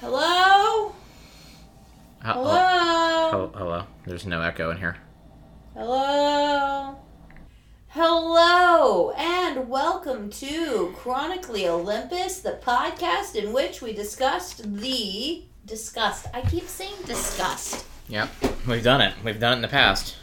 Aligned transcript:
Hello? 0.00 0.94
Uh, 2.24 2.32
Hello? 2.32 3.30
oh, 3.32 3.52
hello. 3.54 3.84
There's 4.06 4.26
no 4.26 4.40
echo 4.42 4.70
in 4.70 4.76
here. 4.78 4.96
Hello? 5.74 6.96
Hello, 7.88 9.10
and 9.12 9.68
welcome 9.68 10.30
to 10.30 10.92
Chronically 10.96 11.66
Olympus, 11.66 12.40
the 12.40 12.60
podcast 12.62 13.34
in 13.34 13.52
which 13.52 13.82
we 13.82 13.92
discussed 13.92 14.62
the. 14.80 15.42
Discussed. 15.66 16.26
I 16.32 16.42
keep 16.42 16.66
saying 16.68 16.94
disgust. 17.04 17.84
Yep, 18.08 18.30
we've 18.66 18.84
done 18.84 19.00
it. 19.00 19.14
We've 19.24 19.40
done 19.40 19.54
it 19.54 19.56
in 19.56 19.62
the 19.62 19.68
past. 19.68 20.16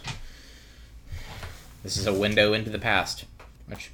This 1.83 1.97
is 1.97 2.07
a 2.07 2.13
window 2.13 2.53
into 2.53 2.69
the 2.71 2.79
past, 2.79 3.25
which 3.67 3.91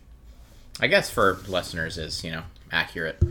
I 0.80 0.88
guess 0.88 1.10
for 1.10 1.40
listeners 1.48 1.98
is 1.98 2.24
you 2.24 2.32
know 2.32 2.44
accurate. 2.72 3.22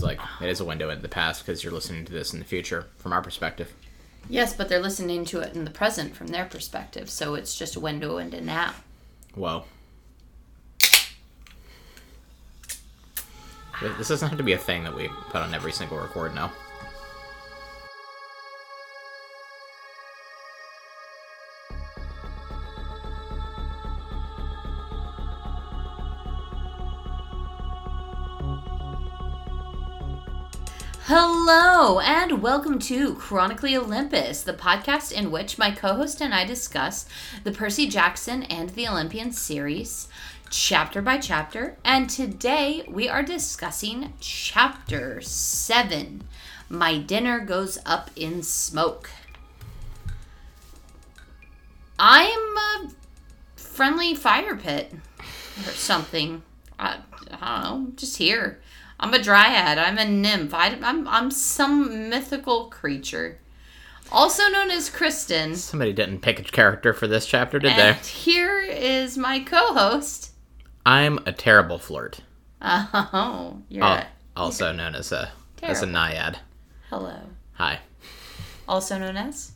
It's 0.00 0.06
like 0.06 0.20
it 0.40 0.48
is 0.48 0.60
a 0.60 0.64
window 0.64 0.88
into 0.88 1.02
the 1.02 1.08
past 1.08 1.44
because 1.44 1.62
you're 1.62 1.74
listening 1.74 2.06
to 2.06 2.12
this 2.12 2.32
in 2.32 2.38
the 2.38 2.44
future 2.46 2.86
from 2.96 3.12
our 3.12 3.20
perspective. 3.20 3.74
Yes, 4.30 4.54
but 4.54 4.70
they're 4.70 4.80
listening 4.80 5.26
to 5.26 5.40
it 5.40 5.54
in 5.54 5.66
the 5.66 5.70
present 5.70 6.16
from 6.16 6.28
their 6.28 6.46
perspective, 6.46 7.10
so 7.10 7.34
it's 7.34 7.54
just 7.54 7.76
a 7.76 7.80
window 7.80 8.16
into 8.16 8.40
now. 8.40 8.72
Whoa. 9.34 9.64
This 13.98 14.08
doesn't 14.08 14.28
have 14.28 14.38
to 14.38 14.44
be 14.44 14.54
a 14.54 14.58
thing 14.58 14.84
that 14.84 14.96
we 14.96 15.08
put 15.08 15.42
on 15.42 15.52
every 15.52 15.72
single 15.72 15.98
record 15.98 16.34
now. 16.34 16.50
Hello, 31.12 31.98
and 31.98 32.40
welcome 32.40 32.78
to 32.78 33.16
Chronically 33.16 33.76
Olympus, 33.76 34.44
the 34.44 34.52
podcast 34.52 35.10
in 35.10 35.32
which 35.32 35.58
my 35.58 35.72
co 35.72 35.96
host 35.96 36.22
and 36.22 36.32
I 36.32 36.44
discuss 36.44 37.04
the 37.42 37.50
Percy 37.50 37.88
Jackson 37.88 38.44
and 38.44 38.70
the 38.70 38.86
Olympian 38.86 39.32
series, 39.32 40.06
chapter 40.50 41.02
by 41.02 41.18
chapter. 41.18 41.76
And 41.84 42.08
today 42.08 42.84
we 42.88 43.08
are 43.08 43.24
discussing 43.24 44.12
chapter 44.20 45.20
7 45.20 46.22
My 46.68 46.98
Dinner 46.98 47.40
Goes 47.40 47.80
Up 47.84 48.12
in 48.14 48.44
Smoke. 48.44 49.10
I'm 51.98 52.56
a 52.56 52.88
friendly 53.56 54.14
fire 54.14 54.54
pit 54.54 54.92
or 55.18 55.72
something. 55.72 56.42
I, 56.78 56.98
I 57.32 57.62
don't 57.62 57.86
know, 57.86 57.92
just 57.96 58.18
here. 58.18 58.60
I'm 59.02 59.14
a 59.14 59.22
dryad. 59.22 59.78
I'm 59.78 59.96
a 59.98 60.04
nymph. 60.04 60.52
I, 60.54 60.68
am 60.82 61.08
I'm 61.08 61.30
some 61.30 62.10
mythical 62.10 62.66
creature, 62.66 63.38
also 64.12 64.46
known 64.48 64.70
as 64.70 64.90
Kristen. 64.90 65.56
Somebody 65.56 65.92
didn't 65.94 66.20
pick 66.20 66.38
a 66.38 66.42
character 66.44 66.92
for 66.92 67.06
this 67.08 67.24
chapter, 67.26 67.58
did 67.58 67.72
And 67.72 67.96
they? 67.98 68.06
here 68.08 68.60
is 68.60 69.16
my 69.16 69.40
co-host. 69.40 70.32
I'm 70.84 71.18
a 71.26 71.32
terrible 71.32 71.78
flirt, 71.78 72.20
Oh, 72.62 73.62
you're 73.70 73.84
al- 73.84 73.96
a 73.98 74.06
also 74.36 74.72
known 74.72 74.94
as 74.94 75.12
a 75.12 75.32
as 75.62 75.82
a 75.82 75.86
naiad. 75.86 76.38
hello. 76.90 77.16
Hi, 77.54 77.80
Also 78.68 78.98
known 78.98 79.16
as 79.16 79.52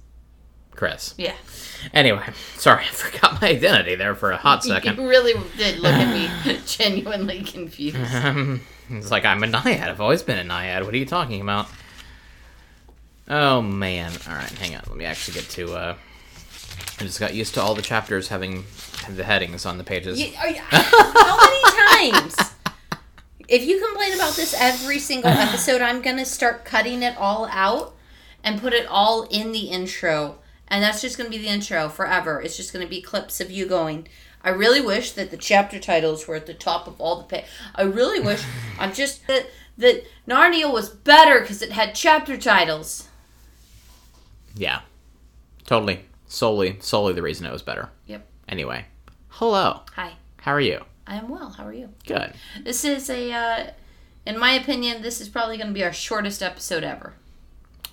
Chris. 0.76 1.14
yeah. 1.16 1.34
Anyway, 1.92 2.22
sorry, 2.56 2.84
I 2.84 2.88
forgot 2.92 3.40
my 3.42 3.48
identity 3.50 3.94
there 3.94 4.14
for 4.14 4.30
a 4.32 4.36
hot 4.36 4.64
second. 4.64 4.96
You 4.98 5.08
really 5.08 5.34
did 5.58 5.78
look 5.80 5.92
at 5.92 6.12
me 6.46 6.58
genuinely 6.66 7.42
confused. 7.42 7.96
Um, 8.14 8.60
it's 8.90 9.10
like 9.10 9.24
I'm 9.24 9.42
a 9.42 9.46
naiad. 9.46 9.88
I've 9.88 10.00
always 10.00 10.22
been 10.22 10.38
a 10.38 10.44
naiad. 10.44 10.84
What 10.84 10.94
are 10.94 10.98
you 10.98 11.06
talking 11.06 11.40
about? 11.40 11.68
Oh 13.28 13.62
man! 13.62 14.12
All 14.28 14.34
right, 14.34 14.50
hang 14.50 14.74
on. 14.76 14.82
Let 14.86 14.96
me 14.96 15.04
actually 15.04 15.34
get 15.40 15.48
to. 15.50 15.74
uh 15.74 15.94
I 17.00 17.02
just 17.04 17.18
got 17.20 17.34
used 17.34 17.54
to 17.54 17.62
all 17.62 17.74
the 17.74 17.82
chapters 17.82 18.28
having 18.28 18.64
the 19.08 19.24
headings 19.24 19.66
on 19.66 19.78
the 19.78 19.84
pages. 19.84 20.20
You- 20.20 20.32
are 20.38 20.48
you- 20.48 20.60
how 20.60 21.36
many 21.38 22.12
times? 22.12 22.36
If 23.48 23.64
you 23.66 23.84
complain 23.84 24.14
about 24.14 24.34
this 24.36 24.54
every 24.58 24.98
single 24.98 25.30
episode, 25.46 25.80
I'm 25.82 26.02
gonna 26.02 26.24
start 26.24 26.64
cutting 26.64 27.02
it 27.02 27.16
all 27.18 27.46
out 27.50 27.94
and 28.42 28.60
put 28.60 28.72
it 28.72 28.86
all 28.86 29.22
in 29.24 29.52
the 29.52 29.68
intro, 29.70 30.38
and 30.68 30.82
that's 30.82 31.00
just 31.00 31.16
gonna 31.16 31.30
be 31.30 31.38
the 31.38 31.48
intro 31.48 31.88
forever. 31.88 32.40
It's 32.40 32.56
just 32.56 32.72
gonna 32.72 32.86
be 32.86 33.00
clips 33.02 33.40
of 33.40 33.50
you 33.50 33.66
going. 33.66 34.08
I 34.42 34.50
really 34.50 34.80
wish 34.80 35.12
that 35.12 35.30
the 35.30 35.36
chapter 35.36 35.78
titles 35.80 36.28
were 36.28 36.34
at 36.34 36.46
the 36.46 36.54
top 36.54 36.86
of 36.86 37.00
all 37.00 37.16
the 37.16 37.24
page. 37.24 37.44
I 37.74 37.82
really 37.82 38.20
wish. 38.20 38.42
I'm 38.78 38.92
just 38.92 39.26
that 39.26 39.46
that 39.78 40.04
Narnia 40.28 40.72
was 40.72 40.88
better 40.88 41.40
because 41.40 41.62
it 41.62 41.72
had 41.72 41.94
chapter 41.94 42.36
titles. 42.36 43.08
Yeah, 44.54 44.80
totally, 45.66 46.04
solely, 46.26 46.78
solely 46.80 47.12
the 47.12 47.22
reason 47.22 47.46
it 47.46 47.52
was 47.52 47.62
better. 47.62 47.88
Yep. 48.06 48.26
Anyway, 48.48 48.86
hello. 49.28 49.80
Hi, 49.96 50.12
How 50.38 50.52
are 50.52 50.60
you? 50.60 50.84
I 51.06 51.16
am 51.16 51.28
well. 51.28 51.50
How 51.50 51.66
are 51.66 51.72
you? 51.72 51.90
Good. 52.06 52.34
This 52.62 52.84
is 52.84 53.10
a, 53.10 53.32
uh, 53.32 53.66
in 54.24 54.38
my 54.38 54.52
opinion, 54.52 55.02
this 55.02 55.20
is 55.20 55.28
probably 55.28 55.56
going 55.56 55.68
to 55.68 55.74
be 55.74 55.84
our 55.84 55.92
shortest 55.92 56.42
episode 56.42 56.84
ever. 56.84 57.14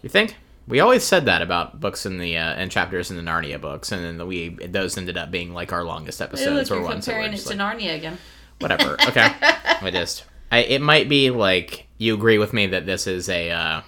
You 0.01 0.09
think? 0.09 0.35
We 0.67 0.79
always 0.79 1.03
said 1.03 1.25
that 1.25 1.41
about 1.41 1.79
books 1.79 2.05
in 2.05 2.17
the 2.17 2.37
uh, 2.37 2.53
and 2.53 2.71
chapters 2.71 3.11
in 3.11 3.17
the 3.17 3.23
Narnia 3.23 3.59
books, 3.59 3.91
and 3.91 4.19
then 4.19 4.27
we 4.27 4.49
those 4.49 4.97
ended 4.97 5.17
up 5.17 5.31
being 5.31 5.53
like 5.53 5.73
our 5.73 5.83
longest 5.83 6.21
episodes 6.21 6.71
or 6.71 6.81
ones 6.81 7.05
comparing 7.05 7.33
it 7.33 7.37
to 7.37 7.49
like, 7.49 7.57
Narnia 7.57 7.95
again. 7.95 8.17
whatever. 8.59 8.95
Okay, 9.07 9.33
I 9.41 9.89
just 9.91 10.23
I, 10.51 10.59
it 10.59 10.81
might 10.81 11.09
be 11.09 11.29
like 11.29 11.87
you 11.97 12.13
agree 12.13 12.37
with 12.37 12.53
me 12.53 12.67
that 12.67 12.85
this 12.85 13.07
is 13.07 13.27
a 13.27 13.49
uh, 13.51 13.81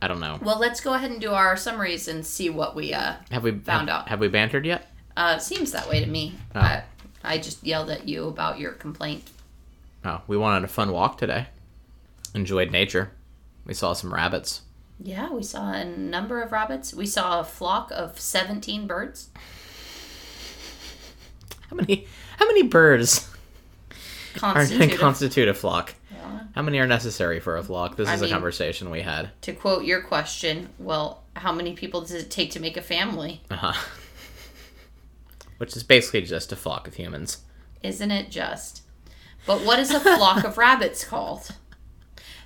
I 0.00 0.08
don't 0.08 0.20
know. 0.20 0.38
Well, 0.42 0.58
let's 0.58 0.80
go 0.80 0.94
ahead 0.94 1.10
and 1.10 1.20
do 1.20 1.32
our 1.32 1.56
summaries 1.56 2.08
and 2.08 2.24
see 2.26 2.50
what 2.50 2.76
we 2.76 2.92
uh 2.92 3.14
Have 3.30 3.42
we 3.42 3.52
Found 3.52 3.88
have, 3.88 4.02
out. 4.02 4.08
Have 4.08 4.20
we 4.20 4.28
bantered 4.28 4.66
yet? 4.66 4.88
uh 5.16 5.38
seems 5.38 5.72
that 5.72 5.88
way 5.88 6.00
to 6.00 6.06
me. 6.06 6.34
Oh. 6.54 6.60
I, 6.60 6.84
I 7.24 7.38
just 7.38 7.64
yelled 7.64 7.90
at 7.90 8.08
you 8.08 8.28
about 8.28 8.58
your 8.58 8.72
complaint. 8.72 9.30
Oh, 10.04 10.20
we 10.26 10.36
went 10.36 10.54
on 10.54 10.64
a 10.64 10.68
fun 10.68 10.92
walk 10.92 11.18
today. 11.18 11.46
Enjoyed 12.34 12.70
nature. 12.70 13.12
We 13.64 13.74
saw 13.74 13.92
some 13.92 14.12
rabbits. 14.12 14.62
Yeah, 15.02 15.30
we 15.32 15.42
saw 15.42 15.72
a 15.72 15.84
number 15.84 16.40
of 16.42 16.52
rabbits. 16.52 16.94
We 16.94 17.06
saw 17.06 17.40
a 17.40 17.44
flock 17.44 17.90
of 17.92 18.20
17 18.20 18.86
birds. 18.86 19.30
How 21.70 21.76
many? 21.76 22.06
How 22.38 22.46
many 22.46 22.62
birds 22.62 23.28
are 24.36 24.38
Constituted. 24.38 24.98
constitute 25.00 25.48
a 25.48 25.54
flock? 25.54 25.94
Yeah. 26.10 26.40
How 26.54 26.62
many 26.62 26.78
are 26.78 26.86
necessary 26.86 27.40
for 27.40 27.56
a 27.56 27.62
flock? 27.62 27.96
This 27.96 28.08
I 28.08 28.14
is 28.14 28.20
mean- 28.22 28.30
a 28.30 28.32
conversation 28.34 28.90
we 28.90 29.00
had. 29.02 29.30
to 29.42 29.52
quote 29.52 29.84
your 29.84 30.02
question, 30.02 30.68
well, 30.78 31.22
how 31.34 31.52
many 31.52 31.72
people 31.72 32.02
does 32.02 32.12
it 32.12 32.30
take 32.30 32.50
to 32.52 32.60
make 32.60 32.76
a 32.76 32.82
family? 32.82 33.40
Uh-huh. 33.50 33.72
Which 35.58 35.76
is 35.76 35.82
basically 35.82 36.22
just 36.22 36.52
a 36.52 36.56
flock 36.56 36.86
of 36.86 36.94
humans. 36.94 37.38
Isn't 37.82 38.10
it 38.10 38.30
just? 38.30 38.82
But 39.46 39.60
what 39.62 39.78
is 39.78 39.90
a 39.92 40.00
flock 40.00 40.44
of 40.44 40.58
rabbits 40.58 41.04
called? 41.04 41.50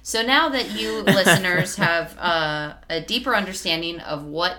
So 0.06 0.22
now 0.22 0.50
that 0.50 0.70
you 0.70 1.00
listeners 1.02 1.74
have 1.74 2.16
uh, 2.16 2.74
a 2.88 3.00
deeper 3.00 3.34
understanding 3.34 3.98
of 3.98 4.24
what 4.24 4.58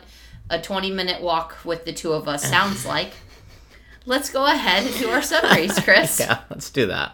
a 0.50 0.62
20 0.62 0.92
minute 0.92 1.22
walk 1.22 1.56
with 1.64 1.86
the 1.86 1.94
two 1.94 2.12
of 2.12 2.28
us 2.28 2.44
sounds 2.44 2.86
like, 2.86 3.14
let's 4.06 4.30
go 4.30 4.46
ahead 4.46 4.86
and 4.86 4.94
do 4.96 5.08
our 5.08 5.22
summaries, 5.22 5.80
Chris. 5.86 6.20
Yeah, 6.20 6.42
let's 6.50 6.70
do 6.70 6.88
that. 6.88 7.14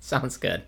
Sounds 0.00 0.36
good. 0.36 0.64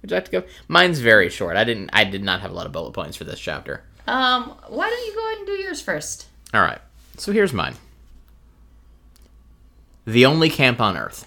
Would 0.00 0.10
you 0.10 0.16
like 0.16 0.24
to 0.24 0.30
go? 0.30 0.42
Mine's 0.68 1.00
very 1.00 1.28
short. 1.28 1.58
I 1.58 1.64
didn't. 1.64 1.90
I 1.92 2.04
did 2.04 2.24
not 2.24 2.40
have 2.40 2.50
a 2.50 2.54
lot 2.54 2.64
of 2.64 2.72
bullet 2.72 2.92
points 2.92 3.18
for 3.18 3.24
this 3.24 3.38
chapter. 3.38 3.84
Um, 4.06 4.56
why 4.68 4.88
don't 4.88 5.06
you 5.06 5.14
go 5.14 5.26
ahead 5.26 5.38
and 5.38 5.46
do 5.48 5.52
yours 5.52 5.82
first? 5.82 6.28
All 6.54 6.62
right. 6.62 6.80
So 7.18 7.32
here's 7.32 7.52
mine. 7.52 7.74
The 10.06 10.24
only 10.24 10.48
camp 10.48 10.80
on 10.80 10.96
Earth. 10.96 11.26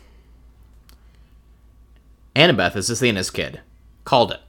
Annabeth 2.36 2.76
is 2.76 2.90
Athena's 2.90 3.30
kid. 3.30 3.62
Called 4.04 4.32
it. 4.32 4.42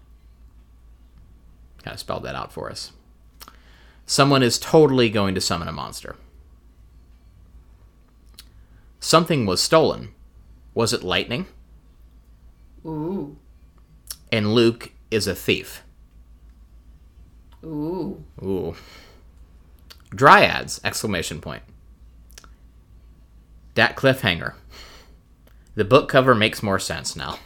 Kind 1.83 1.95
of 1.95 2.01
spelled 2.01 2.25
that 2.25 2.35
out 2.35 2.53
for 2.53 2.71
us. 2.71 2.93
Someone 4.07 4.43
is 4.43 4.59
totally 4.59 5.09
going 5.09 5.35
to 5.35 5.41
summon 5.41 5.69
a 5.69 5.73
monster. 5.73 6.17
Something 8.99 9.47
was 9.47 9.63
stolen. 9.63 10.15
Was 10.75 10.93
it 10.93 11.03
lightning? 11.03 11.47
Ooh. 12.85 13.37
And 14.33 14.55
Luke 14.55 14.93
is 15.11 15.27
a 15.27 15.35
thief. 15.35 15.83
Ooh. 17.65 18.25
Ooh. 18.43 18.75
Dryads! 20.15 20.81
Exclamation 20.85 21.41
point. 21.41 21.63
That 23.75 23.97
cliffhanger. 23.97 24.55
The 25.75 25.85
book 25.85 26.09
cover 26.09 26.35
makes 26.35 26.63
more 26.63 26.79
sense 26.79 27.15
now. 27.15 27.39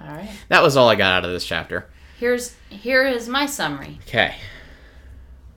All 0.00 0.14
right. 0.14 0.30
That 0.48 0.62
was 0.62 0.76
all 0.76 0.88
I 0.88 0.94
got 0.94 1.12
out 1.12 1.24
of 1.24 1.30
this 1.30 1.44
chapter. 1.44 1.86
Here's 2.18 2.54
here 2.68 3.06
is 3.06 3.28
my 3.28 3.46
summary. 3.46 3.98
Okay. 4.02 4.36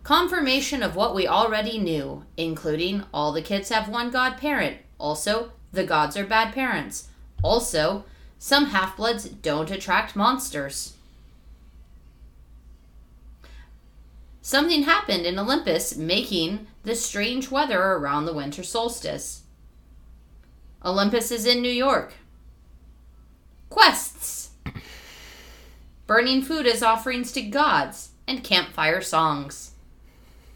Confirmation 0.03 0.83
of 0.83 0.95
what 0.95 1.15
we 1.15 1.27
already 1.27 1.77
knew, 1.77 2.25
including 2.35 3.03
all 3.13 3.31
the 3.31 3.41
kids 3.41 3.69
have 3.69 3.87
one 3.87 4.11
god 4.11 4.37
parent. 4.37 4.77
Also, 4.97 5.51
the 5.71 5.83
gods 5.83 6.17
are 6.17 6.25
bad 6.25 6.53
parents. 6.53 7.09
Also, 7.41 8.05
some 8.37 8.67
half 8.67 8.97
bloods 8.97 9.25
don't 9.25 9.71
attract 9.71 10.15
monsters. 10.15 10.93
Something 14.41 14.83
happened 14.83 15.25
in 15.25 15.39
Olympus, 15.39 15.95
making 15.95 16.67
the 16.83 16.95
strange 16.95 17.49
weather 17.49 17.81
around 17.81 18.25
the 18.25 18.33
winter 18.33 18.61
solstice. 18.61 19.43
Olympus 20.83 21.31
is 21.31 21.45
in 21.45 21.61
New 21.61 21.71
York. 21.71 22.13
Quests. 23.73 24.51
Burning 26.05 26.43
food 26.43 26.67
as 26.67 26.83
offerings 26.83 27.31
to 27.31 27.41
gods 27.41 28.11
and 28.27 28.43
campfire 28.43 29.01
songs. 29.01 29.71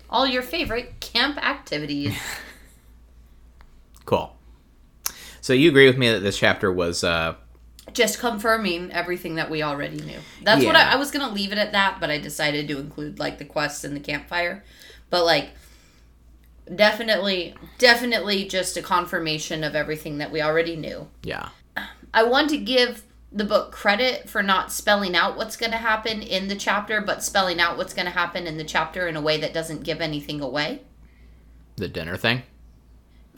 All 0.07 0.27
your 0.27 0.43
favorite 0.43 0.99
camp 0.99 1.37
activities. 1.37 2.15
Cool. 4.05 4.33
So 5.41 5.51
you 5.51 5.67
agree 5.67 5.85
with 5.85 5.97
me 5.97 6.09
that 6.09 6.19
this 6.21 6.37
chapter 6.37 6.71
was 6.71 7.03
uh 7.03 7.35
Just 7.91 8.19
confirming 8.19 8.89
everything 8.93 9.35
that 9.35 9.49
we 9.49 9.61
already 9.61 9.97
knew. 9.97 10.19
That's 10.43 10.63
what 10.63 10.77
I, 10.77 10.93
I 10.93 10.95
was 10.95 11.11
gonna 11.11 11.33
leave 11.33 11.51
it 11.51 11.57
at 11.57 11.73
that, 11.73 11.97
but 11.99 12.09
I 12.09 12.17
decided 12.17 12.69
to 12.69 12.79
include 12.79 13.19
like 13.19 13.37
the 13.37 13.43
quests 13.43 13.83
and 13.83 13.93
the 13.93 13.99
campfire. 13.99 14.63
But 15.09 15.25
like 15.25 15.49
definitely 16.73 17.55
definitely 17.79 18.45
just 18.47 18.77
a 18.77 18.81
confirmation 18.81 19.65
of 19.65 19.75
everything 19.75 20.19
that 20.19 20.31
we 20.31 20.41
already 20.41 20.77
knew. 20.77 21.07
yeah. 21.23 21.49
I 22.13 22.23
want 22.23 22.49
to 22.51 22.57
give 22.57 23.03
the 23.37 23.43
book 23.45 23.71
credit 23.71 24.27
for 24.27 24.41
not 24.41 24.71
spelling 24.71 25.15
out 25.15 25.37
what's 25.37 25.55
going 25.55 25.71
to 25.71 25.77
happen 25.77 26.21
in 26.23 26.47
the 26.47 26.55
chapter, 26.55 27.01
but 27.01 27.23
spelling 27.23 27.59
out 27.59 27.77
what's 27.77 27.93
going 27.93 28.05
to 28.07 28.11
happen 28.11 28.47
in 28.47 28.57
the 28.57 28.63
chapter 28.63 29.07
in 29.07 29.15
a 29.15 29.21
way 29.21 29.37
that 29.39 29.53
doesn't 29.53 29.83
give 29.83 30.01
anything 30.01 30.41
away. 30.41 30.81
The 31.75 31.87
dinner 31.87 32.17
thing? 32.17 32.41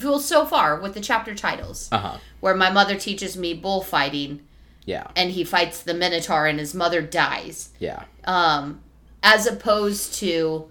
Well, 0.01 0.19
so 0.19 0.45
far 0.45 0.79
with 0.79 0.93
the 0.93 1.01
chapter 1.01 1.35
titles, 1.35 1.89
Uh-huh. 1.91 2.17
where 2.39 2.55
my 2.55 2.69
mother 2.71 2.95
teaches 2.95 3.35
me 3.35 3.53
bullfighting 3.53 4.39
Yeah. 4.85 5.07
and 5.17 5.31
he 5.31 5.43
fights 5.43 5.83
the 5.83 5.93
Minotaur 5.93 6.47
and 6.47 6.59
his 6.59 6.73
mother 6.73 7.01
dies, 7.01 7.71
Yeah. 7.79 8.05
um, 8.23 8.79
as 9.21 9.45
opposed 9.45 10.13
to 10.15 10.69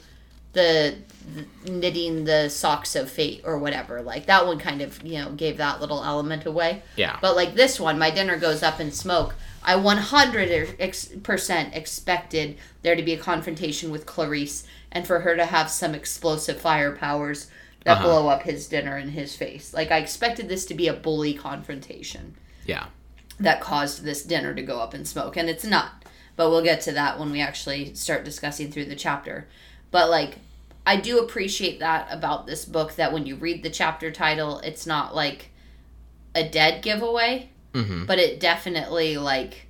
the, 0.59 0.95
the 1.65 1.71
knitting 1.71 2.25
the 2.25 2.49
socks 2.49 2.97
of 2.97 3.11
fate 3.11 3.43
or 3.45 3.59
whatever. 3.59 4.03
Like 4.03 4.27
that 4.27 4.47
one 4.47 4.59
kind 4.59 4.81
of 4.83 5.03
you 5.05 5.19
know 5.19 5.31
gave 5.31 5.59
that 5.59 5.81
little 5.81 6.03
element 6.05 6.47
away. 6.47 6.83
Yeah. 6.97 7.19
But 7.21 7.37
like 7.37 7.55
this 7.55 7.79
one, 7.79 7.99
my 7.99 8.11
dinner 8.11 8.39
goes 8.39 8.63
up 8.63 8.81
in 8.81 8.91
smoke. 8.93 9.35
I 9.63 9.75
100% 9.75 11.77
expected 11.77 12.57
there 12.83 12.97
to 12.97 13.03
be 13.03 13.13
a 13.13 13.19
confrontation 13.19 13.91
with 13.91 14.07
Clarisse 14.07 14.65
and 14.93 15.07
for 15.07 15.21
her 15.21 15.37
to 15.37 15.45
have 15.47 15.71
some 15.71 15.95
explosive 15.95 16.61
fire 16.61 16.93
powers 16.97 17.51
that 17.85 17.99
Uh-huh. 17.99 18.05
blow 18.07 18.29
up 18.29 18.43
his 18.43 18.69
dinner 18.69 18.97
in 18.99 19.11
his 19.11 19.37
face. 19.37 19.75
Like 19.75 19.91
I 19.91 19.99
expected 19.99 20.49
this 20.49 20.65
to 20.67 20.75
be 20.75 20.89
a 20.89 20.93
bully 20.95 21.35
confrontation 21.35 22.35
Yeah. 22.65 22.87
that 23.41 23.61
caused 23.61 24.05
this 24.05 24.23
dinner 24.23 24.55
to 24.55 24.63
go 24.63 24.81
up 24.81 24.95
in 24.95 25.05
smoke 25.05 25.37
and 25.37 25.49
it's 25.49 25.65
not 25.65 26.05
but 26.37 26.51
we'll 26.51 26.63
get 26.63 26.81
to 26.83 26.93
that 26.93 27.19
when 27.19 27.33
we 27.33 27.41
actually 27.41 27.95
start 27.95 28.25
discussing 28.25 28.71
through 28.71 28.85
the 28.85 28.95
chapter 28.97 29.49
but 29.91 30.09
like 30.11 30.39
i 30.89 30.97
do 30.97 31.19
appreciate 31.21 31.79
that 31.81 32.09
about 32.11 32.47
this 32.47 32.65
book 32.65 32.95
that 32.97 33.13
when 33.13 33.27
you 33.27 33.37
read 33.37 33.63
the 33.63 33.71
chapter 33.71 34.11
title 34.11 34.59
it's 34.61 34.87
not 34.87 35.15
like 35.15 35.51
a 36.35 36.43
dead 36.49 36.83
giveaway 36.83 37.49
Mhm. 37.75 38.07
but 38.07 38.19
it 38.19 38.41
definitely 38.41 39.19
like 39.19 39.67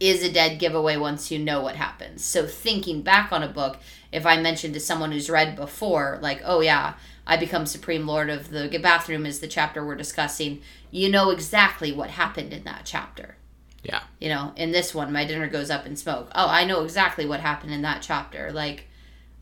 is 0.00 0.22
a 0.22 0.32
dead 0.32 0.58
giveaway 0.58 0.96
once 0.96 1.30
you 1.30 1.38
know 1.38 1.60
what 1.60 1.76
happens 1.76 2.24
so 2.24 2.46
thinking 2.46 3.02
back 3.02 3.30
on 3.32 3.42
a 3.42 3.48
book 3.48 3.76
if 4.10 4.24
i 4.24 4.40
mentioned 4.40 4.72
to 4.74 4.80
someone 4.80 5.12
who's 5.12 5.28
read 5.28 5.54
before 5.56 6.18
like 6.22 6.40
oh 6.44 6.60
yeah 6.60 6.94
i 7.26 7.36
become 7.36 7.66
supreme 7.66 8.06
lord 8.06 8.30
of 8.30 8.48
the 8.50 8.66
bathroom 8.82 9.26
is 9.26 9.40
the 9.40 9.46
chapter 9.48 9.84
we're 9.84 9.94
discussing 9.94 10.60
you 10.90 11.08
know 11.10 11.30
exactly 11.30 11.92
what 11.92 12.10
happened 12.10 12.52
in 12.54 12.64
that 12.64 12.82
chapter 12.86 13.36
Yeah. 13.82 14.00
you 14.18 14.30
know 14.30 14.52
in 14.56 14.72
this 14.72 14.94
one 14.94 15.12
my 15.12 15.26
dinner 15.26 15.48
goes 15.48 15.70
up 15.70 15.84
in 15.86 15.96
smoke 15.96 16.30
oh 16.34 16.48
i 16.48 16.64
know 16.64 16.82
exactly 16.82 17.26
what 17.26 17.40
happened 17.40 17.74
in 17.74 17.82
that 17.82 18.00
chapter 18.00 18.50
like 18.52 18.86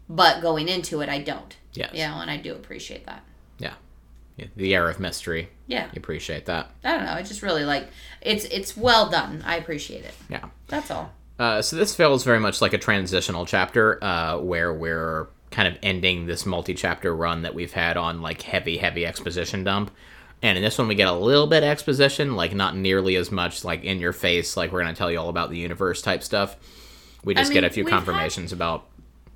but 0.08 0.40
going 0.42 0.68
into 0.68 1.00
it 1.00 1.08
i 1.08 1.18
don't 1.18 1.56
Yes. 1.74 1.90
you 1.92 2.00
know 2.06 2.20
and 2.20 2.30
i 2.30 2.36
do 2.36 2.52
appreciate 2.54 3.06
that 3.06 3.22
Yeah. 3.58 3.74
The 4.56 4.72
air 4.74 4.88
of 4.88 5.00
mystery. 5.00 5.48
yeah 5.66 5.86
You 5.92 5.98
appreciate 5.98 6.46
that. 6.46 6.70
i 6.84 6.92
don't 6.92 7.04
know 7.04 7.12
i 7.12 7.22
just 7.22 7.42
really 7.42 7.64
like 7.64 7.88
it's 8.22 8.44
it's 8.46 8.76
well 8.76 9.10
done 9.10 9.42
i 9.44 9.56
appreciate 9.56 10.04
it 10.04 10.14
Yeah. 10.28 10.46
that's 10.68 10.90
all 10.90 11.12
Uh, 11.38 11.62
so 11.62 11.76
this 11.76 11.94
feels 11.94 12.24
very 12.24 12.40
much 12.40 12.60
like 12.60 12.72
a 12.72 12.78
transitional 12.78 13.46
chapter 13.46 14.02
uh, 14.02 14.38
where 14.38 14.72
we're 14.72 15.28
kind 15.52 15.68
of 15.68 15.78
ending 15.84 16.26
this 16.26 16.44
multi-chapter 16.44 17.14
run 17.14 17.42
that 17.42 17.54
we've 17.54 17.72
had 17.72 17.96
on 17.96 18.20
like 18.22 18.42
heavy, 18.42 18.76
heavy 18.78 19.06
exposition 19.06 19.62
dump. 19.64 19.90
And 20.42 20.58
in 20.58 20.64
this 20.64 20.76
one, 20.78 20.88
we 20.88 20.96
get 20.96 21.06
a 21.08 21.12
little 21.12 21.46
bit 21.46 21.62
of 21.62 21.68
exposition, 21.68 22.34
like 22.34 22.54
not 22.56 22.76
nearly 22.76 23.14
as 23.16 23.30
much 23.30 23.64
like 23.64 23.84
in 23.84 24.00
your 24.00 24.12
face, 24.12 24.56
like 24.56 24.72
we're 24.72 24.82
going 24.82 24.92
to 24.92 24.98
tell 24.98 25.10
you 25.12 25.18
all 25.20 25.28
about 25.28 25.50
the 25.50 25.56
universe 25.58 26.02
type 26.02 26.22
stuff. 26.24 26.56
We 27.24 27.34
just 27.34 27.50
mean, 27.50 27.62
get 27.62 27.64
a 27.64 27.70
few 27.70 27.84
we've 27.84 27.92
had- 27.92 27.98
confirmations 28.04 28.52
about 28.52 28.86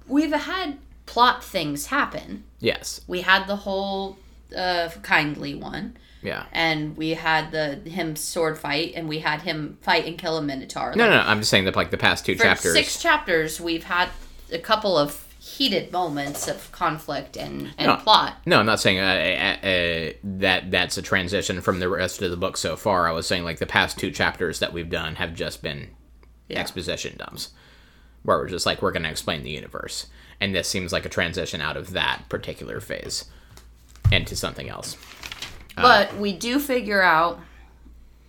we've 0.09 0.33
had 0.33 0.79
plot 1.07 1.43
things 1.45 1.87
happen 1.87 2.45
yes, 2.61 3.01
we 3.07 3.21
had 3.23 3.47
the 3.47 3.57
whole 3.57 4.17
uh, 4.57 4.89
kindly 5.03 5.55
one 5.55 5.97
yeah. 6.23 6.45
and 6.53 6.97
we 6.97 7.11
had 7.11 7.51
the 7.51 7.77
him 7.91 8.15
sword 8.17 8.57
fight 8.59 8.93
and 8.95 9.09
we 9.09 9.19
had 9.19 9.43
him 9.43 9.79
fight 9.83 10.07
and 10.07 10.17
kill 10.19 10.37
a 10.39 10.43
minotaur 10.43 10.93
No, 10.95 11.05
Like, 11.05 11.11
no, 11.11 11.17
no, 11.23 11.23
I'm 11.29 11.39
just 11.41 11.51
saying 11.51 11.65
that 11.65 11.75
like 11.77 11.91
the 11.91 11.97
past 11.99 12.25
two 12.27 12.35
chapters. 12.37 12.73
six 12.75 13.01
chapters 13.03 13.61
we've 13.61 13.85
had 13.85 14.09
a 14.53 14.59
couple 14.59 14.97
of 14.97 15.27
heated 15.41 15.91
moments 15.91 16.47
of 16.47 16.71
conflict 16.71 17.37
and, 17.37 17.75
and 17.77 17.89
No. 17.89 17.97
plot 17.97 18.37
No, 18.47 18.61
I'm 18.61 18.67
not 18.67 18.79
saying 18.79 19.01
uh, 19.01 19.03
uh, 19.03 19.67
uh, 19.67 20.13
that 20.23 20.71
that's 20.71 20.97
a 20.97 21.03
transition 21.03 21.61
from 21.61 21.81
the 21.81 21.89
rest 21.89 22.23
of 22.23 22.31
the 22.31 22.37
book 22.37 22.57
so 22.57 22.77
far. 22.77 23.09
I 23.09 23.13
was 23.13 23.27
saying 23.27 23.43
like 23.43 23.59
the 23.59 23.67
past 23.67 23.99
two 23.99 24.13
chapters 24.13 24.61
that 24.61 24.73
we've 24.73 24.89
done 24.91 25.17
have 25.17 25.35
just 25.35 25.61
been 25.63 25.89
Yeah. 26.49 26.61
exposition 26.61 27.17
dumps, 27.19 27.49
where 28.25 28.39
we're 28.39 28.49
just 28.49 28.67
like 28.67 28.83
we're 28.83 28.93
going 28.93 29.03
to 29.05 29.11
explain 29.11 29.43
the 29.43 29.51
universe, 29.51 30.07
and 30.41 30.55
this 30.55 30.69
seems 30.69 30.93
like 30.93 31.05
a 31.05 31.09
transition 31.09 31.61
out 31.61 31.77
of 31.77 31.91
that 31.93 32.23
particular 32.29 32.81
phase 32.81 33.25
into 34.11 34.37
something 34.37 34.69
else. 34.69 34.97
but 35.77 36.17
we 36.19 36.33
do 36.33 36.59
figure 36.59 37.03
out 37.03 37.41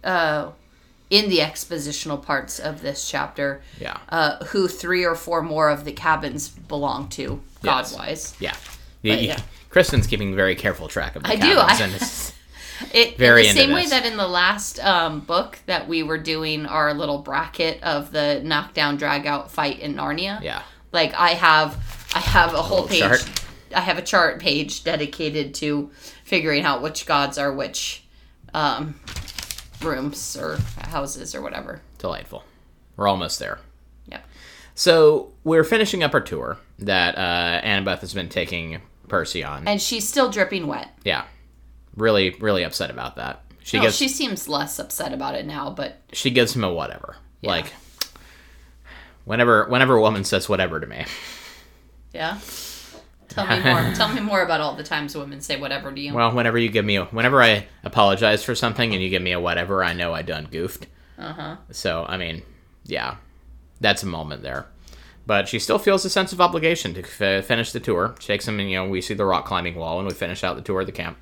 uh, 0.04 0.50
in 1.10 1.30
the 1.30 1.40
expositional 1.40 2.22
parts 2.24 2.60
of 2.60 2.82
this 2.82 3.10
chapter 3.10 3.62
Yeah, 3.80 3.98
uh, 4.10 4.44
who 4.46 4.68
three 4.68 5.06
or 5.06 5.16
four 5.16 5.42
more 5.42 5.70
of 5.70 5.86
the 5.86 5.92
cabins 5.92 6.50
belong 6.50 7.10
to 7.10 7.42
Yes. 7.62 7.92
god-wise 7.92 8.36
yeah. 8.40 8.56
But, 9.04 9.22
yeah. 9.22 9.40
Kristen's 9.70 10.08
keeping 10.08 10.36
very 10.36 10.56
careful 10.56 10.88
track 10.88 11.16
of 11.16 11.24
the 11.24 11.30
I 11.30 11.36
do, 11.36 11.56
cabins, 11.56 11.82
I- 11.82 11.84
and 11.84 11.94
it's- 11.96 12.34
It, 12.94 13.18
Very 13.18 13.48
in 13.48 13.56
the 13.56 13.62
same 13.62 13.72
way 13.74 13.86
that 13.88 14.06
in 14.06 14.18
the 14.18 14.28
last 14.28 14.80
um, 14.80 15.20
book 15.22 15.60
that 15.66 15.88
we 15.88 16.04
were 16.04 16.18
doing 16.18 16.66
our 16.66 16.94
little 16.94 17.20
bracket 17.20 17.82
of 17.84 18.12
the 18.12 18.42
knockdown 18.44 18.98
drag 18.98 19.26
out 19.26 19.52
fight 19.52 19.80
in 19.80 19.96
Narnia. 19.96 20.42
yeah, 20.42 20.64
Like 20.92 21.14
I 21.14 21.30
have 21.30 21.78
I 22.16 22.20
have 22.20 22.54
a 22.54 22.62
whole 22.62 22.84
little 22.84 22.90
page 22.90 23.00
chart. 23.00 23.30
I 23.76 23.82
have 23.82 23.98
a 23.98 24.02
chart 24.04 24.40
page 24.40 24.84
dedicated 24.84 25.54
to 25.56 25.90
figuring 26.24 26.64
out 26.64 26.82
which 26.82 27.06
gods 27.06 27.38
are 27.38 27.52
which 27.52 28.04
um, 28.54 29.00
rooms 29.82 30.38
or 30.38 30.58
houses 30.80 31.34
or 31.36 31.42
whatever. 31.42 31.82
delightful. 31.98 32.44
We're 32.96 33.08
almost 33.08 33.40
there. 33.40 33.60
Yeah. 34.06 34.22
So 34.76 35.32
we're 35.44 35.64
finishing 35.64 36.04
up 36.04 36.14
our 36.14 36.22
tour 36.22 36.58
that 36.80 37.18
uh, 37.18 37.62
Annabeth 37.64 38.00
has 38.00 38.14
been 38.14 38.30
taking 38.30 38.82
Percy 39.08 39.44
on. 39.44 39.68
And 39.68 39.82
she's 39.82 40.08
still 40.08 40.30
dripping 40.30 40.68
wet. 40.68 40.90
Yeah. 41.04 41.26
Really, 41.96 42.32
really 42.40 42.64
upset 42.64 42.90
about 42.90 43.16
that. 43.18 43.44
She 43.64 43.80
No, 43.80 43.90
she... 43.90 44.08
seems 44.08 44.50
less 44.50 44.80
upset 44.80 45.14
about 45.14 45.36
it 45.36 45.46
now, 45.46 45.70
but 45.70 46.00
she 46.12 46.32
gives 46.32 46.56
him 46.56 46.64
a 46.64 46.74
whatever. 46.74 47.16
Yeah. 47.42 47.52
Like 47.52 47.74
whenever 49.26 49.66
whenever 49.66 49.96
a 49.96 50.02
woman 50.02 50.24
says 50.24 50.50
whatever 50.50 50.80
to 50.80 50.88
me. 50.88 51.06
yeah. 52.14 52.40
Tell 53.30 53.48
me 53.48 53.64
more. 53.64 53.92
Tell 53.96 54.14
me 54.14 54.22
more 54.22 54.42
about 54.44 54.62
all 54.62 54.76
the 54.76 54.84
times 54.84 55.16
women 55.16 55.42
say 55.42 55.60
whatever 55.60 55.92
to 55.92 56.00
you. 56.00 56.14
Well, 56.14 56.32
whenever 56.34 56.58
you 56.58 56.70
give 56.70 56.86
me 56.86 56.98
a, 56.98 57.06
whenever 57.06 57.42
I 57.42 57.68
apologize 57.84 58.44
for 58.44 58.54
something 58.54 58.94
and 58.94 59.02
you 59.02 59.10
give 59.10 59.22
me 59.22 59.32
a 59.32 59.40
whatever, 59.40 59.84
I 59.84 59.94
know 59.94 60.14
I 60.14 60.22
done 60.22 60.48
goofed. 60.52 60.88
Uh 61.18 61.34
huh. 61.34 61.56
So, 61.72 62.06
I 62.08 62.18
mean, 62.18 62.44
yeah. 62.86 63.16
That's 63.80 64.04
a 64.04 64.08
moment 64.08 64.44
there. 64.44 64.68
But 65.26 65.48
she 65.48 65.58
still 65.58 65.80
feels 65.80 66.06
a 66.06 66.10
sense 66.10 66.34
of 66.34 66.42
obligation 66.42 66.94
to 66.96 67.02
f- 67.02 67.46
finish 67.46 67.72
the 67.72 67.80
tour. 67.80 68.16
She 68.20 68.28
takes 68.28 68.48
him 68.48 68.60
and, 68.60 68.70
you 68.70 68.78
know, 68.78 68.88
we 68.88 69.02
see 69.02 69.14
the 69.14 69.26
rock 69.26 69.46
climbing 69.46 69.76
wall 69.76 70.00
and 70.00 70.08
we 70.08 70.14
finish 70.14 70.44
out 70.44 70.56
the 70.56 70.62
tour 70.62 70.82
of 70.82 70.86
the 70.86 70.92
camp. 70.92 71.18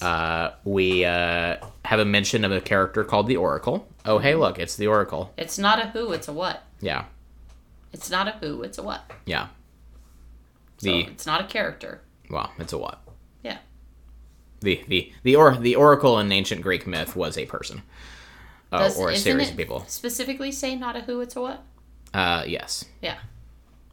Uh, 0.00 0.50
we 0.64 1.04
uh, 1.04 1.56
have 1.84 1.98
a 2.00 2.04
mention 2.04 2.44
of 2.44 2.52
a 2.52 2.60
character 2.60 3.04
called 3.04 3.26
the 3.26 3.36
Oracle. 3.36 3.88
Oh, 4.04 4.18
hey, 4.18 4.34
look, 4.34 4.58
it's 4.58 4.76
the 4.76 4.86
Oracle. 4.86 5.32
It's 5.36 5.58
not 5.58 5.78
a 5.80 5.88
who, 5.88 6.12
it's 6.12 6.28
a 6.28 6.32
what. 6.32 6.62
Yeah, 6.80 7.04
It's 7.92 8.08
not 8.10 8.28
a 8.28 8.32
who, 8.32 8.62
it's 8.62 8.78
a 8.78 8.82
what. 8.82 9.10
yeah. 9.26 9.48
So 10.78 10.90
The 10.92 11.00
it's 11.06 11.26
not 11.26 11.40
a 11.40 11.44
character. 11.44 12.00
well, 12.30 12.52
it's 12.58 12.72
a 12.72 12.78
what? 12.78 13.00
Yeah. 13.42 13.58
The 14.60 14.84
the 14.86 15.12
the 15.24 15.34
or 15.36 15.56
the 15.56 15.74
Oracle 15.74 16.18
in 16.20 16.30
ancient 16.30 16.62
Greek 16.62 16.86
myth 16.86 17.16
was 17.16 17.36
a 17.36 17.46
person, 17.46 17.82
uh, 18.70 18.78
Does- 18.84 18.96
or 18.98 19.10
a 19.10 19.16
series 19.16 19.50
of 19.50 19.56
people. 19.56 19.84
Specifically 19.88 20.52
say 20.52 20.76
not 20.76 20.94
a 20.94 21.00
who, 21.00 21.20
it's 21.20 21.34
a 21.34 21.40
what? 21.40 21.64
Uh, 22.14 22.44
yes. 22.46 22.84
Yeah. 23.02 23.16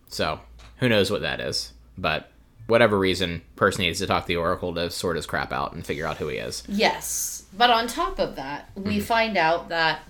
So 0.09 0.39
who 0.77 0.87
knows 0.87 1.09
what 1.09 1.21
that 1.21 1.39
is? 1.39 1.73
But 1.97 2.29
whatever 2.67 2.97
reason, 2.97 3.41
person 3.55 3.83
needs 3.83 3.99
to 3.99 4.07
talk 4.07 4.23
to 4.23 4.27
the 4.27 4.35
Oracle 4.35 4.73
to 4.75 4.89
sort 4.89 5.15
his 5.15 5.25
crap 5.25 5.53
out 5.53 5.73
and 5.73 5.85
figure 5.85 6.05
out 6.05 6.17
who 6.17 6.27
he 6.27 6.37
is. 6.37 6.63
Yes. 6.67 7.45
But 7.55 7.69
on 7.69 7.87
top 7.87 8.19
of 8.19 8.35
that, 8.35 8.69
we 8.75 8.97
mm-hmm. 8.97 9.01
find 9.01 9.37
out 9.37 9.69
that 9.69 10.01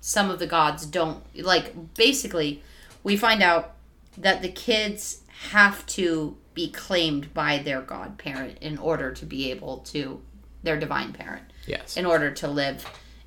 some 0.00 0.30
of 0.30 0.38
the 0.38 0.46
gods 0.46 0.86
don't 0.86 1.22
like 1.36 1.94
basically 1.94 2.62
we 3.02 3.16
find 3.16 3.42
out 3.42 3.74
that 4.16 4.42
the 4.42 4.48
kids 4.48 5.20
have 5.50 5.84
to 5.86 6.36
be 6.54 6.70
claimed 6.70 7.32
by 7.32 7.58
their 7.58 7.80
godparent 7.80 8.58
in 8.60 8.76
order 8.78 9.12
to 9.12 9.24
be 9.24 9.50
able 9.50 9.78
to 9.78 10.20
their 10.62 10.78
divine 10.78 11.12
parent 11.12 11.44
Yes. 11.66 11.96
in 11.96 12.06
order 12.06 12.30
to 12.30 12.48
live 12.48 12.86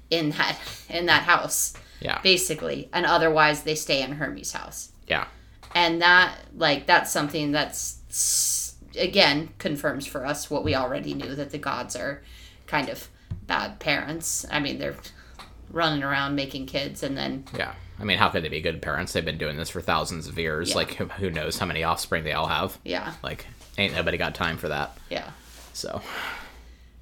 in 0.10 0.32
that 0.32 0.58
in 0.90 1.06
that 1.06 1.24
house 1.24 1.76
yeah. 2.02 2.20
basically 2.22 2.90
and 2.92 3.06
otherwise 3.06 3.64
they 3.64 3.76
stay 3.76 4.02
in 4.02 4.14
Hermes 4.14 4.52
house 4.52 4.92
Yeah. 5.08 5.28
and 5.74 6.02
that 6.02 6.36
like 6.58 6.86
that's 6.88 7.12
something 7.12 7.52
that's 7.52 8.00
again 8.98 9.50
confirms 9.58 10.06
for 10.06 10.26
us 10.26 10.50
what 10.50 10.64
we 10.64 10.76
already 10.76 11.14
knew 11.14 11.36
that 11.36 11.52
the 11.52 11.58
gods 11.58 11.96
are 11.96 12.22
kind 12.68 12.90
of 12.90 13.08
bad 13.48 13.80
parents 13.80 14.46
i 14.52 14.60
mean 14.60 14.78
they're 14.80 14.96
running 15.72 16.04
around 16.04 16.36
making 16.36 16.66
kids 16.66 17.02
and 17.04 17.18
then 17.18 17.44
Yeah. 17.58 17.74
I 18.00 18.06
mean, 18.06 18.18
how 18.18 18.30
could 18.30 18.44
they 18.44 18.50
be 18.50 18.60
good 18.60 18.82
parents? 18.82 19.14
They've 19.14 19.24
been 19.24 19.38
doing 19.38 19.56
this 19.56 19.70
for 19.70 19.80
thousands 19.80 20.28
of 20.28 20.38
years. 20.38 20.70
Yeah. 20.72 20.76
Like, 20.78 20.94
who, 20.96 21.06
who 21.06 21.30
knows 21.30 21.58
how 21.60 21.68
many 21.68 21.84
offspring 21.84 22.24
they 22.24 22.34
all 22.34 22.48
have? 22.48 22.78
yeah 22.84 23.14
Like, 23.24 23.46
ain't 23.78 23.94
nobody 23.94 24.18
got 24.18 24.34
time 24.36 24.58
for 24.58 24.68
that. 24.70 24.98
yeah 25.10 25.30
So, 25.74 26.02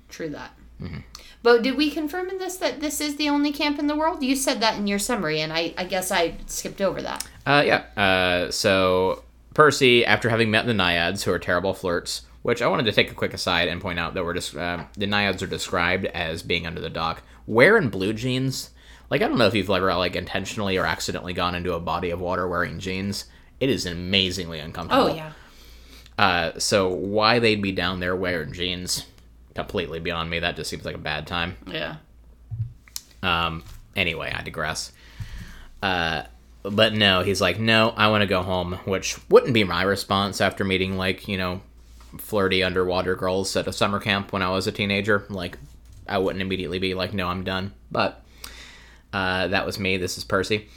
true 0.09 0.29
that 0.29 0.51
Mm-hmm. 0.81 0.97
but 1.43 1.61
did 1.61 1.77
we 1.77 1.91
confirm 1.91 2.29
in 2.29 2.39
this 2.39 2.57
that 2.57 2.81
this 2.81 2.99
is 3.01 3.15
the 3.17 3.29
only 3.29 3.51
camp 3.51 3.77
in 3.77 3.85
the 3.85 3.95
world 3.95 4.23
you 4.23 4.35
said 4.35 4.61
that 4.61 4.77
in 4.79 4.87
your 4.87 4.97
summary 4.97 5.39
and 5.41 5.53
i 5.53 5.75
i 5.77 5.83
guess 5.83 6.11
i 6.11 6.33
skipped 6.47 6.81
over 6.81 7.01
that 7.03 7.23
uh, 7.45 7.61
yeah. 7.63 7.83
Uh, 7.95 8.49
so 8.49 9.21
Percy, 9.53 10.05
after 10.05 10.29
having 10.29 10.49
met 10.51 10.65
the 10.65 10.73
Naiads, 10.73 11.23
who 11.23 11.31
are 11.31 11.39
terrible 11.39 11.73
flirts, 11.73 12.21
which 12.41 12.61
I 12.61 12.67
wanted 12.67 12.85
to 12.85 12.91
take 12.91 13.11
a 13.11 13.15
quick 13.15 13.33
aside 13.33 13.67
and 13.67 13.81
point 13.81 13.99
out 13.99 14.13
that 14.13 14.23
we're 14.23 14.33
just 14.33 14.55
uh, 14.55 14.85
the 14.97 15.07
Naiads 15.07 15.43
are 15.43 15.47
described 15.47 16.05
as 16.05 16.41
being 16.43 16.65
under 16.65 16.79
the 16.81 16.89
dock, 16.89 17.21
wearing 17.45 17.89
blue 17.89 18.13
jeans. 18.13 18.69
Like, 19.09 19.21
I 19.21 19.27
don't 19.27 19.37
know 19.37 19.47
if 19.47 19.53
you've 19.53 19.69
ever 19.69 19.93
like 19.95 20.15
intentionally 20.15 20.77
or 20.77 20.85
accidentally 20.85 21.33
gone 21.33 21.53
into 21.55 21.73
a 21.73 21.79
body 21.81 22.11
of 22.11 22.21
water 22.21 22.47
wearing 22.47 22.79
jeans. 22.79 23.25
It 23.59 23.69
is 23.69 23.85
amazingly 23.85 24.59
uncomfortable. 24.59 25.09
oh 25.11 25.13
yeah 25.15 25.31
Uh, 26.17 26.57
so 26.57 26.87
why 26.87 27.39
they'd 27.39 27.61
be 27.61 27.73
down 27.73 27.99
there 27.99 28.15
wearing 28.15 28.53
jeans, 28.53 29.05
completely 29.53 29.99
beyond 29.99 30.29
me. 30.29 30.39
That 30.39 30.55
just 30.55 30.69
seems 30.69 30.85
like 30.85 30.95
a 30.95 30.99
bad 30.99 31.27
time. 31.27 31.57
yeah 31.67 31.97
Um, 33.21 33.63
anyway, 33.95 34.31
I 34.33 34.41
digress. 34.43 34.93
Uh, 35.83 36.23
but 36.63 36.93
no, 36.93 37.21
he's 37.23 37.41
like, 37.41 37.59
no, 37.59 37.93
I 37.97 38.07
want 38.09 38.21
to 38.21 38.27
go 38.27 38.41
home, 38.43 38.73
which 38.85 39.17
wouldn't 39.29 39.53
be 39.53 39.63
my 39.63 39.83
response 39.83 40.41
after 40.41 40.63
meeting 40.63 40.97
like 40.97 41.27
you 41.27 41.37
know, 41.37 41.61
flirty 42.17 42.63
underwater 42.63 43.15
girls 43.15 43.55
at 43.55 43.67
a 43.67 43.73
summer 43.73 43.99
camp 43.99 44.31
when 44.33 44.41
I 44.41 44.49
was 44.49 44.67
a 44.67 44.71
teenager. 44.71 45.25
Like, 45.29 45.57
I 46.07 46.17
wouldn't 46.17 46.41
immediately 46.41 46.79
be 46.79 46.93
like, 46.93 47.13
no, 47.13 47.27
I'm 47.27 47.43
done. 47.43 47.73
But 47.91 48.23
uh, 49.13 49.47
that 49.47 49.65
was 49.65 49.79
me. 49.79 49.97
This 49.97 50.17
is 50.17 50.23
Percy. 50.23 50.67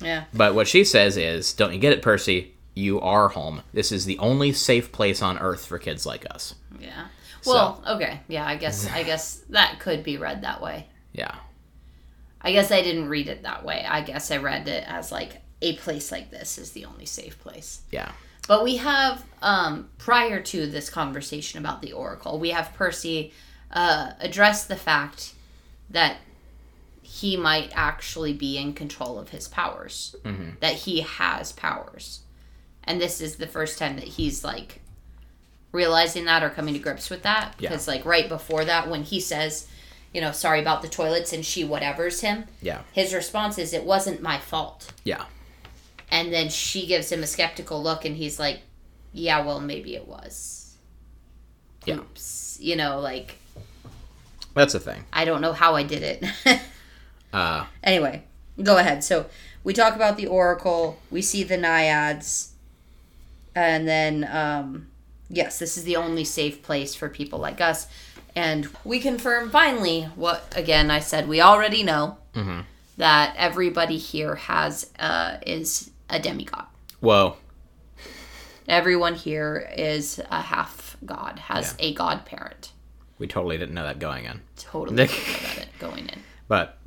yeah 0.00 0.24
But 0.34 0.54
what 0.54 0.68
she 0.68 0.84
says 0.84 1.16
is, 1.16 1.52
don't 1.52 1.72
you 1.72 1.78
get 1.78 1.92
it, 1.92 2.02
Percy? 2.02 2.54
You 2.74 3.00
are 3.00 3.28
home. 3.28 3.62
This 3.72 3.90
is 3.90 4.04
the 4.04 4.18
only 4.18 4.52
safe 4.52 4.92
place 4.92 5.20
on 5.22 5.38
Earth 5.38 5.66
for 5.66 5.78
kids 5.78 6.06
like 6.06 6.24
us. 6.30 6.54
yeah 6.80 7.06
well 7.46 7.82
okay 7.88 8.20
yeah 8.28 8.44
i 8.44 8.56
guess 8.56 8.88
i 8.90 9.02
guess 9.04 9.36
that 9.48 9.78
could 9.78 10.02
be 10.02 10.16
read 10.18 10.42
that 10.42 10.60
way 10.60 10.86
Yeah. 11.12 11.34
I 12.40 12.52
guess 12.52 12.70
I 12.70 12.82
didn't 12.82 13.08
read 13.08 13.28
it 13.28 13.42
that 13.42 13.64
way. 13.64 13.84
I 13.88 14.00
guess 14.02 14.30
I 14.30 14.36
read 14.36 14.68
it 14.68 14.84
as 14.86 15.10
like 15.10 15.42
a 15.60 15.76
place 15.76 16.12
like 16.12 16.30
this 16.30 16.56
is 16.58 16.72
the 16.72 16.84
only 16.84 17.06
safe 17.06 17.38
place. 17.40 17.80
Yeah. 17.90 18.12
But 18.46 18.64
we 18.64 18.76
have 18.76 19.24
um, 19.42 19.90
prior 19.98 20.40
to 20.40 20.66
this 20.66 20.88
conversation 20.88 21.58
about 21.58 21.82
the 21.82 21.92
oracle, 21.92 22.38
we 22.38 22.50
have 22.50 22.72
Percy 22.74 23.32
uh, 23.72 24.12
address 24.20 24.64
the 24.64 24.76
fact 24.76 25.32
that 25.90 26.16
he 27.02 27.36
might 27.36 27.70
actually 27.74 28.32
be 28.32 28.56
in 28.56 28.72
control 28.72 29.18
of 29.18 29.30
his 29.30 29.48
powers, 29.48 30.14
that 30.60 30.74
he 30.74 31.00
has 31.00 31.52
powers, 31.52 32.20
and 32.84 33.00
this 33.00 33.20
is 33.20 33.36
the 33.36 33.46
first 33.46 33.78
time 33.78 33.96
that 33.96 34.04
he's 34.04 34.44
like 34.44 34.80
realizing 35.72 36.24
that 36.26 36.42
or 36.42 36.50
coming 36.50 36.74
to 36.74 36.80
grips 36.80 37.10
with 37.10 37.22
that 37.22 37.54
Yeah. 37.58 37.68
because 37.68 37.88
like 37.88 38.04
right 38.04 38.28
before 38.28 38.64
that 38.64 38.88
when 38.88 39.02
he 39.02 39.20
says 39.20 39.68
you 40.14 40.20
know 40.20 40.32
sorry 40.32 40.60
about 40.60 40.82
the 40.82 40.88
toilets 40.88 41.32
and 41.32 41.44
she 41.44 41.64
whatever's 41.64 42.20
him. 42.20 42.44
Yeah. 42.62 42.82
his 42.92 43.12
response 43.14 43.58
is 43.58 43.72
it 43.72 43.84
wasn't 43.84 44.22
my 44.22 44.38
fault. 44.38 44.92
Yeah. 45.04 45.24
and 46.10 46.32
then 46.32 46.48
she 46.48 46.86
gives 46.86 47.10
him 47.12 47.22
a 47.22 47.26
skeptical 47.26 47.82
look 47.82 48.04
and 48.04 48.16
he's 48.16 48.38
like 48.38 48.60
yeah 49.12 49.44
well 49.44 49.60
maybe 49.60 49.94
it 49.94 50.06
was. 50.08 50.76
Yeah. 51.84 51.96
oops. 51.96 52.58
You 52.60 52.76
know 52.76 53.00
like 53.00 53.36
That's 54.54 54.72
the 54.72 54.80
thing. 54.80 55.04
i 55.12 55.24
don't 55.24 55.40
know 55.40 55.52
how 55.52 55.74
i 55.76 55.82
did 55.82 56.02
it. 56.02 56.24
Uh, 57.30 57.66
anyway 57.84 58.22
go 58.62 58.78
ahead. 58.78 59.04
So 59.04 59.26
we 59.64 59.74
talk 59.74 59.94
about 59.94 60.16
the 60.16 60.26
oracle. 60.26 60.98
We 61.10 61.20
see 61.20 61.42
the 61.44 61.58
naiads. 61.58 62.52
And 63.54 63.86
then 63.86 64.26
um 64.32 64.88
yes 65.28 65.58
this 65.58 65.76
is 65.76 65.84
the 65.84 65.94
only 65.96 66.24
safe 66.24 66.62
place 66.62 66.94
for 66.94 67.08
people 67.10 67.38
like 67.38 67.60
us 67.60 67.86
and 68.38 68.68
we 68.84 69.00
confirm 69.00 69.50
finally 69.50 70.02
what 70.14 70.52
again 70.56 70.90
i 70.90 71.00
said 71.00 71.28
we 71.28 71.40
already 71.40 71.82
know 71.82 72.16
that 72.96 73.34
everybody 73.36 73.98
here 73.98 74.34
has 74.36 74.90
uh 74.98 75.36
is 75.46 75.90
a 76.08 76.18
demigod 76.20 76.66
whoa. 77.00 77.36
everyone 78.68 79.14
here 79.14 79.68
is 79.76 80.20
a 80.30 80.40
half 80.40 80.96
god 81.04 81.38
has 81.50 81.74
a 81.78 81.92
godparent 81.94 82.72
We 83.18 83.26
totally 83.26 83.58
didn't 83.58 83.74
know 83.74 83.82
that 83.84 83.98
going 83.98 84.24
in. 84.24 84.40
totally 84.56 84.96
didn't 85.06 85.16
know 85.16 85.48
that 85.56 85.58
it 85.58 85.78
going 85.80 86.04
in 86.08 86.20
But 86.46 86.78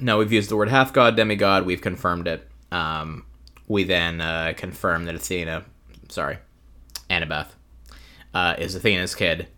no, 0.00 0.18
we've 0.18 0.32
used 0.32 0.50
the 0.50 0.56
word 0.56 0.68
half 0.68 0.92
god, 0.92 1.16
demigod. 1.16 1.64
We've 1.64 1.80
confirmed 1.80 2.28
it. 2.28 2.46
Um, 2.70 3.24
we 3.66 3.84
then 3.84 4.20
uh, 4.20 4.52
confirm 4.56 5.04
that 5.06 5.14
Athena, 5.14 5.64
sorry, 6.08 6.38
Annabeth, 7.08 7.48
uh, 8.34 8.54
is 8.58 8.74
Athena's 8.74 9.14
kid. 9.14 9.48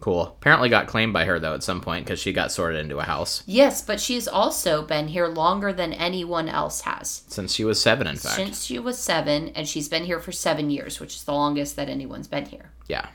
Cool. 0.00 0.22
Apparently 0.22 0.68
got 0.68 0.86
claimed 0.86 1.12
by 1.12 1.24
her, 1.24 1.40
though, 1.40 1.54
at 1.54 1.62
some 1.64 1.80
point 1.80 2.04
because 2.06 2.20
she 2.20 2.32
got 2.32 2.52
sorted 2.52 2.80
into 2.80 2.98
a 2.98 3.02
house 3.02 3.42
yes 3.46 3.82
but 3.82 4.00
she's 4.00 4.28
also 4.28 4.82
been 4.82 5.08
here 5.08 5.26
longer 5.26 5.72
than 5.72 5.92
anyone 5.92 6.48
else 6.48 6.82
has 6.82 7.22
since 7.28 7.52
she 7.52 7.64
was 7.64 7.80
seven, 7.82 8.06
in 8.06 8.16
fact. 8.16 8.36
since 8.36 8.64
she 8.64 8.78
was 8.78 8.96
seven, 8.98 9.48
and 9.56 9.66
she's 9.68 9.88
been 9.88 10.04
here 10.04 10.20
for 10.20 10.30
seven 10.32 10.70
years, 10.70 11.00
which 11.00 11.16
is 11.16 11.24
the 11.24 11.32
longest 11.32 11.74
that 11.76 11.88
anyone's 11.88 12.28
been 12.28 12.46
here. 12.46 12.70
yeah. 12.86 13.08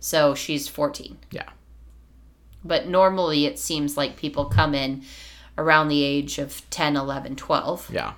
So 0.00 0.34
she's 0.34 0.68
14. 0.68 1.18
Yeah. 1.32 1.48
But 2.64 2.86
normally 2.86 3.46
it 3.46 3.58
seems 3.58 3.96
like 3.96 4.16
people 4.16 4.44
come 4.44 4.72
in 4.74 5.02
around 5.56 5.88
the 5.88 6.04
age 6.04 6.38
of 6.38 6.62
10, 6.70 6.96
11, 6.96 7.34
12. 7.34 7.90
Yeah. 7.92 8.12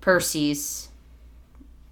Percy's 0.00 0.88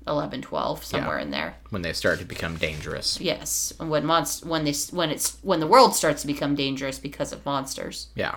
11, 0.07 0.43
12, 0.43 0.85
somewhere 0.85 1.19
in 1.19 1.31
there. 1.31 1.55
When 1.71 1.83
they 1.83 1.93
start 1.93 2.19
to 2.19 2.25
become 2.25 2.57
dangerous. 2.57 3.21
Yes, 3.21 3.73
when 3.79 4.05
monst- 4.05 4.45
when 4.45 4.65
they 4.65 4.75
when 4.97 5.11
it's 5.11 5.39
when 5.43 5.61
the 5.61 5.67
world 5.67 5.95
starts 5.95 6.23
to 6.23 6.27
become 6.27 6.55
dangerous 6.55 6.99
because 6.99 7.33
of 7.33 7.45
monsters. 7.47 8.09
Yeah. 8.15 8.37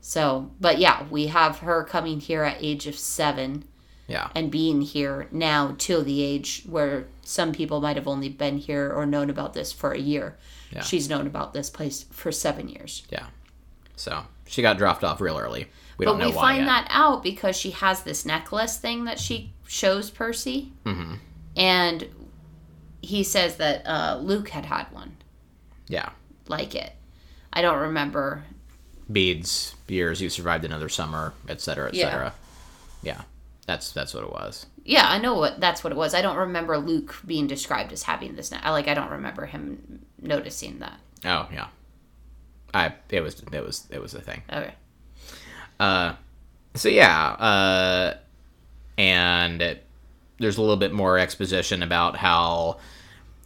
So, 0.00 0.50
but 0.60 0.78
yeah, 0.78 1.04
we 1.10 1.26
have 1.26 1.58
her 1.58 1.84
coming 1.84 2.20
here 2.20 2.42
at 2.42 2.56
age 2.60 2.86
of 2.86 2.96
7 2.96 3.64
Yeah. 4.08 4.28
and 4.34 4.50
being 4.50 4.80
here 4.80 5.28
now 5.30 5.74
till 5.78 6.02
the 6.02 6.22
age 6.22 6.64
where 6.66 7.06
some 7.22 7.52
people 7.52 7.80
might 7.80 7.96
have 7.96 8.08
only 8.08 8.28
been 8.30 8.58
here 8.58 8.90
or 8.90 9.04
known 9.06 9.28
about 9.30 9.52
this 9.54 9.72
for 9.72 9.92
a 9.92 9.98
year. 9.98 10.36
Yeah. 10.72 10.82
She's 10.82 11.08
known 11.10 11.26
about 11.26 11.52
this 11.52 11.68
place 11.68 12.06
for 12.10 12.32
seven 12.32 12.68
years. 12.68 13.02
Yeah. 13.10 13.26
So 13.96 14.24
she 14.46 14.62
got 14.62 14.78
dropped 14.78 15.04
off 15.04 15.20
real 15.20 15.36
early. 15.38 15.66
We 15.98 16.06
but 16.06 16.12
don't 16.12 16.18
know 16.20 16.24
But 16.28 16.34
we 16.36 16.40
find 16.40 16.58
yet. 16.60 16.66
that 16.66 16.86
out 16.90 17.22
because 17.22 17.54
she 17.56 17.72
has 17.72 18.02
this 18.02 18.24
necklace 18.24 18.78
thing 18.78 19.04
that 19.04 19.18
she 19.18 19.52
shows 19.70 20.10
Percy. 20.10 20.72
Mhm. 20.84 21.18
And 21.56 22.08
he 23.02 23.22
says 23.22 23.56
that 23.56 23.86
uh, 23.86 24.18
Luke 24.20 24.48
had 24.48 24.64
had 24.66 24.90
one 24.90 25.16
Yeah. 25.86 26.10
like 26.48 26.74
it. 26.74 26.92
I 27.52 27.62
don't 27.62 27.78
remember. 27.78 28.44
Beads, 29.10 29.74
years, 29.86 30.20
you 30.20 30.28
survived 30.28 30.64
another 30.64 30.88
summer, 30.88 31.34
etc., 31.48 31.90
Yeah. 31.92 32.06
etc. 32.06 32.34
Yeah. 33.02 33.20
That's 33.66 33.92
that's 33.92 34.12
what 34.12 34.24
it 34.24 34.32
was. 34.32 34.66
Yeah, 34.84 35.06
I 35.06 35.18
know 35.18 35.34
what 35.34 35.60
that's 35.60 35.84
what 35.84 35.92
it 35.92 35.96
was. 35.96 36.14
I 36.14 36.22
don't 36.22 36.36
remember 36.36 36.76
Luke 36.78 37.14
being 37.24 37.46
described 37.46 37.92
as 37.92 38.02
having 38.02 38.34
this. 38.34 38.52
I 38.52 38.70
like. 38.70 38.88
I 38.88 38.94
don't 38.94 39.10
remember 39.10 39.46
him 39.46 40.00
noticing 40.20 40.80
that. 40.80 40.98
Oh 41.24 41.48
yeah. 41.52 41.68
I 42.74 42.94
it 43.10 43.20
was 43.20 43.40
it 43.52 43.60
was 43.64 43.86
it 43.90 44.00
was 44.02 44.14
a 44.14 44.20
thing. 44.20 44.42
Okay. 44.52 44.74
Uh, 45.78 46.14
so 46.74 46.88
yeah, 46.88 47.30
uh, 47.32 48.14
and 49.00 49.78
there's 50.38 50.58
a 50.58 50.60
little 50.60 50.76
bit 50.76 50.92
more 50.92 51.18
exposition 51.18 51.82
about 51.82 52.16
how 52.16 52.78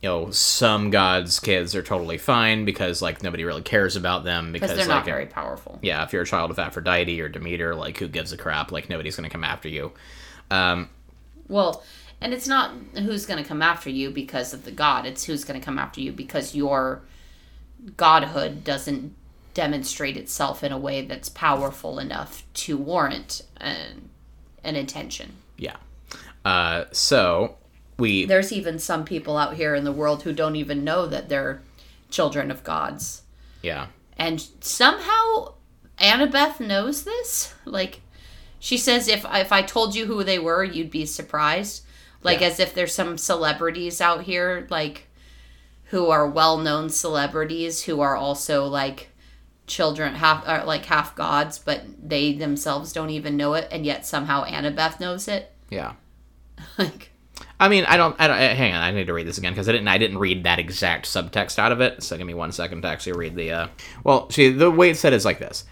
you 0.03 0.09
know 0.09 0.31
some 0.33 0.91
gods' 0.91 1.39
kids 1.39 1.77
are 1.77 1.83
totally 1.83 2.19
fine 2.19 2.65
because 2.65 3.01
like 3.01 3.23
nobody 3.23 3.45
really 3.45 3.63
cares 3.63 3.95
about 3.95 4.25
them 4.25 4.53
because 4.53 4.71
they're 4.71 4.79
like 4.81 4.89
not 4.89 5.05
very 5.05 5.27
powerful. 5.27 5.79
yeah, 5.81 6.03
if 6.03 6.13
you're 6.13 6.23
a 6.23 6.27
child 6.27 6.51
of 6.51 6.59
Aphrodite 6.59 7.21
or 7.21 7.29
Demeter, 7.29 7.77
like 7.77 7.99
who 7.99 8.09
gives 8.09 8.33
a 8.33 8.37
crap? 8.37 8.73
Like 8.73 8.91
nobody's 8.91 9.15
gonna 9.15 9.31
come 9.31 9.45
after 9.45 9.69
you. 9.69 9.93
Um, 10.51 10.91
Well, 11.49 11.85
and 12.21 12.35
it's 12.35 12.49
not 12.49 12.73
who's 12.95 13.25
going 13.27 13.43
to 13.43 13.49
come 13.49 13.63
after 13.63 13.91
you 13.91 14.11
because 14.11 14.53
of 14.55 14.65
the 14.65 14.71
god. 14.71 15.07
It's 15.07 15.25
who's 15.25 15.45
going 15.45 15.59
to 15.59 15.65
come 15.65 15.79
after 15.79 16.01
you 16.01 16.13
because 16.13 16.55
your 16.55 17.03
godhood 17.97 18.65
doesn't 18.65 19.15
demonstrate 19.53 20.17
itself 20.17 20.65
in 20.65 20.73
a 20.73 20.79
way 20.79 21.03
that's 21.03 21.29
powerful 21.29 21.99
enough 21.99 22.43
to 22.55 22.77
warrant 22.77 23.43
an, 23.59 24.11
an 24.65 24.77
intention. 24.77 25.33
yeah. 25.57 25.77
Uh, 26.45 26.85
so 26.93 27.57
we 27.99 28.27
There's 28.27 28.53
even 28.53 28.79
some 28.79 29.05
people 29.05 29.39
out 29.39 29.55
here 29.55 29.75
in 29.75 29.85
the 29.85 29.93
world 29.93 30.23
who 30.25 30.33
don't 30.33 30.57
even 30.57 30.85
know 30.85 31.07
that 31.07 31.29
they're 31.31 31.63
children 32.11 32.51
of 32.51 32.63
gods. 32.65 33.23
yeah 33.63 33.87
And 34.19 34.45
somehow 34.61 35.55
Annabeth 35.99 36.61
knows 36.61 37.05
this. 37.05 37.55
Like 37.65 38.01
she 38.59 38.77
says 38.77 39.09
if 39.09 39.25
if 39.33 39.53
I 39.53 39.63
told 39.63 39.95
you 39.95 40.05
who 40.07 40.23
they 40.23 40.39
were, 40.39 40.63
you'd 40.65 40.91
be 40.91 41.07
surprised. 41.07 41.83
Like 42.23 42.41
Yeah. 42.41 42.49
as 42.49 42.61
if 42.61 42.75
there's 42.75 42.95
some 42.95 43.17
celebrities 43.17 44.01
out 44.03 44.23
here 44.25 44.67
like 44.71 45.07
who 45.87 46.11
are 46.11 46.29
well-known 46.29 46.91
celebrities 46.91 47.85
who 47.85 48.01
are 48.01 48.17
also 48.17 48.67
like 48.67 49.09
children 49.67 50.15
half 50.17 50.47
are 50.47 50.65
like 50.65 50.85
half 50.87 51.15
gods 51.17 51.59
but 51.59 51.83
they 52.03 52.33
themselves 52.35 52.93
don't 52.93 53.11
even 53.11 53.37
know 53.37 53.55
it 53.55 53.67
and 53.71 53.87
yet 53.87 54.05
somehow 54.07 54.45
Annabeth 54.45 55.01
knows 55.01 55.27
it. 55.29 55.53
yeah. 55.71 55.93
like 56.79 57.11
I 57.59 57.69
mean, 57.69 57.85
I 57.85 57.97
don't. 57.97 58.15
I 58.21 58.27
don't. 58.29 58.37
uh, 58.37 58.55
Hang 58.55 58.73
on, 58.75 58.81
I 58.83 58.91
need 58.91 59.07
to 59.07 59.13
read 59.15 59.27
this 59.27 59.39
again 59.39 59.53
because 59.53 59.69
I 59.69 59.73
didn't. 59.73 59.89
I 59.89 59.99
didn't 59.99 60.19
read 60.19 60.45
that 60.45 60.59
exact 60.59 61.07
subtext 61.07 61.59
out 61.59 61.73
of 61.73 61.81
it. 61.81 62.03
So 62.03 62.17
give 62.17 62.27
me 62.27 62.35
one 62.35 62.53
second 62.53 62.83
to 62.83 62.89
actually 62.89 63.13
read 63.19 63.35
the. 63.37 63.51
Uh, 63.53 63.69
well, 64.05 64.29
see, 64.31 64.51
the 64.51 64.71
way 64.71 64.91
it's 64.91 65.01
said 65.01 65.13
is 65.13 65.25
like 65.25 65.39
this. 65.39 65.65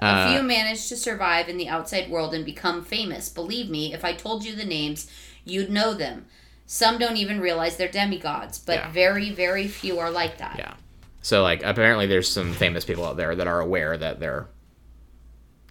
A 0.00 0.04
Uh, 0.06 0.32
few 0.32 0.42
manage 0.42 0.88
to 0.88 0.96
survive 0.96 1.48
in 1.48 1.56
the 1.58 1.68
outside 1.68 2.10
world 2.10 2.34
and 2.34 2.44
become 2.44 2.82
famous. 2.84 3.28
Believe 3.28 3.70
me, 3.70 3.92
if 3.94 4.04
I 4.04 4.12
told 4.14 4.44
you 4.44 4.54
the 4.54 4.64
names, 4.64 5.10
you'd 5.44 5.70
know 5.70 5.94
them. 5.94 6.26
Some 6.66 6.98
don't 6.98 7.16
even 7.18 7.40
realize 7.40 7.76
they're 7.76 7.88
demigods, 7.88 8.58
but 8.58 8.76
Yeah. 8.76 8.90
very, 8.90 9.30
very 9.30 9.68
few 9.68 9.98
are 9.98 10.10
like 10.10 10.38
that. 10.38 10.56
Yeah. 10.58 10.74
So 11.22 11.42
like, 11.42 11.62
apparently, 11.62 12.06
there's 12.06 12.28
some 12.30 12.52
famous 12.52 12.84
people 12.84 13.04
out 13.04 13.16
there 13.16 13.34
that 13.36 13.46
are 13.46 13.60
aware 13.60 13.96
that 13.96 14.18
they're 14.20 14.48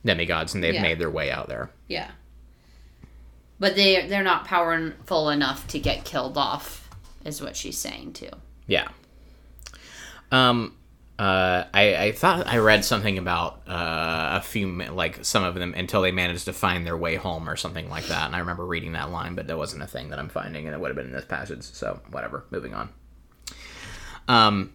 demigods 0.05 0.55
and 0.55 0.63
they've 0.63 0.74
Yeah. 0.74 0.81
made 0.81 0.98
their 1.00 1.10
way 1.12 1.29
out 1.31 1.48
there. 1.48 1.70
Yeah. 1.88 2.10
But 3.60 3.75
they 3.75 4.08
they're 4.08 4.24
not 4.24 4.46
powerful 4.46 5.29
enough 5.29 5.67
to 5.67 5.79
get 5.79 6.03
killed 6.05 6.38
off, 6.38 6.89
is 7.25 7.41
what 7.41 7.55
she's 7.55 7.77
saying 7.77 8.13
too. 8.13 8.29
Yeah. 8.65 8.88
Um. 10.31 10.77
Uh, 11.20 11.65
I, 11.72 11.96
I 12.05 12.12
thought 12.13 12.48
I 12.48 12.58
read 12.58 12.84
something 12.84 13.20
about 13.20 13.62
uh, 13.67 14.39
a 14.39 14.41
few, 14.41 14.67
like 14.86 15.24
some 15.24 15.43
of 15.43 15.53
them, 15.53 15.75
until 15.77 16.01
they 16.01 16.12
managed 16.12 16.46
to 16.46 16.53
find 16.53 16.84
their 16.84 16.98
way 16.98 17.13
home 17.15 17.48
or 17.48 17.55
something 17.55 17.88
like 17.91 18.05
that. 18.08 18.25
And 18.25 18.36
I 18.36 18.39
remember 18.39 18.65
reading 18.65 18.93
that 18.93 19.12
line, 19.12 19.36
but 19.36 19.46
that 19.46 19.55
wasn't 19.55 19.84
a 19.84 19.88
thing 19.88 20.10
that 20.10 20.17
I'm 20.17 20.29
finding, 20.29 20.65
and 20.65 20.74
it 20.74 20.79
would 20.79 20.88
have 20.88 20.96
been 20.96 21.05
in 21.05 21.12
this 21.12 21.25
passage. 21.25 21.62
So 21.62 22.00
whatever. 22.10 22.46
Moving 22.50 22.74
on. 22.74 22.89
Um. 24.27 24.72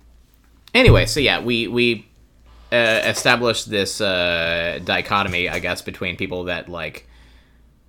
Anyway, 0.76 1.06
so 1.06 1.20
yeah, 1.20 1.40
we 1.40 1.66
we 1.68 2.06
uh, 2.70 3.00
established 3.04 3.70
this 3.70 3.98
uh, 3.98 4.78
dichotomy, 4.84 5.48
I 5.48 5.58
guess, 5.58 5.80
between 5.80 6.18
people 6.18 6.44
that 6.44 6.68
like 6.68 7.08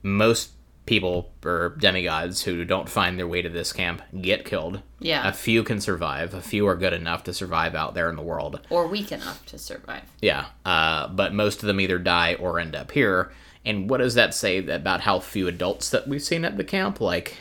most 0.04 0.52
people 0.86 1.30
or 1.44 1.76
demigods 1.78 2.44
who 2.44 2.64
don't 2.64 2.88
find 2.88 3.20
their 3.20 3.28
way 3.28 3.42
to 3.42 3.50
this 3.50 3.74
camp 3.74 4.02
get 4.22 4.46
killed. 4.46 4.82
Yeah. 5.00 5.28
A 5.28 5.34
few 5.34 5.64
can 5.64 5.82
survive. 5.82 6.34
A 6.34 6.42
few 6.42 6.66
are 6.66 6.78
good 6.78 6.94
enough 6.94 7.26
to 7.26 7.34
survive 7.34 7.76
out 7.76 7.94
there 7.94 8.10
in 8.10 8.16
the 8.16 8.22
world. 8.22 8.62
Or 8.70 8.88
weak 8.88 9.12
enough 9.12 9.46
to 9.48 9.58
survive. 9.58 10.04
Yeah. 10.22 10.46
Uh, 10.64 11.10
but 11.10 11.34
most 11.34 11.62
of 11.62 11.68
them 11.68 11.82
either 11.82 12.00
die 12.00 12.36
or 12.36 12.58
end 12.58 12.74
up 12.74 12.92
here. 12.92 13.34
And 13.66 13.90
what 13.90 13.98
does 13.98 14.14
that 14.14 14.34
say 14.34 14.66
about 14.66 15.02
how 15.02 15.20
few 15.20 15.50
adults 15.50 15.90
that 15.90 16.08
we've 16.08 16.24
seen 16.24 16.46
at 16.46 16.56
the 16.56 16.64
camp? 16.64 17.02
Like, 17.02 17.36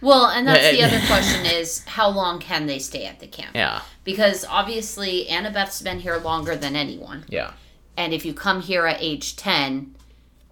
Well, 0.00 0.26
and 0.26 0.46
that's 0.48 0.70
the 0.76 0.82
other 0.82 1.00
question 1.06 1.44
is 1.46 1.84
how 1.84 2.08
long 2.10 2.38
can 2.38 2.66
they 2.66 2.78
stay 2.78 3.04
at 3.06 3.20
the 3.20 3.26
camp? 3.26 3.50
yeah, 3.54 3.82
Because 4.04 4.44
obviously 4.44 5.28
Annabeth's 5.28 5.82
been 5.82 6.00
here 6.00 6.16
longer 6.16 6.56
than 6.56 6.74
anyone. 6.76 7.24
yeah, 7.28 7.52
And 7.96 8.12
if 8.14 8.24
you 8.24 8.32
come 8.34 8.62
here 8.62 8.86
at 8.86 8.96
age 9.00 9.36
10, 9.36 9.94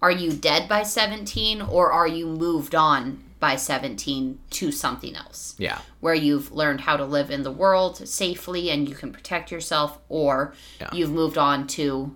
are 0.01 0.11
you 0.11 0.31
dead 0.31 0.69
by 0.69 0.83
17 0.83 1.61
or 1.61 1.91
are 1.91 2.07
you 2.07 2.27
moved 2.27 2.73
on 2.75 3.23
by 3.39 3.55
17 3.55 4.37
to 4.51 4.71
something 4.71 5.15
else? 5.15 5.55
yeah, 5.57 5.79
Where 5.99 6.13
you've 6.15 6.51
learned 6.51 6.81
how 6.81 6.95
to 6.97 7.05
live 7.05 7.31
in 7.31 7.43
the 7.43 7.51
world 7.51 8.07
safely 8.07 8.69
and 8.69 8.87
you 8.87 8.95
can 8.95 9.11
protect 9.11 9.51
yourself, 9.51 9.97
or 10.09 10.53
Yeah. 10.79 10.89
you've 10.93 11.11
moved 11.11 11.37
on 11.37 11.65
to 11.67 12.15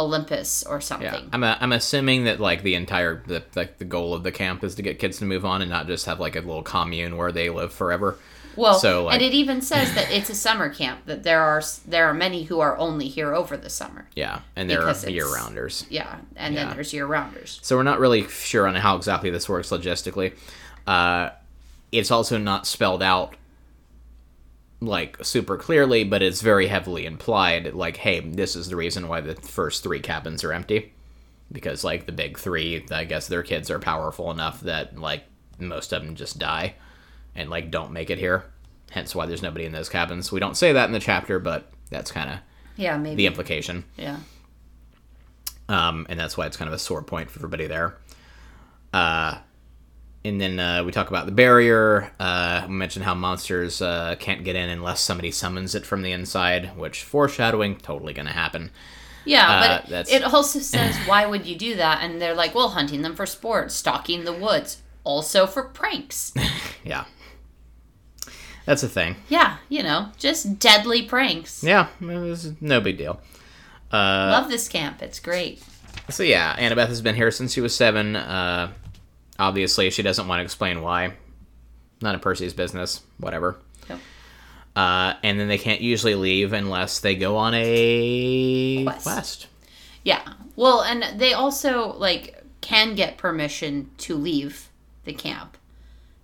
Olympus 0.00 0.62
or 0.64 0.80
something. 0.80 1.06
yeah. 1.06 1.20
I'm, 1.32 1.44
a, 1.44 1.56
I'm 1.60 1.72
assuming 1.72 2.24
that 2.24 2.40
like 2.40 2.62
the 2.62 2.74
entire 2.74 3.22
the 3.26 3.42
like 3.54 3.78
the 3.78 3.84
goal 3.84 4.14
of 4.14 4.22
the 4.22 4.32
camp 4.32 4.64
is 4.64 4.74
to 4.76 4.82
get 4.82 4.98
kids 4.98 5.18
to 5.18 5.24
move 5.24 5.44
on 5.44 5.62
and 5.62 5.70
not 5.70 5.86
just 5.86 6.06
have 6.06 6.18
like 6.20 6.36
a 6.36 6.40
little 6.40 6.62
commune 6.62 7.16
where 7.16 7.32
they 7.32 7.50
live 7.50 7.72
forever. 7.72 8.16
Well, 8.56 8.74
So, 8.74 9.04
like- 9.04 9.14
and 9.14 9.22
it 9.22 9.32
even 9.32 9.62
says 9.72 9.94
that 9.94 10.10
it's 10.10 10.28
a 10.28 10.34
summer 10.34 10.68
camp. 10.74 11.06
That 11.06 11.22
there 11.22 11.40
are 11.40 11.62
there 11.86 12.06
are 12.06 12.14
many 12.14 12.42
who 12.42 12.58
are 12.60 12.76
only 12.78 13.06
here 13.08 13.32
over 13.34 13.56
the 13.56 13.70
summer. 13.70 14.06
Yeah, 14.16 14.40
and 14.56 14.68
there 14.68 14.82
are 14.82 14.94
year 15.08 15.32
rounders. 15.32 15.86
Yeah, 15.88 16.16
and 16.36 16.54
Yeah. 16.54 16.64
then 16.66 16.74
there's 16.74 16.92
year 16.92 17.06
rounders. 17.06 17.60
So 17.62 17.76
we're 17.76 17.84
not 17.84 18.00
really 18.00 18.26
sure 18.28 18.66
on 18.66 18.74
how 18.74 18.96
exactly 18.96 19.30
this 19.30 19.48
works 19.48 19.70
logistically. 19.70 20.32
Uh, 20.86 21.30
it's 21.92 22.10
also 22.10 22.38
not 22.38 22.66
spelled 22.66 23.02
out 23.02 23.34
like 24.80 25.22
super 25.24 25.56
clearly, 25.56 26.04
but 26.04 26.22
it's 26.22 26.40
very 26.40 26.66
heavily 26.66 27.04
implied. 27.06 27.74
Like, 27.74 27.96
hey, 27.98 28.20
this 28.20 28.56
is 28.56 28.68
the 28.68 28.76
reason 28.76 29.08
why 29.08 29.20
the 29.20 29.34
first 29.34 29.82
three 29.82 30.00
cabins 30.00 30.42
are 30.44 30.52
empty, 30.52 30.92
because 31.52 31.84
like 31.84 32.06
the 32.06 32.12
big 32.12 32.38
three, 32.38 32.86
I 32.90 33.04
guess 33.04 33.28
their 33.28 33.42
kids 33.42 33.70
are 33.70 33.78
powerful 33.78 34.30
enough 34.30 34.60
that 34.62 34.98
like 34.98 35.24
most 35.58 35.92
of 35.92 36.02
them 36.04 36.14
just 36.14 36.38
die 36.38 36.74
and 37.34 37.50
like 37.50 37.70
don't 37.70 37.92
make 37.92 38.08
it 38.10 38.18
here. 38.18 38.44
Hence 38.90 39.14
why 39.14 39.26
there's 39.26 39.42
nobody 39.42 39.66
in 39.66 39.72
those 39.72 39.88
cabins. 39.88 40.32
We 40.32 40.40
don't 40.40 40.56
say 40.56 40.72
that 40.72 40.86
in 40.86 40.92
the 40.92 40.98
chapter, 40.98 41.38
but 41.38 41.70
that's 41.90 42.10
kind 42.10 42.30
of 42.30 42.38
Yeah, 42.76 42.96
maybe. 42.96 43.16
the 43.16 43.26
implication 43.26 43.84
yeah. 43.98 44.16
um, 45.68 46.06
and 46.08 46.18
that's 46.18 46.36
why 46.36 46.46
it's 46.46 46.56
kind 46.56 46.68
of 46.68 46.74
a 46.74 46.78
sore 46.78 47.02
point 47.02 47.30
for 47.30 47.38
everybody 47.38 47.66
there. 47.66 47.96
Uh, 48.92 49.38
and 50.24 50.40
then 50.40 50.58
uh, 50.58 50.84
we 50.84 50.92
talk 50.92 51.08
about 51.10 51.26
the 51.26 51.32
barrier. 51.32 52.10
Uh, 52.20 52.64
we 52.68 52.74
mentioned 52.74 53.04
how 53.04 53.14
monsters 53.14 53.80
uh, 53.80 54.16
can't 54.18 54.44
get 54.44 54.56
in 54.56 54.68
unless 54.68 55.00
somebody 55.00 55.30
summons 55.30 55.74
it 55.74 55.86
from 55.86 56.02
the 56.02 56.12
inside, 56.12 56.76
which 56.76 57.02
foreshadowing 57.02 57.76
totally 57.76 58.12
going 58.12 58.26
to 58.26 58.32
happen. 58.32 58.70
Yeah, 59.24 59.48
Uh, 59.50 59.60
but 59.80 59.88
that's- 59.90 60.10
it 60.14 60.22
also 60.24 60.58
says 60.74 60.96
why 61.06 61.26
would 61.26 61.46
you 61.46 61.56
do 61.56 61.76
that? 61.76 62.02
And 62.02 62.20
they're 62.20 62.34
like, 62.34 62.54
well, 62.54 62.70
hunting 62.70 63.02
them 63.02 63.14
for 63.14 63.26
sport, 63.26 63.70
stalking 63.72 64.24
the 64.24 64.32
woods, 64.32 64.78
also 65.04 65.46
for 65.46 65.62
pranks. 65.62 66.32
Yeah, 66.84 67.04
that's 68.64 68.82
a 68.82 68.88
thing. 68.88 69.16
yeah, 69.28 69.58
you 69.68 69.82
know, 69.82 70.08
just 70.18 70.58
deadly 70.58 71.02
pranks. 71.02 71.62
Yeah, 71.62 71.88
it 72.00 72.62
no 72.62 72.80
big 72.80 72.96
deal. 72.96 73.20
Love 73.92 74.48
this 74.48 74.66
camp. 74.68 75.02
It's 75.02 75.20
great. 75.20 75.62
So 76.08 76.22
yeah, 76.22 76.56
Annabeth 76.56 76.88
has 76.88 77.02
been 77.02 77.14
here 77.16 77.30
since 77.30 77.52
she 77.52 77.60
was 77.60 77.74
seven. 77.74 78.16
Uh, 78.16 78.72
obviously, 79.40 79.90
she 79.90 80.02
doesn't 80.02 80.28
want 80.28 80.40
to 80.40 80.44
explain 80.44 80.82
why. 80.82 81.14
None 82.02 82.14
of 82.14 82.22
Percy's 82.22 82.54
business. 82.54 83.02
Whatever. 83.18 83.56
Yep. 83.88 83.98
Uh, 84.76 85.14
and 85.22 85.40
then 85.40 85.48
they 85.48 85.58
can't 85.58 85.80
usually 85.80 86.14
leave 86.14 86.52
unless 86.52 87.00
they 87.00 87.14
go 87.14 87.36
on 87.36 87.54
a 87.54 88.84
Quest. 88.84 89.02
quest. 89.02 89.46
Yeah. 90.04 90.22
Well, 90.56 90.82
and 90.82 91.20
they 91.20 91.32
also 91.32 91.92
like 91.94 92.42
can 92.60 92.94
get 92.94 93.18
permission 93.18 93.90
to 93.98 94.16
leave 94.16 94.68
the 95.04 95.12
camp. 95.12 95.56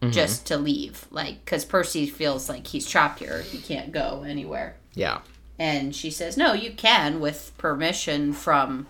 Mm-hmm. 0.01 0.13
Just 0.13 0.47
to 0.49 0.59
leave, 0.59 1.07
like, 1.11 1.43
because 1.43 1.65
Percy 1.65 2.07
feels 2.07 2.51
like 2.51 2.67
he's 2.67 2.87
trapped 2.87 3.19
here. 3.19 3.41
He 3.41 3.59
can't 3.59 3.93
go 3.93 4.25
anywhere. 4.29 4.77
Yeah. 4.95 5.21
And 5.59 5.97
she 5.97 6.11
says, 6.11 6.37
"No, 6.37 6.53
you 6.53 6.73
can 6.73 7.19
with 7.19 7.53
permission 7.57 8.35
from 8.35 8.87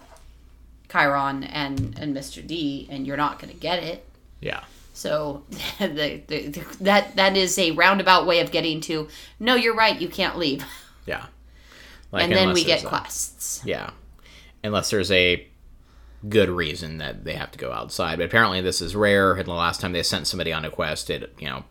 Chiron 0.91 1.45
and 1.45 1.97
and 1.97 2.15
Mr. 2.15 2.45
D, 2.45 2.89
and 2.91 3.07
you're 3.07 3.17
not 3.17 3.39
going 3.39 3.53
to 3.53 3.59
get 3.59 3.85
it." 3.85 4.06
Yeah. 4.40 4.64
So 4.92 5.44
the, 5.79 6.22
the, 6.27 6.49
the, 6.49 6.64
that 6.81 7.16
that 7.16 7.37
is 7.37 7.59
a 7.59 7.72
roundabout 7.72 8.27
way 8.27 8.40
of 8.40 8.51
getting 8.51 8.81
to. 8.83 9.09
No, 9.38 9.55
you're 9.55 9.75
right. 9.75 10.01
You 10.01 10.09
can't 10.09 10.38
leave. 10.38 10.64
Yeah. 11.07 11.27
Like, 12.12 12.25
and 12.25 12.33
then 12.33 12.53
we 12.53 12.64
get 12.64 12.85
a- 12.85 12.87
quests. 12.87 13.62
Yeah. 13.64 13.90
Unless 14.64 14.90
there's 14.90 15.11
a 15.12 15.46
good 16.29 16.49
reason 16.49 16.99
that 16.99 17.25
they 17.25 17.35
have 17.35 17.51
to 17.53 17.59
go 17.59 17.72
outside. 17.72 18.18
But 18.18 18.25
apparently 18.25 18.61
this 18.61 18.81
is 18.81 18.96
rare, 18.96 19.35
and 19.35 19.46
the 19.46 19.53
last 19.53 19.81
time 19.81 19.92
they 19.92 20.03
sent 20.03 20.27
somebody 20.27 20.53
on 20.53 20.64
a 20.64 20.70
quest, 20.70 21.11
it, 21.11 21.33
you 21.38 21.49
know, 21.49 21.64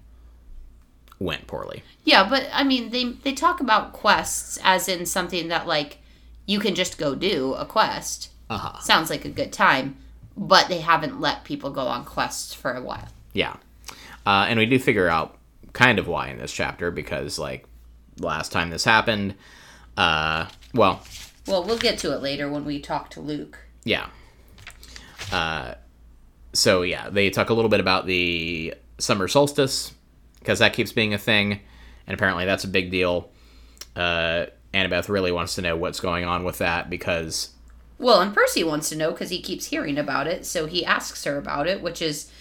went 1.20 1.48
poorly. 1.48 1.84
Yeah, 2.04 2.28
but 2.30 2.48
I 2.54 2.64
mean, 2.64 2.92
they 2.92 3.06
they 3.06 3.34
talk 3.34 3.60
about 3.60 3.94
quests 3.94 4.60
as 4.64 4.88
in 4.88 5.06
something 5.06 5.48
that 5.48 5.68
like 5.68 5.98
you 6.46 6.60
can 6.60 6.76
just 6.76 6.98
go 6.98 7.16
do 7.16 7.54
a 7.54 7.66
quest. 7.66 8.30
Uh-huh. 8.50 8.80
Sounds 8.80 9.10
like 9.10 9.26
a 9.26 9.30
good 9.30 9.52
time, 9.52 9.98
but 10.38 10.68
they 10.68 10.80
haven't 10.80 11.20
let 11.22 11.44
people 11.44 11.70
go 11.70 11.82
on 11.82 12.06
quests 12.06 12.54
for 12.54 12.74
a 12.74 12.82
while. 12.82 13.08
Yeah. 13.34 13.56
Uh, 14.26 14.46
and 14.50 14.60
we 14.60 14.66
do 14.66 14.80
figure 14.80 15.08
out 15.08 15.38
kind 15.74 16.00
of 16.00 16.08
why 16.08 16.30
in 16.30 16.38
this 16.38 16.52
chapter, 16.52 16.92
because, 16.92 17.38
like, 17.38 17.66
last 18.20 18.52
time 18.52 18.70
this 18.70 18.84
happened, 18.84 19.36
uh, 19.98 20.48
well, 20.74 21.04
Well, 21.48 21.64
we'll 21.64 21.78
get 21.78 21.98
to 22.00 22.14
it 22.14 22.22
later 22.22 22.50
when 22.50 22.66
we 22.66 22.80
talk 22.80 23.10
to 23.12 23.22
Luke. 23.22 23.60
Yeah. 23.84 24.08
Uh, 25.32 25.76
so 26.54 26.82
yeah, 26.82 27.10
they 27.10 27.30
talk 27.30 27.50
a 27.50 27.54
little 27.54 27.70
bit 27.70 27.80
about 27.80 28.06
the 28.06 28.74
summer 28.98 29.28
solstice 29.28 29.94
because 30.40 30.60
that 30.60 30.74
keeps 30.74 30.92
being 30.92 31.14
a 31.14 31.18
thing, 31.18 31.60
and 32.08 32.14
apparently 32.14 32.46
that's 32.46 32.64
a 32.64 32.68
big 32.68 32.92
deal. 32.92 33.30
Uh, 33.96 34.46
Annabeth 34.74 35.10
really 35.10 35.32
wants 35.32 35.56
to 35.56 35.62
know 35.62 35.76
what's 35.76 36.00
going 36.00 36.26
on 36.26 36.44
with 36.44 36.58
that 36.60 36.90
because 36.90 37.50
Well, 37.98 38.22
and 38.22 38.34
Percy 38.34 38.64
wants 38.64 38.90
to 38.90 38.96
know 38.96 39.12
because 39.12 39.30
he 39.30 39.42
keeps 39.42 39.68
hearing 39.68 39.98
about 39.98 40.28
it, 40.28 40.46
so 40.46 40.66
he 40.66 40.86
asks 40.86 41.24
her 41.24 41.38
about 41.38 41.68
it, 41.68 41.82
which 41.82 42.02
is 42.02 42.32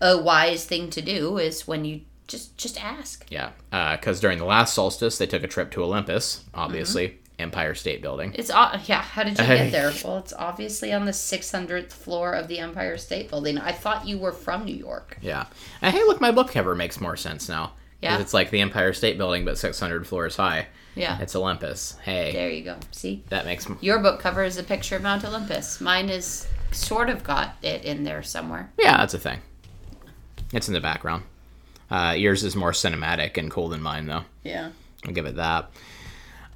a 0.00 0.18
wise 0.18 0.64
thing 0.66 0.90
to 0.90 1.00
do 1.00 1.38
is 1.38 1.66
when 1.66 1.84
you 1.84 2.00
just 2.26 2.56
just 2.56 2.82
ask. 2.82 3.24
Yeah, 3.30 3.50
because 3.70 4.20
during 4.20 4.38
the 4.38 4.44
last 4.44 4.74
solstice, 4.74 5.18
they 5.18 5.26
took 5.26 5.42
a 5.42 5.48
trip 5.48 5.70
to 5.72 5.84
Olympus, 5.84 6.44
obviously, 6.54 7.18
Empire 7.38 7.74
State 7.74 8.02
Building. 8.02 8.32
It's 8.34 8.50
uh, 8.50 8.80
yeah. 8.86 9.02
How 9.02 9.22
did 9.24 9.38
you 9.38 9.44
get 9.44 9.72
there? 9.72 9.92
Well, 10.04 10.18
it's 10.18 10.32
obviously 10.32 10.92
on 10.92 11.04
the 11.04 11.12
six 11.12 11.50
hundredth 11.50 11.92
floor 11.92 12.32
of 12.32 12.48
the 12.48 12.58
Empire 12.58 12.98
State 12.98 13.28
Building. 13.30 13.58
I 13.58 13.72
thought 13.72 14.06
you 14.06 14.18
were 14.18 14.32
from 14.32 14.64
New 14.64 14.74
York. 14.74 15.18
Yeah. 15.20 15.46
And 15.82 15.94
hey, 15.94 16.02
look, 16.04 16.20
my 16.20 16.32
book 16.32 16.50
cover 16.50 16.74
makes 16.74 17.00
more 17.00 17.16
sense 17.16 17.48
now. 17.48 17.72
Yeah. 18.02 18.18
It's 18.18 18.34
like 18.34 18.50
the 18.50 18.60
Empire 18.60 18.92
State 18.92 19.16
Building, 19.16 19.44
but 19.44 19.56
600 19.58 20.06
floors 20.06 20.36
high. 20.36 20.66
Yeah. 20.94 21.18
It's 21.20 21.34
Olympus. 21.34 21.96
Hey, 22.02 22.32
There 22.32 22.50
you 22.50 22.62
go. 22.64 22.76
See, 22.92 23.24
that 23.28 23.44
makes 23.46 23.66
m- 23.66 23.78
your 23.80 23.98
book 23.98 24.20
cover 24.20 24.44
is 24.44 24.58
a 24.58 24.62
picture 24.62 24.96
of 24.96 25.02
Mount 25.02 25.24
Olympus. 25.24 25.80
Mine 25.80 26.08
is 26.08 26.46
sort 26.72 27.10
of 27.10 27.24
got 27.24 27.56
it 27.62 27.84
in 27.84 28.04
there 28.04 28.22
somewhere. 28.22 28.70
yeah, 28.78 28.96
that's 28.98 29.14
a 29.14 29.18
thing. 29.18 29.40
It's 30.52 30.68
in 30.68 30.74
the 30.74 30.80
background. 30.80 31.24
Uh, 31.90 32.14
yours 32.16 32.44
is 32.44 32.54
more 32.56 32.72
cinematic 32.72 33.36
and 33.36 33.50
cool 33.50 33.68
than 33.68 33.82
mine, 33.82 34.06
though. 34.06 34.24
Yeah. 34.44 34.70
I'll 35.04 35.12
give 35.12 35.26
it 35.26 35.36
that. 35.36 35.70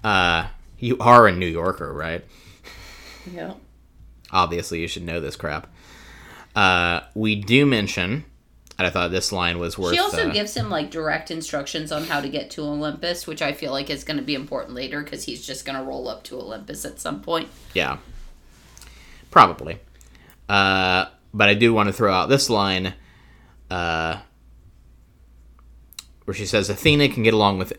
Uh, 0.04 0.46
you 0.78 0.96
are 0.98 1.26
a 1.26 1.32
New 1.32 1.46
Yorker, 1.46 1.92
right? 1.92 2.24
Yeah. 3.32 3.54
Obviously, 4.30 4.80
you 4.80 4.88
should 4.88 5.02
know 5.02 5.20
this 5.20 5.36
crap. 5.36 5.66
Uh, 6.54 7.00
we 7.14 7.34
do 7.36 7.66
mention, 7.66 8.24
and 8.78 8.86
I 8.86 8.90
thought 8.90 9.10
this 9.10 9.32
line 9.32 9.58
was 9.58 9.76
worth. 9.76 9.92
She 9.92 9.98
also 9.98 10.28
uh, 10.28 10.32
gives 10.32 10.56
him 10.56 10.70
like 10.70 10.90
direct 10.90 11.32
instructions 11.32 11.90
on 11.90 12.04
how 12.04 12.20
to 12.20 12.28
get 12.28 12.50
to 12.50 12.62
Olympus, 12.62 13.26
which 13.26 13.42
I 13.42 13.52
feel 13.52 13.72
like 13.72 13.90
is 13.90 14.04
going 14.04 14.18
to 14.18 14.22
be 14.22 14.36
important 14.36 14.74
later 14.74 15.02
because 15.02 15.24
he's 15.24 15.44
just 15.44 15.64
going 15.64 15.76
to 15.76 15.84
roll 15.84 16.08
up 16.08 16.22
to 16.24 16.36
Olympus 16.36 16.84
at 16.84 17.00
some 17.00 17.20
point. 17.20 17.48
Yeah. 17.74 17.98
Probably. 19.32 19.80
Uh, 20.48 21.06
but 21.34 21.48
I 21.48 21.54
do 21.54 21.74
want 21.74 21.88
to 21.88 21.92
throw 21.92 22.12
out 22.12 22.28
this 22.28 22.48
line 22.48 22.94
uh, 23.68 24.20
where 26.24 26.34
she 26.34 26.46
says 26.46 26.70
Athena 26.70 27.08
can 27.08 27.24
get 27.24 27.34
along 27.34 27.58
with 27.58 27.72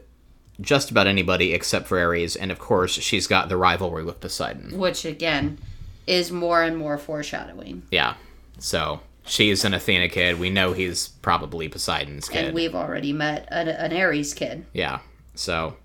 just 0.60 0.92
about 0.92 1.08
anybody 1.08 1.54
except 1.54 1.88
for 1.88 1.98
Ares, 1.98 2.36
and 2.36 2.52
of 2.52 2.60
course, 2.60 2.92
she's 2.92 3.28
got 3.28 3.48
the 3.48 3.56
rivalry 3.56 4.04
with 4.04 4.20
Poseidon. 4.20 4.78
Which 4.78 5.06
again 5.06 5.58
is 6.06 6.32
more 6.32 6.62
and 6.62 6.76
more 6.76 6.98
foreshadowing. 6.98 7.84
Yeah. 7.90 8.16
So 8.58 9.00
she's 9.30 9.64
an 9.64 9.74
Athena 9.74 10.10
kid. 10.10 10.40
We 10.40 10.50
know 10.50 10.74
he's 10.74 11.08
probably 11.08 11.70
Poseidon's 11.70 12.28
kid. 12.28 12.46
And 12.46 12.56
we've 12.56 12.76
already 12.76 13.14
met 13.14 13.48
an, 13.52 13.68
an 13.70 13.96
Ares 13.96 14.34
kid. 14.34 14.66
yeah. 14.74 15.00
So 15.36 15.78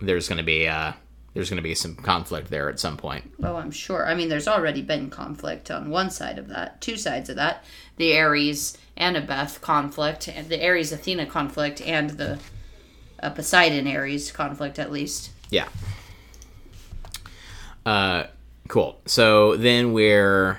there's 0.00 0.28
going 0.28 0.38
to 0.38 0.44
be 0.44 0.66
uh, 0.66 0.92
there's 1.34 1.48
going 1.48 1.58
to 1.58 1.62
be 1.62 1.74
some 1.74 1.94
conflict 1.94 2.50
there 2.50 2.68
at 2.68 2.80
some 2.80 2.96
point. 2.96 3.30
Oh, 3.44 3.56
I'm 3.56 3.70
sure. 3.70 4.06
I 4.06 4.14
mean, 4.14 4.28
there's 4.28 4.48
already 4.48 4.82
been 4.82 5.10
conflict 5.10 5.70
on 5.70 5.90
one 5.90 6.10
side 6.10 6.38
of 6.38 6.48
that, 6.48 6.80
two 6.80 6.96
sides 6.96 7.28
of 7.28 7.36
that. 7.36 7.62
The 7.98 8.18
Ares 8.18 8.76
Annabeth 8.96 9.60
conflict, 9.60 10.28
and 10.28 10.48
the 10.48 10.66
Ares 10.66 10.90
Athena 10.90 11.26
conflict, 11.26 11.80
and 11.82 12.10
the 12.10 12.38
uh, 13.22 13.30
Poseidon 13.30 13.86
Ares 13.86 14.32
conflict, 14.32 14.78
at 14.78 14.90
least. 14.90 15.30
Yeah. 15.50 15.68
Uh, 17.84 18.24
cool. 18.68 19.00
So 19.06 19.56
then 19.56 19.92
we're 19.92 20.58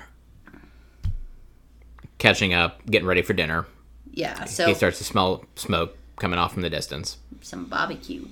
catching 2.18 2.52
up, 2.54 2.84
getting 2.86 3.06
ready 3.08 3.22
for 3.22 3.32
dinner. 3.32 3.66
Yeah, 4.12 4.44
so 4.44 4.66
he 4.66 4.74
starts 4.74 4.98
to 4.98 5.04
smell 5.04 5.44
smoke 5.56 5.96
coming 6.16 6.38
off 6.38 6.52
from 6.52 6.62
the 6.62 6.70
distance. 6.70 7.18
some 7.42 7.66
barbecue. 7.66 8.26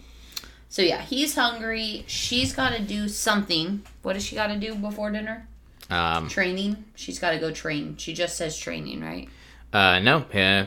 So 0.69 0.83
yeah, 0.83 1.01
he's 1.03 1.35
hungry. 1.37 2.05
She's 2.09 2.53
got 2.53 2.71
to 2.75 2.83
do 2.83 3.09
something. 3.09 3.83
What 4.03 4.15
does 4.15 4.25
she 4.25 4.35
got 4.35 4.49
to 4.49 4.57
do 4.57 4.75
before 4.75 5.11
dinner? 5.11 5.47
Um, 5.89 6.29
Training. 6.29 6.85
She's 6.97 7.19
got 7.21 7.31
to 7.31 7.39
go 7.39 7.53
train. 7.53 7.97
She 7.97 8.13
just 8.13 8.37
says 8.37 8.59
training, 8.59 9.01
right? 9.03 9.29
uh, 9.73 10.01
no, 10.01 10.19
uh, 10.35 10.67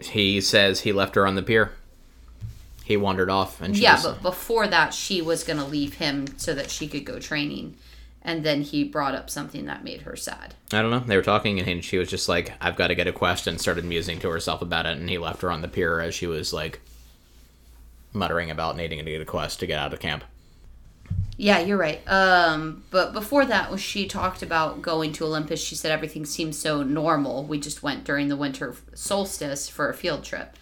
he 0.00 0.40
says 0.40 0.80
he 0.80 0.92
left 0.92 1.14
her 1.14 1.26
on 1.26 1.34
the 1.36 1.42
pier. 1.42 1.72
He 2.84 2.96
wandered 2.98 3.30
off, 3.30 3.62
and 3.62 3.74
she 3.74 3.82
Yeah, 3.84 3.94
was- 3.94 4.04
but 4.04 4.22
before 4.22 4.66
that, 4.66 4.92
she 4.92 5.22
was 5.22 5.42
gonna 5.44 5.66
leave 5.66 5.94
him 5.94 6.26
so 6.36 6.52
that 6.54 6.70
she 6.70 6.86
could 6.86 7.04
go 7.06 7.18
training, 7.18 7.76
and 8.24 8.42
then 8.44 8.62
he 8.62 8.84
brought 8.84 9.14
up 9.14 9.28
something 9.28 9.66
that 9.66 9.84
made 9.84 10.02
her 10.02 10.16
sad. 10.16 10.54
I 10.72 10.80
don't 10.80 10.90
know. 10.90 11.00
They 11.00 11.16
were 11.16 11.22
talking, 11.22 11.60
and 11.60 11.84
she 11.84 11.98
was 11.98 12.08
just 12.08 12.28
like, 12.28 12.54
"I've 12.60 12.76
got 12.76 12.88
to 12.88 12.94
get 12.94 13.06
a 13.06 13.12
quest," 13.12 13.46
and 13.46 13.60
started 13.60 13.84
musing 13.84 14.18
to 14.20 14.30
herself 14.30 14.62
about 14.62 14.86
it. 14.86 14.96
And 14.96 15.08
he 15.10 15.18
left 15.18 15.42
her 15.42 15.50
on 15.50 15.62
the 15.62 15.68
pier 15.68 16.00
as 16.00 16.14
she 16.14 16.26
was 16.26 16.52
like 16.52 16.80
muttering 18.12 18.50
about 18.50 18.76
needing 18.76 19.04
to 19.04 19.10
get 19.10 19.20
a 19.20 19.24
quest 19.24 19.60
to 19.60 19.66
get 19.66 19.78
out 19.78 19.92
of 19.92 20.00
camp. 20.00 20.24
Yeah, 21.36 21.58
you're 21.58 21.76
right. 21.76 22.00
Um, 22.08 22.84
but 22.90 23.12
before 23.12 23.44
that, 23.44 23.68
when 23.68 23.78
she 23.78 24.06
talked 24.06 24.40
about 24.40 24.80
going 24.80 25.12
to 25.14 25.24
Olympus, 25.24 25.60
she 25.60 25.74
said 25.74 25.90
everything 25.90 26.24
seems 26.24 26.56
so 26.56 26.84
normal. 26.84 27.42
We 27.44 27.58
just 27.58 27.82
went 27.82 28.04
during 28.04 28.28
the 28.28 28.36
winter 28.36 28.76
solstice 28.94 29.68
for 29.68 29.88
a 29.90 29.94
field 29.94 30.22
trip, 30.22 30.56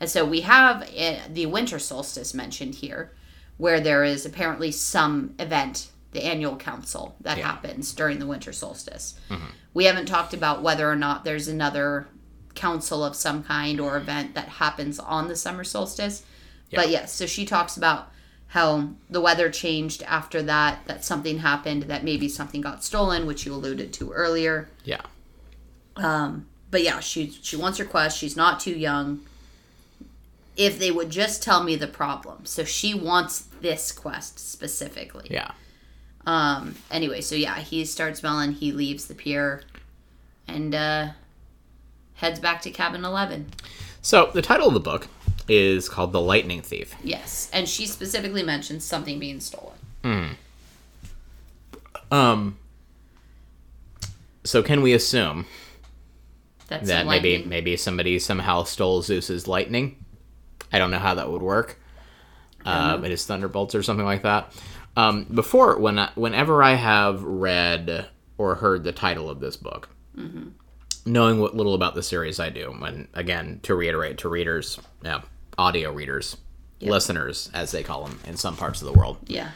and 0.00 0.08
so 0.08 0.24
we 0.24 0.40
have 0.40 0.82
uh, 0.82 1.16
the 1.30 1.44
winter 1.46 1.78
solstice 1.78 2.32
mentioned 2.32 2.76
here, 2.76 3.12
where 3.58 3.80
there 3.80 4.02
is 4.02 4.24
apparently 4.24 4.72
some 4.72 5.34
event, 5.38 5.90
the 6.14 6.24
annual 6.24 6.56
council 6.56 7.14
that 7.20 7.36
Yeah. 7.36 7.46
happens 7.48 7.92
during 7.92 8.18
the 8.20 8.26
winter 8.26 8.52
solstice. 8.52 9.14
We 9.74 9.84
haven't 9.84 10.06
talked 10.06 10.32
about 10.32 10.62
whether 10.62 10.88
or 10.90 10.96
not 10.96 11.24
there's 11.24 11.48
another 11.48 12.06
council 12.54 13.04
of 13.04 13.14
some 13.16 13.42
kind 13.42 13.80
or 13.80 13.96
event 13.96 14.34
that 14.36 14.48
happens 14.48 14.98
on 15.00 15.28
the 15.28 15.36
summer 15.36 15.64
solstice. 15.64 16.22
But 16.72 16.88
yes, 16.88 17.12
so 17.12 17.26
she 17.26 17.44
talks 17.44 17.76
about 17.76 18.10
how 18.48 18.90
the 19.10 19.20
weather 19.20 19.50
changed 19.50 20.02
after 20.04 20.40
that, 20.42 20.86
that 20.86 21.04
something 21.04 21.38
happened, 21.38 21.84
that 21.84 22.04
maybe 22.04 22.28
something 22.28 22.60
got 22.60 22.82
stolen, 22.84 23.26
which 23.26 23.44
you 23.44 23.52
alluded 23.54 23.92
to 23.94 24.12
earlier. 24.12 24.68
Yeah, 24.84 25.02
Um, 25.96 26.46
but 26.70 26.82
yeah, 26.82 27.00
she 27.00 27.30
she 27.42 27.56
wants 27.56 27.78
her 27.78 27.84
quest. 27.84 28.18
She's 28.18 28.36
not 28.36 28.58
too 28.60 28.76
young. 28.76 29.20
If 30.56 30.78
they 30.78 30.90
would 30.92 31.10
just 31.10 31.42
tell 31.42 31.64
me 31.64 31.74
the 31.74 31.88
problem, 31.88 32.46
so 32.46 32.62
she 32.64 32.94
wants 32.94 33.40
this 33.60 33.90
quest 33.90 34.38
specifically. 34.38 35.26
yeah. 35.30 35.50
Um. 36.26 36.74
Anyway, 36.90 37.20
so 37.20 37.34
yeah, 37.34 37.58
he 37.58 37.84
starts 37.84 38.20
smelling. 38.20 38.52
He 38.52 38.72
leaves 38.72 39.06
the 39.06 39.14
pier, 39.14 39.62
and 40.48 40.74
uh, 40.74 41.08
heads 42.14 42.40
back 42.40 42.62
to 42.62 42.70
cabin 42.70 43.04
eleven. 43.04 43.48
So 44.00 44.30
the 44.32 44.42
title 44.42 44.68
of 44.68 44.74
the 44.74 44.80
book 44.80 45.08
is 45.48 45.88
called 45.88 46.12
"The 46.12 46.20
Lightning 46.20 46.62
Thief." 46.62 46.94
Yes, 47.02 47.50
and 47.52 47.68
she 47.68 47.86
specifically 47.86 48.42
mentions 48.42 48.84
something 48.84 49.18
being 49.18 49.40
stolen. 49.40 49.74
Mm. 50.02 50.30
Um. 52.10 52.58
So 54.44 54.62
can 54.62 54.82
we 54.82 54.92
assume 54.92 55.46
That's 56.68 56.86
that 56.88 57.06
maybe 57.06 57.32
lightning. 57.32 57.48
maybe 57.48 57.76
somebody 57.76 58.18
somehow 58.18 58.64
stole 58.64 59.02
Zeus's 59.02 59.48
lightning? 59.48 60.02
I 60.72 60.78
don't 60.78 60.90
know 60.90 60.98
how 60.98 61.14
that 61.14 61.30
would 61.30 61.42
work. 61.42 61.80
Uh, 62.64 62.98
it 63.04 63.10
is 63.10 63.26
thunderbolts 63.26 63.74
or 63.74 63.82
something 63.82 64.06
like 64.06 64.22
that. 64.22 64.50
Um, 64.96 65.24
before, 65.24 65.78
when 65.78 65.98
I, 65.98 66.10
whenever 66.14 66.62
I 66.62 66.74
have 66.74 67.22
read 67.22 68.06
or 68.38 68.54
heard 68.56 68.84
the 68.84 68.92
title 68.92 69.28
of 69.28 69.40
this 69.40 69.56
book, 69.56 69.88
knowing 71.06 71.40
what 71.40 71.56
little 71.56 71.74
about 71.74 71.94
the 71.94 72.02
series 72.02 72.38
I 72.40 72.50
do, 72.50 72.70
and 72.82 73.08
again 73.14 73.60
to 73.64 73.74
reiterate 73.74 74.18
to 74.18 74.28
readers, 74.28 74.78
yeah, 75.02 75.22
audio 75.58 75.92
readers, 75.92 76.36
listeners 76.80 77.50
as 77.54 77.70
they 77.72 77.82
call 77.82 78.04
them 78.04 78.20
in 78.26 78.36
some 78.36 78.56
parts 78.56 78.82
of 78.82 78.86
the 78.86 78.92
world, 78.98 79.16
Yeah. 79.26 79.50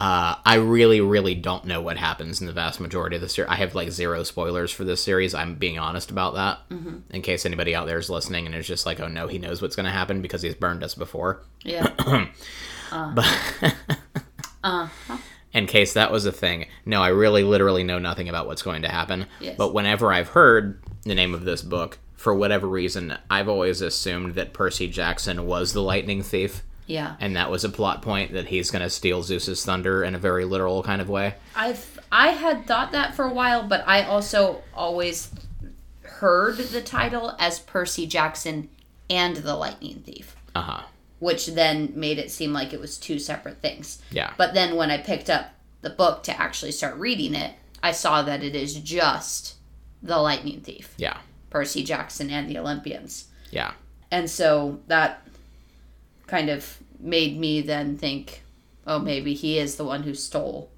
uh, 0.00 0.34
I 0.44 0.54
really, 0.56 1.00
really 1.00 1.34
don't 1.34 1.66
know 1.66 1.80
what 1.82 1.96
happens 1.98 2.40
in 2.40 2.46
the 2.46 2.52
vast 2.52 2.80
majority 2.80 3.16
of 3.16 3.22
the 3.22 3.28
series. 3.28 3.50
I 3.50 3.56
have 3.56 3.74
like 3.74 3.90
zero 3.90 4.22
spoilers 4.22 4.70
for 4.72 4.84
this 4.84 5.02
series. 5.02 5.34
I'm 5.34 5.54
being 5.56 5.78
honest 5.78 6.10
about 6.10 6.34
that. 6.34 6.58
Mm-hmm. 6.70 6.96
In 7.14 7.22
case 7.22 7.44
anybody 7.46 7.74
out 7.74 7.86
there 7.86 7.98
is 7.98 8.08
listening 8.10 8.46
and 8.46 8.54
is 8.54 8.66
just 8.66 8.86
like, 8.86 8.98
oh 8.98 9.08
no, 9.08 9.26
he 9.28 9.38
knows 9.38 9.60
what's 9.62 9.76
going 9.76 9.86
to 9.86 9.92
happen 9.92 10.22
because 10.22 10.42
he's 10.42 10.54
burned 10.54 10.82
us 10.82 10.94
before. 10.94 11.42
Yeah. 11.64 11.92
In 15.52 15.66
case 15.66 15.94
that 15.94 16.12
was 16.12 16.26
a 16.26 16.32
thing, 16.32 16.66
no, 16.86 17.02
I 17.02 17.08
really, 17.08 17.42
literally 17.42 17.82
know 17.82 17.98
nothing 17.98 18.28
about 18.28 18.46
what's 18.46 18.62
going 18.62 18.82
to 18.82 18.88
happen. 18.88 19.26
Yes. 19.40 19.56
But 19.56 19.74
whenever 19.74 20.12
I've 20.12 20.28
heard 20.28 20.80
the 21.02 21.14
name 21.14 21.34
of 21.34 21.44
this 21.44 21.62
book, 21.62 21.98
for 22.14 22.34
whatever 22.34 22.68
reason, 22.68 23.16
I've 23.30 23.48
always 23.48 23.80
assumed 23.80 24.34
that 24.34 24.52
Percy 24.52 24.86
Jackson 24.86 25.46
was 25.46 25.72
the 25.72 25.82
lightning 25.82 26.22
thief. 26.22 26.62
Yeah. 26.86 27.16
And 27.18 27.34
that 27.36 27.50
was 27.50 27.64
a 27.64 27.68
plot 27.68 28.02
point 28.02 28.32
that 28.32 28.46
he's 28.48 28.70
going 28.70 28.82
to 28.82 28.90
steal 28.90 29.22
Zeus's 29.22 29.64
thunder 29.64 30.04
in 30.04 30.14
a 30.14 30.18
very 30.18 30.44
literal 30.44 30.82
kind 30.82 31.00
of 31.00 31.08
way. 31.08 31.34
I've 31.56 31.98
I 32.12 32.28
had 32.28 32.66
thought 32.66 32.92
that 32.92 33.14
for 33.14 33.24
a 33.24 33.32
while, 33.32 33.66
but 33.66 33.84
I 33.86 34.02
also 34.02 34.62
always 34.74 35.30
heard 36.02 36.58
the 36.58 36.82
title 36.82 37.34
as 37.38 37.58
Percy 37.58 38.06
Jackson 38.06 38.68
and 39.08 39.36
the 39.36 39.54
Lightning 39.54 40.02
Thief, 40.04 40.36
Uh 40.54 40.62
huh. 40.62 40.82
Which 41.20 41.46
then 41.46 41.92
made 41.94 42.18
it 42.18 42.30
seem 42.30 42.52
like 42.52 42.72
it 42.72 42.80
was 42.80 42.98
two 42.98 43.18
separate 43.18 43.58
things. 43.62 44.02
Yeah. 44.10 44.32
But 44.36 44.52
then 44.54 44.74
when 44.76 44.90
I 44.90 44.98
picked 44.98 45.30
up 45.30 45.50
the 45.82 45.90
book 45.90 46.22
to 46.24 46.38
actually 46.40 46.72
start 46.72 46.96
reading 46.96 47.34
it, 47.34 47.54
I 47.82 47.92
saw 47.92 48.22
that 48.22 48.42
it 48.42 48.54
is 48.56 48.74
just 48.74 49.54
the 50.02 50.18
Lightning 50.18 50.60
Thief, 50.60 50.92
Yeah. 50.98 51.18
Percy 51.50 51.84
Jackson 51.84 52.30
and 52.30 52.48
the 52.48 52.58
Olympians. 52.58 53.28
Yeah. 53.50 53.72
And 54.10 54.28
so 54.28 54.80
that 54.88 55.26
kind 56.26 56.48
of 56.50 56.78
made 56.98 57.38
me 57.38 57.60
then 57.60 57.96
think, 57.96 58.42
oh, 58.86 58.98
maybe 58.98 59.34
he 59.34 59.58
is 59.58 59.76
the 59.76 59.84
one 59.84 60.02
who 60.02 60.14
stole 60.14 60.70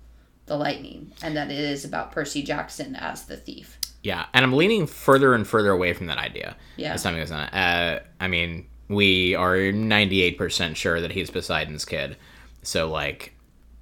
the 0.46 0.56
lightning, 0.56 1.12
and 1.22 1.36
that 1.36 1.50
it 1.50 1.58
is 1.58 1.84
about 1.84 2.10
Percy 2.12 2.42
Jackson 2.42 2.96
as 2.96 3.24
the 3.26 3.36
thief. 3.36 3.78
Yeah, 4.02 4.26
and 4.34 4.44
I'm 4.44 4.52
leaning 4.52 4.86
further 4.88 5.34
and 5.34 5.46
further 5.46 5.70
away 5.70 5.92
from 5.92 6.06
that 6.08 6.18
idea. 6.18 6.56
Yeah. 6.76 6.94
as 6.94 7.02
time 7.04 7.14
goes 7.16 7.30
on. 7.30 7.40
Uh, 7.40 8.00
I 8.20 8.26
mean, 8.26 8.66
we 8.94 9.34
are 9.34 9.56
98% 9.56 10.76
sure 10.76 11.00
that 11.00 11.12
he's 11.12 11.30
Poseidon's 11.30 11.84
kid, 11.84 12.16
so 12.62 12.88
like, 12.90 13.34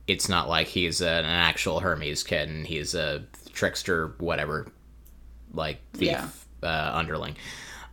it's 0.07 0.29
not 0.29 0.49
like 0.49 0.67
he's 0.67 1.01
an 1.01 1.25
actual 1.25 1.81
Hermes 1.81 2.23
kid 2.23 2.49
and 2.49 2.67
he's 2.67 2.95
a 2.95 3.25
trickster, 3.53 4.15
whatever, 4.19 4.71
like 5.53 5.81
thief 5.93 6.09
Yeah. 6.09 6.29
uh, 6.63 6.91
underling. 6.95 7.37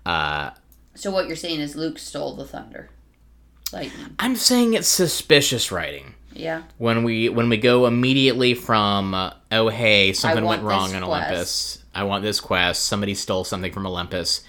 Uh, 0.06 0.52
So 0.96 1.12
what 1.12 1.28
you're 1.28 1.36
saying 1.36 1.60
is 1.60 1.76
Luke 1.76 2.00
stole 2.00 2.36
the 2.36 2.46
thunder, 2.46 2.90
lightning. 3.74 4.16
I'm 4.20 4.36
saying 4.36 4.74
it's 4.74 4.88
suspicious 4.88 5.72
writing. 5.72 6.14
Yeah. 6.34 6.64
when 6.78 7.04
we 7.04 7.30
when 7.30 7.50
we 7.50 7.58
go 7.58 7.88
immediately 7.88 8.54
from 8.54 9.16
uh, 9.16 9.34
oh 9.52 9.70
hey 9.70 10.14
something 10.14 10.46
went 10.46 10.62
wrong 10.62 10.92
in 10.94 11.02
quest. 11.04 11.04
Olympus. 11.30 11.84
I 11.96 12.04
want 12.04 12.24
this 12.24 12.40
quest. 12.40 12.84
Somebody 12.86 13.16
stole 13.16 13.44
something 13.44 13.72
from 13.72 13.88
Olympus. 13.88 14.44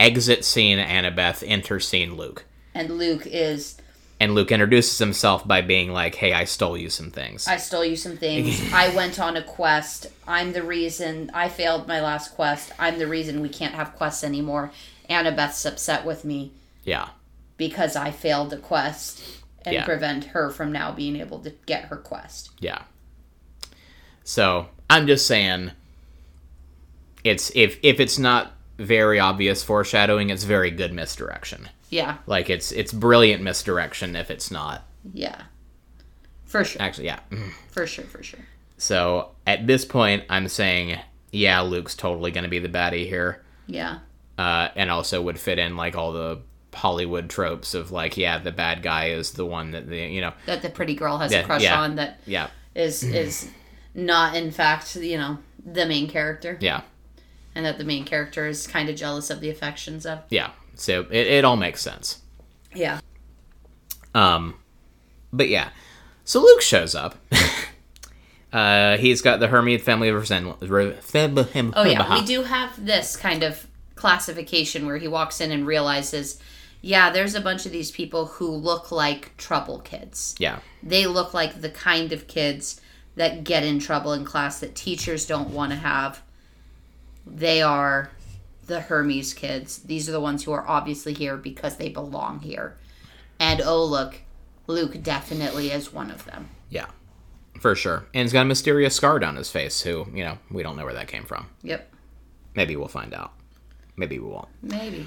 Exit 0.00 0.44
scene 0.44 0.78
Annabeth. 0.78 1.44
Enter 1.46 1.78
scene 1.78 2.16
Luke. 2.16 2.44
And 2.74 2.96
Luke 2.96 3.26
is 3.26 3.76
And 4.18 4.34
Luke 4.34 4.50
introduces 4.50 4.98
himself 4.98 5.46
by 5.46 5.60
being 5.60 5.92
like, 5.92 6.14
"Hey, 6.14 6.32
I 6.32 6.44
stole 6.44 6.76
you 6.76 6.88
some 6.90 7.10
things." 7.10 7.46
I 7.46 7.56
stole 7.58 7.84
you 7.84 7.96
some 7.96 8.16
things. 8.16 8.60
I 8.72 8.88
went 8.94 9.18
on 9.20 9.36
a 9.36 9.42
quest. 9.42 10.06
I'm 10.26 10.52
the 10.52 10.62
reason 10.62 11.30
I 11.34 11.48
failed 11.48 11.86
my 11.86 12.00
last 12.00 12.34
quest. 12.34 12.72
I'm 12.78 12.98
the 12.98 13.06
reason 13.06 13.40
we 13.42 13.48
can't 13.48 13.74
have 13.74 13.94
quests 13.94 14.24
anymore. 14.24 14.72
Annabeth's 15.08 15.64
upset 15.66 16.04
with 16.06 16.24
me 16.24 16.52
yeah, 16.84 17.08
because 17.56 17.96
I 17.96 18.10
failed 18.10 18.52
a 18.52 18.56
quest 18.58 19.22
and 19.64 19.74
Yeah. 19.74 19.84
prevent 19.84 20.24
her 20.26 20.50
from 20.50 20.70
now 20.72 20.92
being 20.92 21.16
able 21.16 21.40
to 21.40 21.50
get 21.66 21.84
her 21.86 21.96
quest. 21.96 22.50
yeah. 22.60 22.82
So 24.24 24.68
I'm 24.88 25.06
just 25.06 25.26
saying, 25.26 25.72
it's 27.24 27.50
if 27.54 27.78
if 27.82 28.00
it's 28.00 28.18
not 28.18 28.52
very 28.80 29.18
obvious 29.20 29.62
foreshadowing, 29.62 30.30
it's 30.30 30.44
very 30.44 30.70
good 30.70 30.92
misdirection. 30.92 31.68
Yeah. 31.90 32.18
Like 32.26 32.48
it's 32.50 32.72
it's 32.72 32.92
brilliant 32.92 33.42
misdirection 33.42 34.16
if 34.16 34.30
it's 34.30 34.50
not. 34.50 34.84
Yeah. 35.12 35.42
For 36.44 36.64
sure. 36.64 36.82
Actually, 36.82 37.06
yeah. 37.06 37.20
For 37.70 37.86
sure, 37.86 38.04
for 38.04 38.22
sure. 38.22 38.40
So 38.78 39.30
at 39.46 39.66
this 39.66 39.84
point, 39.84 40.24
I'm 40.30 40.48
saying, 40.48 40.98
yeah, 41.32 41.60
Luke's 41.60 41.94
totally 41.94 42.30
going 42.30 42.44
to 42.44 42.50
be 42.50 42.58
the 42.58 42.68
baddie 42.68 43.06
here, 43.06 43.42
Yeah. 43.66 43.98
uh, 44.38 44.68
and 44.74 44.90
also 44.90 45.20
would 45.22 45.38
fit 45.38 45.58
in 45.58 45.76
like 45.76 45.94
all 45.96 46.12
the 46.12 46.40
Hollywood 46.74 47.28
tropes 47.28 47.74
of 47.74 47.92
like, 47.92 48.16
yeah, 48.16 48.38
the 48.38 48.52
bad 48.52 48.82
guy 48.82 49.10
is 49.10 49.32
the 49.32 49.44
one 49.46 49.72
that 49.72 49.88
the 49.88 49.98
you 49.98 50.20
know, 50.20 50.32
That 50.46 50.62
the 50.62 50.70
pretty 50.70 50.94
girl 50.94 51.18
has 51.18 51.32
a 51.32 51.42
crush 51.42 51.62
yeah. 51.62 51.80
on 51.80 51.96
that 51.96 52.20
yeah, 52.26 52.48
is 52.74 53.02
is 53.02 53.48
not 53.94 54.34
in 54.34 54.50
fact, 54.50 54.96
you 54.96 55.18
know, 55.18 55.38
the 55.64 55.84
main 55.86 56.08
character. 56.08 56.56
yeah, 56.60 56.80
And 57.54 57.66
that 57.66 57.78
the 57.78 57.84
main 57.84 58.04
character 58.04 58.46
is 58.46 58.66
kind 58.66 58.88
of 58.88 58.96
jealous 58.96 59.28
of 59.30 59.40
the 59.40 59.50
affections 59.50 60.06
of. 60.06 60.20
yeah. 60.30 60.50
So 60.76 61.02
it, 61.10 61.26
it 61.26 61.44
all 61.44 61.56
makes 61.56 61.82
sense. 61.82 62.20
Yeah. 62.74 63.00
Um, 64.14 64.54
but 65.32 65.48
yeah, 65.48 65.70
so 66.24 66.40
Luke 66.40 66.62
shows 66.62 66.94
up. 66.94 67.16
uh, 68.52 68.96
he's 68.96 69.22
got 69.22 69.40
the 69.40 69.48
Hermid 69.48 69.82
family 69.82 70.08
of 70.08 70.26
Zen- 70.26 70.54
Re- 70.60 70.92
Theb- 70.94 71.72
Oh 71.76 71.84
yeah, 71.84 72.14
we 72.18 72.24
do 72.24 72.42
have 72.42 72.84
this 72.84 73.16
kind 73.16 73.42
of 73.42 73.66
classification 73.94 74.86
where 74.86 74.96
he 74.96 75.06
walks 75.06 75.40
in 75.40 75.52
and 75.52 75.66
realizes, 75.66 76.38
yeah, 76.80 77.10
there's 77.10 77.34
a 77.34 77.40
bunch 77.40 77.66
of 77.66 77.72
these 77.72 77.90
people 77.90 78.26
who 78.26 78.48
look 78.48 78.90
like 78.90 79.36
trouble 79.36 79.78
kids. 79.80 80.34
Yeah, 80.38 80.60
They 80.82 81.06
look 81.06 81.34
like 81.34 81.60
the 81.60 81.70
kind 81.70 82.12
of 82.12 82.26
kids 82.26 82.80
that 83.16 83.44
get 83.44 83.62
in 83.64 83.78
trouble 83.78 84.12
in 84.14 84.24
class 84.24 84.60
that 84.60 84.74
teachers 84.74 85.26
don't 85.26 85.50
want 85.50 85.72
to 85.72 85.76
have. 85.78 86.22
They 87.32 87.62
are 87.62 88.10
the 88.66 88.80
Hermes 88.80 89.34
kids. 89.34 89.78
These 89.78 90.08
are 90.08 90.12
the 90.12 90.20
ones 90.20 90.44
who 90.44 90.52
are 90.52 90.66
obviously 90.66 91.12
here 91.12 91.36
because 91.36 91.76
they 91.76 91.88
belong 91.88 92.40
here. 92.40 92.76
And 93.38 93.60
oh 93.60 93.84
look, 93.84 94.20
Luke 94.66 95.02
definitely 95.02 95.70
is 95.70 95.92
one 95.92 96.10
of 96.10 96.24
them. 96.24 96.48
yeah, 96.68 96.86
for 97.60 97.74
sure. 97.74 98.06
And 98.14 98.22
he's 98.22 98.32
got 98.32 98.42
a 98.42 98.44
mysterious 98.46 98.94
scar 98.94 99.18
down 99.18 99.36
his 99.36 99.50
face. 99.50 99.80
Who 99.82 100.06
you 100.14 100.24
know, 100.24 100.38
we 100.50 100.62
don't 100.62 100.76
know 100.76 100.84
where 100.84 100.94
that 100.94 101.08
came 101.08 101.24
from. 101.24 101.46
Yep. 101.62 101.92
Maybe 102.54 102.76
we'll 102.76 102.88
find 102.88 103.14
out. 103.14 103.32
Maybe 103.96 104.18
we 104.18 104.28
won't. 104.28 104.48
Maybe. 104.62 105.06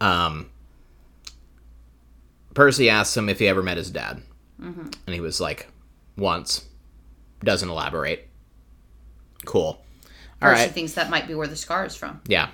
Um, 0.00 0.50
Percy 2.54 2.90
asks 2.90 3.16
him 3.16 3.28
if 3.28 3.38
he 3.38 3.46
ever 3.48 3.62
met 3.62 3.76
his 3.76 3.90
dad, 3.90 4.22
and 4.58 4.94
he 5.06 5.20
was 5.20 5.40
like, 5.40 5.68
"Once." 6.16 6.66
Doesn't 7.44 7.68
elaborate. 7.68 8.28
Cool. 9.44 9.84
All 10.42 10.50
right. 10.50 10.70
thinks 10.70 10.92
that 10.94 11.10
might 11.10 11.26
be 11.28 11.34
where 11.34 11.46
the 11.46 11.56
scar 11.56 11.84
is 11.84 11.94
from. 11.96 12.20
Yeah, 12.26 12.48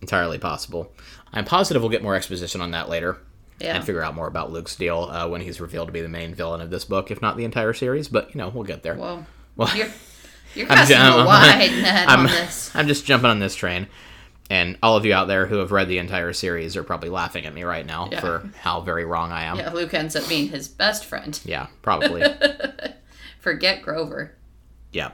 entirely 0.00 0.38
possible. 0.38 0.92
I'm 1.32 1.44
positive 1.44 1.82
we'll 1.82 1.90
get 1.90 2.02
more 2.02 2.14
exposition 2.16 2.60
on 2.60 2.70
that 2.72 2.88
later. 2.88 3.18
Yeah. 3.60 3.76
And 3.76 3.84
figure 3.84 4.02
out 4.02 4.14
more 4.14 4.26
about 4.26 4.50
Luke's 4.50 4.74
deal 4.74 5.02
uh, 5.02 5.28
when 5.28 5.42
he's 5.42 5.60
revealed 5.60 5.88
to 5.88 5.92
be 5.92 6.00
the 6.00 6.08
main 6.08 6.34
villain 6.34 6.62
of 6.62 6.70
this 6.70 6.86
book, 6.86 7.10
if 7.10 7.20
not 7.20 7.36
the 7.36 7.44
entire 7.44 7.74
series. 7.74 8.08
But 8.08 8.34
you 8.34 8.38
know, 8.38 8.48
we'll 8.48 8.64
get 8.64 8.82
there. 8.82 8.94
Well, 8.94 9.26
Well, 9.54 9.76
you're 9.76 9.88
you're 10.54 10.66
I'm 10.70 10.78
casting 10.78 10.96
a 10.96 11.26
wide 11.26 11.70
net 11.82 12.08
I'm, 12.08 12.20
on 12.20 12.26
this. 12.26 12.74
I'm 12.74 12.88
just 12.88 13.04
jumping 13.04 13.28
on 13.28 13.38
this 13.38 13.54
train. 13.54 13.86
And 14.48 14.78
all 14.82 14.96
of 14.96 15.04
you 15.04 15.12
out 15.12 15.28
there 15.28 15.44
who 15.46 15.56
have 15.58 15.70
read 15.72 15.88
the 15.88 15.98
entire 15.98 16.32
series 16.32 16.74
are 16.76 16.82
probably 16.82 17.10
laughing 17.10 17.44
at 17.46 17.54
me 17.54 17.62
right 17.62 17.84
now 17.86 18.08
Yeah. 18.10 18.20
for 18.20 18.50
how 18.60 18.80
very 18.80 19.04
wrong 19.04 19.30
I 19.30 19.44
am. 19.44 19.58
Yeah, 19.58 19.72
Luke 19.72 19.92
ends 19.94 20.16
up 20.16 20.26
being 20.28 20.48
his 20.48 20.66
best 20.66 21.04
friend. 21.04 21.38
Yeah, 21.44 21.66
probably. 21.82 22.24
Forget 23.40 23.82
Grover. 23.82 24.32
yeah. 24.92 25.12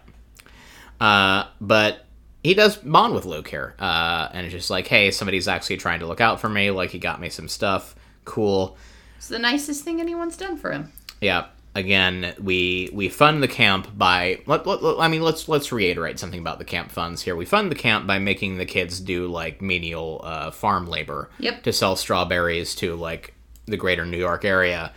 Uh, 1.00 1.44
but 1.60 2.04
he 2.42 2.54
does 2.54 2.76
bond 2.76 3.14
with 3.14 3.24
Luke 3.24 3.48
here. 3.48 3.74
Uh, 3.78 4.28
and 4.32 4.46
it's 4.46 4.52
just 4.54 4.70
like, 4.70 4.86
hey, 4.86 5.10
somebody's 5.10 5.48
actually 5.48 5.76
trying 5.78 6.00
to 6.00 6.06
look 6.06 6.20
out 6.20 6.40
for 6.40 6.48
me. 6.48 6.70
Like, 6.70 6.90
he 6.90 6.98
got 6.98 7.20
me 7.20 7.28
some 7.28 7.48
stuff. 7.48 7.94
Cool. 8.24 8.76
It's 9.16 9.28
the 9.28 9.38
nicest 9.38 9.84
thing 9.84 10.00
anyone's 10.00 10.36
done 10.36 10.56
for 10.56 10.72
him. 10.72 10.92
Yeah. 11.20 11.46
Again, 11.74 12.32
we 12.40 12.88
we 12.94 13.10
fund 13.10 13.42
the 13.42 13.48
camp 13.48 13.98
by. 13.98 14.40
Let, 14.46 14.66
let, 14.66 14.82
let- 14.82 14.98
I 14.98 15.08
mean, 15.08 15.20
let's 15.20 15.46
let's 15.46 15.70
reiterate 15.72 16.18
something 16.18 16.40
about 16.40 16.58
the 16.58 16.64
camp 16.64 16.90
funds 16.90 17.20
here. 17.20 17.36
We 17.36 17.44
fund 17.44 17.70
the 17.70 17.74
camp 17.76 18.06
by 18.06 18.18
making 18.18 18.56
the 18.56 18.64
kids 18.64 18.98
do 18.98 19.26
like 19.26 19.60
menial 19.60 20.22
uh, 20.24 20.50
farm 20.52 20.86
labor 20.86 21.28
Yep. 21.38 21.64
to 21.64 21.74
sell 21.74 21.94
strawberries 21.94 22.74
to 22.76 22.94
like 22.96 23.34
the 23.66 23.76
greater 23.76 24.06
New 24.06 24.16
York 24.16 24.46
area. 24.46 24.94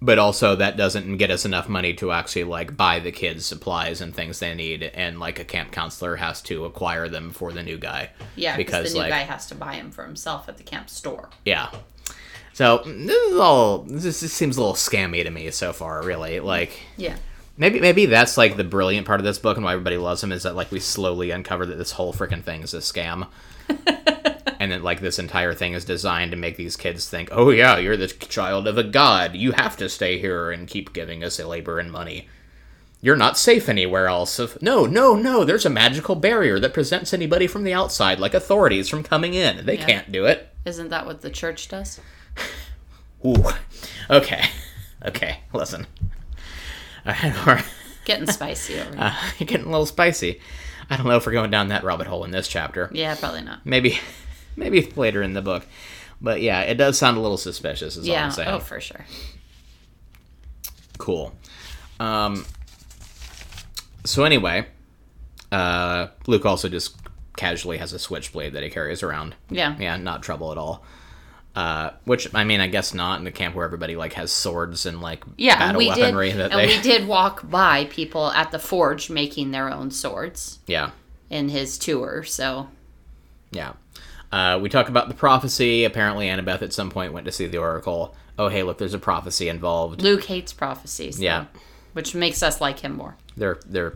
But 0.00 0.18
also, 0.20 0.54
that 0.54 0.76
doesn't 0.76 1.16
get 1.16 1.32
us 1.32 1.44
enough 1.44 1.68
money 1.68 1.92
to 1.94 2.12
actually 2.12 2.44
like 2.44 2.76
buy 2.76 3.00
the 3.00 3.10
kids 3.10 3.44
supplies 3.44 4.00
and 4.00 4.14
things 4.14 4.38
they 4.38 4.54
need, 4.54 4.84
and 4.84 5.18
like 5.18 5.40
a 5.40 5.44
camp 5.44 5.72
counselor 5.72 6.16
has 6.16 6.40
to 6.42 6.64
acquire 6.66 7.08
them 7.08 7.30
for 7.30 7.52
the 7.52 7.64
new 7.64 7.78
guy. 7.78 8.10
Yeah, 8.36 8.56
because 8.56 8.88
the 8.92 8.94
new 8.94 9.00
like 9.00 9.10
guy 9.10 9.22
has 9.22 9.46
to 9.48 9.56
buy 9.56 9.74
them 9.76 9.90
for 9.90 10.04
himself 10.04 10.48
at 10.48 10.56
the 10.56 10.62
camp 10.62 10.88
store. 10.88 11.30
yeah. 11.44 11.70
So 12.52 12.78
this 12.84 13.32
is 13.32 13.36
all. 13.38 13.78
This, 13.78 14.20
this 14.20 14.32
seems 14.32 14.56
a 14.56 14.60
little 14.60 14.74
scammy 14.74 15.22
to 15.24 15.30
me 15.30 15.50
so 15.50 15.72
far. 15.72 16.02
Really, 16.02 16.38
like 16.40 16.80
Yeah. 16.96 17.16
maybe 17.56 17.80
maybe 17.80 18.06
that's 18.06 18.36
like 18.36 18.56
the 18.56 18.64
brilliant 18.64 19.06
part 19.06 19.18
of 19.20 19.24
this 19.24 19.38
book 19.40 19.56
and 19.56 19.64
why 19.64 19.72
everybody 19.72 19.96
loves 19.96 20.22
him 20.24 20.30
is 20.32 20.44
that 20.44 20.54
like 20.56 20.70
we 20.72 20.78
slowly 20.80 21.30
uncover 21.32 21.66
that 21.66 21.76
this 21.78 21.92
whole 21.92 22.12
freaking 22.12 22.42
thing 22.42 22.62
is 22.62 22.72
a 22.74 22.78
scam. 22.78 23.26
and 24.72 24.80
that 24.80 24.84
like 24.84 25.00
this 25.00 25.18
entire 25.18 25.54
thing 25.54 25.72
is 25.72 25.84
designed 25.84 26.30
to 26.32 26.36
make 26.36 26.56
these 26.56 26.76
kids 26.76 27.08
think, 27.08 27.28
"Oh 27.32 27.50
yeah, 27.50 27.78
you're 27.78 27.96
the 27.96 28.06
child 28.08 28.66
of 28.68 28.76
a 28.78 28.84
god. 28.84 29.34
You 29.34 29.52
have 29.52 29.76
to 29.78 29.88
stay 29.88 30.18
here 30.18 30.50
and 30.50 30.68
keep 30.68 30.92
giving 30.92 31.24
us 31.24 31.38
labor 31.38 31.78
and 31.78 31.90
money." 31.90 32.28
You're 33.00 33.16
not 33.16 33.38
safe 33.38 33.68
anywhere 33.68 34.08
else. 34.08 34.38
Of 34.40 34.60
no, 34.60 34.84
no, 34.84 35.14
no. 35.14 35.44
There's 35.44 35.64
a 35.64 35.70
magical 35.70 36.16
barrier 36.16 36.58
that 36.58 36.74
prevents 36.74 37.14
anybody 37.14 37.46
from 37.46 37.62
the 37.64 37.72
outside, 37.72 38.18
like 38.18 38.34
authorities, 38.34 38.88
from 38.88 39.02
coming 39.04 39.34
in. 39.34 39.64
They 39.64 39.76
Yeah. 39.78 39.86
can't 39.86 40.12
do 40.12 40.24
it. 40.26 40.48
Isn't 40.64 40.88
that 40.90 41.06
what 41.06 41.20
the 41.20 41.30
church 41.30 41.68
does? 41.68 42.00
Ooh. 43.24 43.44
Okay. 44.10 44.44
Okay. 45.06 45.40
Listen. 45.52 45.86
Alright, 47.06 47.46
we're 47.46 47.62
Getting 48.04 48.26
spicy 48.32 48.80
over 48.80 48.90
here. 48.90 48.98
uh, 49.00 49.16
getting 49.38 49.66
a 49.66 49.70
little 49.70 49.86
spicy. 49.86 50.40
I 50.90 50.96
don't 50.96 51.06
know 51.06 51.16
if 51.16 51.26
we're 51.26 51.32
going 51.32 51.50
down 51.50 51.68
that 51.68 51.84
rabbit 51.84 52.06
hole 52.06 52.24
in 52.24 52.30
this 52.30 52.48
chapter. 52.48 52.90
yeah, 52.92 53.14
probably 53.14 53.42
not. 53.42 53.64
Maybe, 53.64 53.98
maybe 54.58 54.82
later 54.96 55.22
in 55.22 55.32
the 55.32 55.42
book. 55.42 55.64
But 56.20 56.40
yeah, 56.42 56.60
it 56.62 56.74
does 56.74 56.98
sound 56.98 57.16
a 57.16 57.20
little 57.20 57.36
suspicious. 57.38 57.96
Is 57.96 58.08
all 58.08 58.14
Yeah. 58.14 58.24
I'm 58.26 58.30
saying. 58.32 58.48
Oh, 58.48 58.58
for 58.58 58.80
sure. 58.80 59.04
Cool. 60.98 61.32
Um. 62.00 62.44
So 64.04 64.24
anyway, 64.24 64.66
uh, 65.52 66.08
Luke 66.26 66.46
also 66.46 66.68
just 66.68 66.96
casually 67.36 67.78
has 67.78 67.92
a 67.92 67.98
switchblade 67.98 68.52
that 68.54 68.62
he 68.62 68.70
carries 68.70 69.02
around. 69.02 69.34
Yeah. 69.50 69.76
Yeah, 69.78 69.96
not 69.96 70.22
trouble 70.22 70.50
at 70.52 70.58
all. 70.58 70.84
Uh, 71.54 71.90
which 72.04 72.32
I 72.34 72.44
mean, 72.44 72.60
I 72.60 72.68
guess 72.68 72.94
not 72.94 73.18
in 73.18 73.24
the 73.24 73.32
camp 73.32 73.54
where 73.54 73.64
everybody 73.64 73.96
like 73.96 74.12
has 74.14 74.30
swords 74.30 74.86
and 74.86 75.00
like 75.00 75.24
Yeah, 75.36 75.58
battle 75.58 75.78
we 75.80 75.88
did, 75.90 75.98
weaponry 76.00 76.32
that 76.32 76.52
and 76.52 76.60
they. 76.60 76.66
we 76.76 76.80
did 76.82 77.06
walk 77.08 77.48
by 77.50 77.86
people 77.86 78.30
at 78.30 78.50
the 78.52 78.58
forge 78.60 79.10
making 79.10 79.50
their 79.50 79.68
own 79.70 79.90
swords 79.90 80.60
Yeah, 80.66 80.90
in 81.30 81.48
his 81.48 81.76
tour. 81.78 82.22
So 82.24 82.68
yeah. 83.50 83.72
Uh, 84.30 84.58
we 84.60 84.68
talk 84.68 84.88
about 84.88 85.08
the 85.08 85.14
prophecy. 85.14 85.84
Apparently, 85.84 86.26
Annabeth 86.28 86.62
at 86.62 86.72
some 86.72 86.90
point 86.90 87.12
went 87.12 87.26
to 87.26 87.32
see 87.32 87.46
the 87.46 87.58
oracle. 87.58 88.14
Oh, 88.38 88.48
hey, 88.48 88.62
look, 88.62 88.78
there's 88.78 88.94
a 88.94 88.98
prophecy 88.98 89.48
involved. 89.48 90.02
Luke 90.02 90.24
hates 90.24 90.52
prophecies. 90.52 91.16
though, 91.18 91.24
Yeah. 91.24 91.44
which 91.94 92.14
makes 92.14 92.42
us 92.42 92.60
like 92.60 92.80
him 92.80 92.96
more. 92.96 93.16
They're 93.36 93.58
they're 93.66 93.94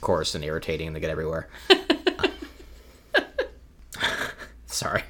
coarse 0.00 0.34
and 0.34 0.44
irritating 0.44 0.88
and 0.88 0.96
they 0.96 1.00
get 1.00 1.10
everywhere. 1.10 1.48
Sorry. 4.66 5.02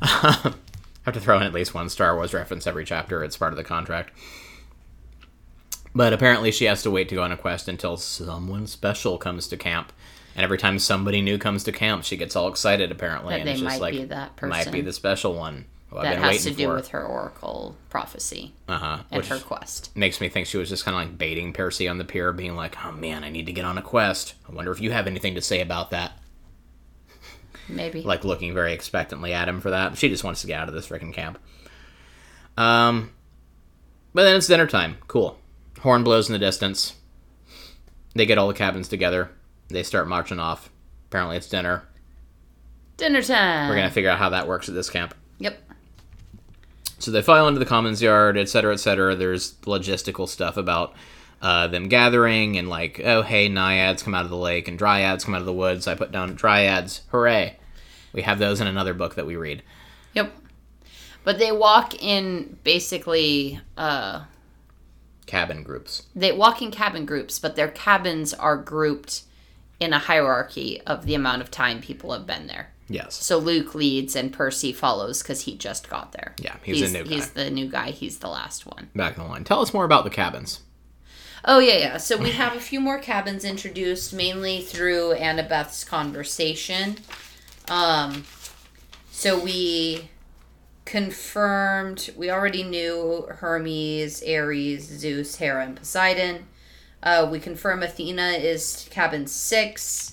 I 0.00 0.54
have 1.04 1.14
to 1.14 1.20
throw 1.20 1.36
in 1.36 1.42
at 1.42 1.52
least 1.52 1.74
one 1.74 1.88
Star 1.88 2.14
Wars 2.14 2.32
reference 2.34 2.66
every 2.66 2.84
chapter. 2.84 3.24
It's 3.24 3.36
part 3.36 3.52
of 3.52 3.56
the 3.56 3.64
contract. 3.64 4.12
But 5.94 6.12
apparently, 6.12 6.52
she 6.52 6.66
has 6.66 6.82
to 6.82 6.90
wait 6.90 7.08
to 7.08 7.14
go 7.16 7.22
on 7.22 7.32
a 7.32 7.36
quest 7.36 7.66
until 7.68 7.96
someone 7.96 8.66
special 8.66 9.18
comes 9.18 9.48
to 9.48 9.56
camp. 9.56 9.92
And 10.38 10.44
every 10.44 10.56
time 10.58 10.78
somebody 10.78 11.20
new 11.20 11.36
comes 11.36 11.64
to 11.64 11.72
camp, 11.72 12.04
she 12.04 12.16
gets 12.16 12.36
all 12.36 12.46
excited. 12.46 12.92
Apparently, 12.92 13.34
That 13.34 13.40
and 13.40 13.48
they 13.48 13.52
it's 13.54 13.60
just 13.60 13.72
might 13.72 13.80
like 13.80 13.94
be 13.94 14.04
that 14.04 14.36
person. 14.36 14.50
might 14.50 14.70
be 14.70 14.82
the 14.82 14.92
special 14.92 15.34
one. 15.34 15.64
I've 15.92 16.02
that 16.04 16.14
been 16.14 16.22
has 16.22 16.44
to 16.44 16.50
do 16.52 16.66
for. 16.66 16.74
with 16.74 16.88
her 16.88 17.04
oracle 17.04 17.74
prophecy 17.90 18.52
uh 18.68 18.78
huh. 18.78 18.98
and 19.10 19.18
Which 19.18 19.26
her 19.30 19.40
quest. 19.40 19.90
makes 19.96 20.20
me 20.20 20.28
think 20.28 20.46
she 20.46 20.56
was 20.56 20.68
just 20.68 20.84
kind 20.84 20.94
of 20.94 21.02
like 21.02 21.18
baiting 21.18 21.52
Percy 21.52 21.88
on 21.88 21.98
the 21.98 22.04
pier, 22.04 22.32
being 22.32 22.54
like, 22.54 22.76
"Oh 22.86 22.92
man, 22.92 23.24
I 23.24 23.30
need 23.30 23.46
to 23.46 23.52
get 23.52 23.64
on 23.64 23.78
a 23.78 23.82
quest. 23.82 24.34
I 24.48 24.52
wonder 24.54 24.70
if 24.70 24.80
you 24.80 24.92
have 24.92 25.08
anything 25.08 25.34
to 25.34 25.42
say 25.42 25.60
about 25.60 25.90
that." 25.90 26.12
Maybe. 27.68 28.02
like 28.02 28.22
looking 28.24 28.54
very 28.54 28.72
expectantly 28.72 29.32
at 29.34 29.48
him 29.48 29.60
for 29.60 29.70
that. 29.70 29.98
She 29.98 30.08
just 30.08 30.22
wants 30.22 30.40
to 30.42 30.46
get 30.46 30.60
out 30.60 30.68
of 30.68 30.74
this 30.74 30.86
freaking 30.88 31.12
camp. 31.12 31.38
Um, 32.56 33.10
but 34.14 34.22
then 34.22 34.36
it's 34.36 34.46
dinner 34.46 34.68
time. 34.68 34.98
Cool. 35.08 35.36
Horn 35.80 36.04
blows 36.04 36.28
in 36.28 36.32
the 36.32 36.38
distance. 36.38 36.94
They 38.14 38.24
get 38.24 38.38
all 38.38 38.46
the 38.48 38.54
cabins 38.54 38.86
together. 38.88 39.30
They 39.68 39.82
start 39.82 40.08
marching 40.08 40.38
off. 40.40 40.70
Apparently, 41.08 41.36
it's 41.36 41.48
dinner. 41.48 41.84
Dinner 42.96 43.22
time. 43.22 43.68
We're 43.68 43.76
gonna 43.76 43.90
figure 43.90 44.10
out 44.10 44.18
how 44.18 44.30
that 44.30 44.48
works 44.48 44.68
at 44.68 44.74
this 44.74 44.90
camp. 44.90 45.14
Yep. 45.38 45.58
So 46.98 47.10
they 47.10 47.22
file 47.22 47.46
into 47.46 47.60
the 47.60 47.66
commons 47.66 48.02
yard, 48.02 48.36
et 48.36 48.48
cetera, 48.48 48.72
et 48.72 48.78
cetera. 48.78 49.14
There's 49.14 49.54
logistical 49.62 50.28
stuff 50.28 50.56
about 50.56 50.94
uh, 51.40 51.68
them 51.68 51.88
gathering 51.88 52.58
and 52.58 52.68
like, 52.68 53.00
oh 53.04 53.22
hey, 53.22 53.48
naiads 53.48 54.02
come 54.02 54.14
out 54.14 54.24
of 54.24 54.30
the 54.30 54.36
lake 54.36 54.66
and 54.66 54.78
dryads 54.78 55.24
come 55.24 55.34
out 55.34 55.40
of 55.40 55.46
the 55.46 55.52
woods. 55.52 55.86
I 55.86 55.94
put 55.94 56.10
down 56.10 56.34
dryads. 56.36 57.02
Hooray! 57.10 57.56
We 58.12 58.22
have 58.22 58.38
those 58.40 58.60
in 58.60 58.66
another 58.66 58.94
book 58.94 59.14
that 59.14 59.26
we 59.26 59.36
read. 59.36 59.62
Yep. 60.14 60.32
But 61.22 61.38
they 61.38 61.52
walk 61.52 62.02
in 62.02 62.58
basically 62.64 63.60
uh 63.76 64.24
Cabin 65.26 65.62
groups. 65.62 66.04
they 66.16 66.32
walk 66.32 66.62
in 66.62 66.70
cabin 66.70 67.04
groups, 67.04 67.38
but 67.38 67.54
their 67.54 67.68
cabins 67.68 68.32
are 68.32 68.56
grouped 68.56 69.24
in 69.80 69.92
a 69.92 69.98
hierarchy 69.98 70.80
of 70.82 71.06
the 71.06 71.14
amount 71.14 71.42
of 71.42 71.50
time 71.50 71.80
people 71.80 72.12
have 72.12 72.26
been 72.26 72.46
there. 72.46 72.70
Yes. 72.88 73.14
So 73.14 73.38
Luke 73.38 73.74
leads 73.74 74.16
and 74.16 74.32
Percy 74.32 74.72
follows 74.72 75.22
because 75.22 75.42
he 75.42 75.56
just 75.56 75.88
got 75.90 76.12
there. 76.12 76.34
Yeah, 76.40 76.56
he's 76.62 76.92
the 76.92 76.98
new 76.98 77.04
guy. 77.04 77.14
He's 77.14 77.30
the 77.30 77.50
new 77.50 77.68
guy. 77.68 77.90
He's 77.90 78.18
the 78.18 78.28
last 78.28 78.66
one. 78.66 78.90
Back 78.94 79.16
in 79.16 79.22
the 79.22 79.28
line. 79.28 79.44
Tell 79.44 79.60
us 79.60 79.74
more 79.74 79.84
about 79.84 80.04
the 80.04 80.10
cabins. 80.10 80.60
Oh 81.44 81.58
yeah, 81.58 81.76
yeah. 81.76 81.96
So 81.98 82.16
we 82.16 82.30
have 82.30 82.56
a 82.56 82.60
few 82.60 82.80
more 82.80 82.98
cabins 82.98 83.44
introduced, 83.44 84.12
mainly 84.12 84.60
through 84.62 85.12
Annabeth's 85.12 85.84
conversation. 85.84 86.96
Um, 87.68 88.24
so 89.10 89.38
we 89.38 90.10
confirmed 90.84 92.10
we 92.16 92.30
already 92.30 92.62
knew 92.62 93.26
Hermes, 93.28 94.22
Ares, 94.26 94.84
Zeus, 94.84 95.36
Hera, 95.36 95.64
and 95.64 95.76
Poseidon. 95.76 96.46
Uh, 97.02 97.28
we 97.30 97.38
confirm 97.38 97.82
Athena 97.82 98.30
is 98.32 98.88
cabin 98.90 99.26
six. 99.26 100.12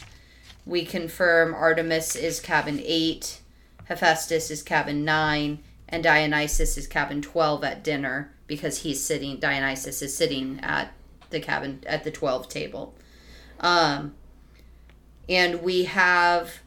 We 0.65 0.85
confirm 0.85 1.53
Artemis 1.53 2.15
is 2.15 2.39
cabin 2.39 2.81
eight. 2.83 3.41
Hephaestus 3.85 4.49
is 4.51 4.63
cabin 4.63 5.05
nine, 5.05 5.59
and 5.89 6.03
Dionysus 6.03 6.77
is 6.77 6.87
cabin 6.87 7.21
twelve 7.21 7.63
at 7.63 7.83
dinner 7.83 8.33
because 8.47 8.79
he's 8.79 9.03
sitting. 9.03 9.39
Dionysus 9.39 10.01
is 10.01 10.15
sitting 10.15 10.59
at 10.61 10.91
the 11.29 11.39
cabin 11.39 11.83
at 11.85 12.03
the 12.03 12.11
twelve 12.11 12.49
table. 12.49 12.95
Um, 13.59 14.15
and 15.29 15.61
we 15.61 15.85
have 15.85 16.59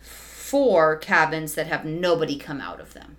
four 0.00 0.96
cabins 0.96 1.54
that 1.54 1.66
have 1.66 1.84
nobody 1.84 2.36
come 2.36 2.60
out 2.60 2.80
of 2.80 2.92
them, 2.94 3.16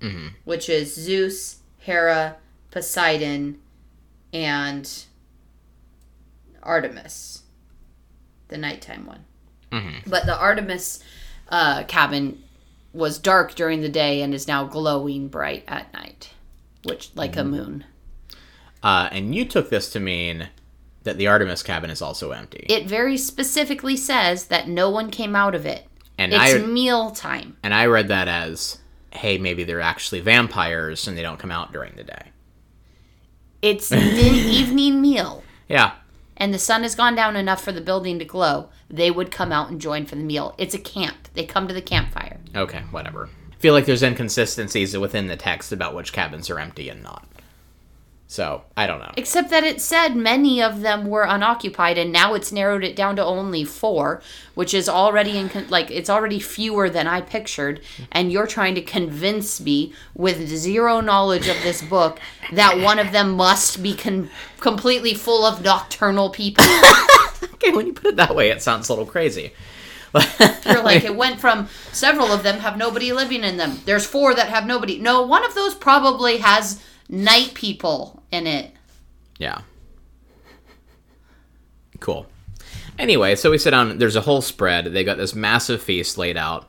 Mm-hmm. 0.00 0.28
which 0.44 0.68
is 0.68 0.94
Zeus, 0.94 1.58
Hera, 1.78 2.36
Poseidon, 2.70 3.60
and 4.32 5.04
Artemis, 6.62 7.42
the 8.48 8.58
nighttime 8.58 9.06
one. 9.06 9.24
Mhm. 9.72 10.02
But 10.06 10.26
the 10.26 10.36
Artemis 10.36 11.02
uh, 11.48 11.84
cabin 11.84 12.42
was 12.92 13.18
dark 13.18 13.54
during 13.54 13.80
the 13.82 13.88
day 13.88 14.20
and 14.22 14.34
is 14.34 14.48
now 14.48 14.64
glowing 14.64 15.28
bright 15.28 15.64
at 15.68 15.92
night, 15.92 16.30
which 16.84 17.10
like 17.14 17.36
a 17.36 17.44
moon. 17.44 17.84
Uh, 18.82 19.08
and 19.12 19.34
you 19.34 19.44
took 19.44 19.70
this 19.70 19.90
to 19.92 20.00
mean 20.00 20.48
that 21.04 21.16
the 21.18 21.26
Artemis 21.26 21.62
cabin 21.62 21.90
is 21.90 22.02
also 22.02 22.32
empty. 22.32 22.66
It 22.68 22.86
very 22.86 23.16
specifically 23.16 23.96
says 23.96 24.46
that 24.46 24.68
no 24.68 24.90
one 24.90 25.10
came 25.10 25.36
out 25.36 25.54
of 25.54 25.64
it. 25.66 25.86
and 26.18 26.32
It's 26.32 26.42
I 26.54 26.58
meal 26.58 27.10
time. 27.12 27.56
and 27.62 27.72
I 27.72 27.86
read 27.86 28.08
that 28.08 28.28
as, 28.28 28.78
hey, 29.12 29.38
maybe 29.38 29.64
they're 29.64 29.80
actually 29.80 30.20
vampires 30.20 31.06
and 31.08 31.16
they 31.16 31.22
don't 31.22 31.38
come 31.38 31.50
out 31.50 31.72
during 31.72 31.94
the 31.96 32.04
day. 32.04 32.32
It's 33.62 33.88
the 33.88 33.98
evening 34.00 35.00
meal. 35.00 35.42
Yeah. 35.68 35.92
And 36.40 36.52
the 36.52 36.58
sun 36.58 36.82
has 36.82 36.94
gone 36.94 37.14
down 37.14 37.36
enough 37.36 37.62
for 37.62 37.70
the 37.70 37.82
building 37.82 38.18
to 38.18 38.24
glow, 38.24 38.70
they 38.88 39.10
would 39.10 39.30
come 39.30 39.52
out 39.52 39.70
and 39.70 39.80
join 39.80 40.06
for 40.06 40.16
the 40.16 40.24
meal. 40.24 40.54
It's 40.58 40.74
a 40.74 40.78
camp. 40.78 41.28
They 41.34 41.44
come 41.44 41.68
to 41.68 41.74
the 41.74 41.82
campfire. 41.82 42.40
Okay. 42.56 42.80
Whatever. 42.90 43.28
I 43.52 43.56
feel 43.56 43.74
like 43.74 43.84
there's 43.84 44.02
inconsistencies 44.02 44.96
within 44.96 45.26
the 45.26 45.36
text 45.36 45.70
about 45.70 45.94
which 45.94 46.14
cabins 46.14 46.48
are 46.48 46.58
empty 46.58 46.88
and 46.88 47.02
not. 47.02 47.28
So 48.30 48.62
I 48.76 48.86
don't 48.86 49.00
know. 49.00 49.10
Except 49.16 49.50
that 49.50 49.64
it 49.64 49.80
said 49.80 50.14
many 50.14 50.62
of 50.62 50.82
them 50.82 51.08
were 51.08 51.24
unoccupied, 51.24 51.98
and 51.98 52.12
now 52.12 52.34
it's 52.34 52.52
narrowed 52.52 52.84
it 52.84 52.94
down 52.94 53.16
to 53.16 53.24
only 53.24 53.64
four, 53.64 54.22
which 54.54 54.72
is 54.72 54.88
already 54.88 55.36
in 55.36 55.48
con- 55.48 55.66
like 55.68 55.90
it's 55.90 56.08
already 56.08 56.38
fewer 56.38 56.88
than 56.88 57.08
I 57.08 57.22
pictured. 57.22 57.80
And 58.12 58.30
you're 58.30 58.46
trying 58.46 58.76
to 58.76 58.82
convince 58.82 59.60
me 59.60 59.94
with 60.14 60.46
zero 60.46 61.00
knowledge 61.00 61.48
of 61.48 61.60
this 61.64 61.82
book 61.82 62.20
that 62.52 62.78
one 62.78 63.00
of 63.00 63.10
them 63.10 63.32
must 63.32 63.82
be 63.82 63.96
con- 63.96 64.30
completely 64.60 65.12
full 65.14 65.44
of 65.44 65.64
nocturnal 65.64 66.30
people. 66.30 66.64
Okay, 67.54 67.72
when 67.72 67.86
you 67.86 67.92
put 67.92 68.06
it 68.06 68.16
that 68.16 68.34
way, 68.34 68.48
it 68.48 68.62
sounds 68.62 68.88
a 68.88 68.92
little 68.92 69.06
crazy. 69.06 69.52
You're 70.64 70.82
like 70.82 71.04
it 71.04 71.14
went 71.14 71.40
from 71.40 71.68
several 71.92 72.28
of 72.28 72.42
them 72.42 72.60
have 72.60 72.78
nobody 72.78 73.12
living 73.12 73.44
in 73.44 73.58
them. 73.58 73.80
There's 73.84 74.06
four 74.06 74.34
that 74.34 74.48
have 74.48 74.66
nobody. 74.66 74.98
No, 74.98 75.22
one 75.22 75.44
of 75.44 75.54
those 75.54 75.74
probably 75.74 76.38
has 76.38 76.82
night 77.10 77.52
people 77.54 78.22
in 78.30 78.46
it. 78.46 78.72
Yeah. 79.38 79.62
Cool. 81.98 82.26
Anyway, 82.98 83.34
so 83.34 83.50
we 83.50 83.58
sit 83.58 83.70
down. 83.70 83.98
There's 83.98 84.16
a 84.16 84.20
whole 84.20 84.40
spread. 84.40 84.86
They 84.86 85.04
got 85.04 85.18
this 85.18 85.34
massive 85.34 85.82
feast 85.82 86.16
laid 86.16 86.36
out 86.36 86.68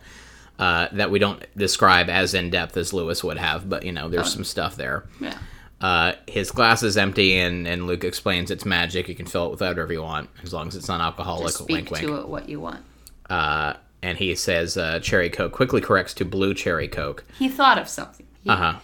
uh, 0.60 0.88
that 0.94 1.12
we 1.12 1.20
don't 1.20 1.44
describe 1.56 2.10
as 2.10 2.34
in 2.34 2.50
depth 2.50 2.76
as 2.78 2.94
Lewis 2.94 3.24
would 3.24 3.38
have, 3.38 3.70
but 3.70 3.84
you 3.84 3.92
know, 3.92 4.10
there's 4.10 4.32
some 4.32 4.44
stuff 4.44 4.76
there. 4.76 5.06
Yeah. 5.20 5.38
Uh, 5.80 6.14
his 6.28 6.52
glass 6.52 6.84
is 6.84 6.96
empty, 6.96 7.40
and, 7.40 7.68
and 7.68 7.88
Luke 7.88 8.04
explains 8.04 8.52
it's 8.52 8.66
magic. 8.66 9.10
You 9.10 9.16
can 9.16 9.26
fill 9.26 9.48
it 9.48 9.52
with 9.52 9.62
whatever 9.62 9.92
you 9.92 10.04
want, 10.04 10.30
as 10.44 10.54
long 10.54 10.68
as 10.68 10.76
it's 10.76 10.88
non-alcoholic. 10.88 11.48
Just 11.48 11.58
speak 11.58 11.76
wink, 11.76 11.92
wink. 11.92 12.06
to 12.06 12.16
it 12.18 12.28
what 12.28 12.48
you 12.48 12.60
want. 12.60 12.86
Uh, 13.30 13.74
and 14.04 14.18
he 14.18 14.36
says 14.36 14.78
uh, 14.78 15.00
cherry 15.00 15.30
coke 15.30 15.52
quickly 15.52 15.82
corrects 15.82 16.14
to 16.16 16.26
blue 16.26 16.54
cherry 16.54 16.88
coke. 16.88 17.24
He 17.40 17.50
thought 17.50 17.80
of 17.80 17.90
something. 17.90 18.28
Uh 18.48 18.56
huh. 18.56 18.80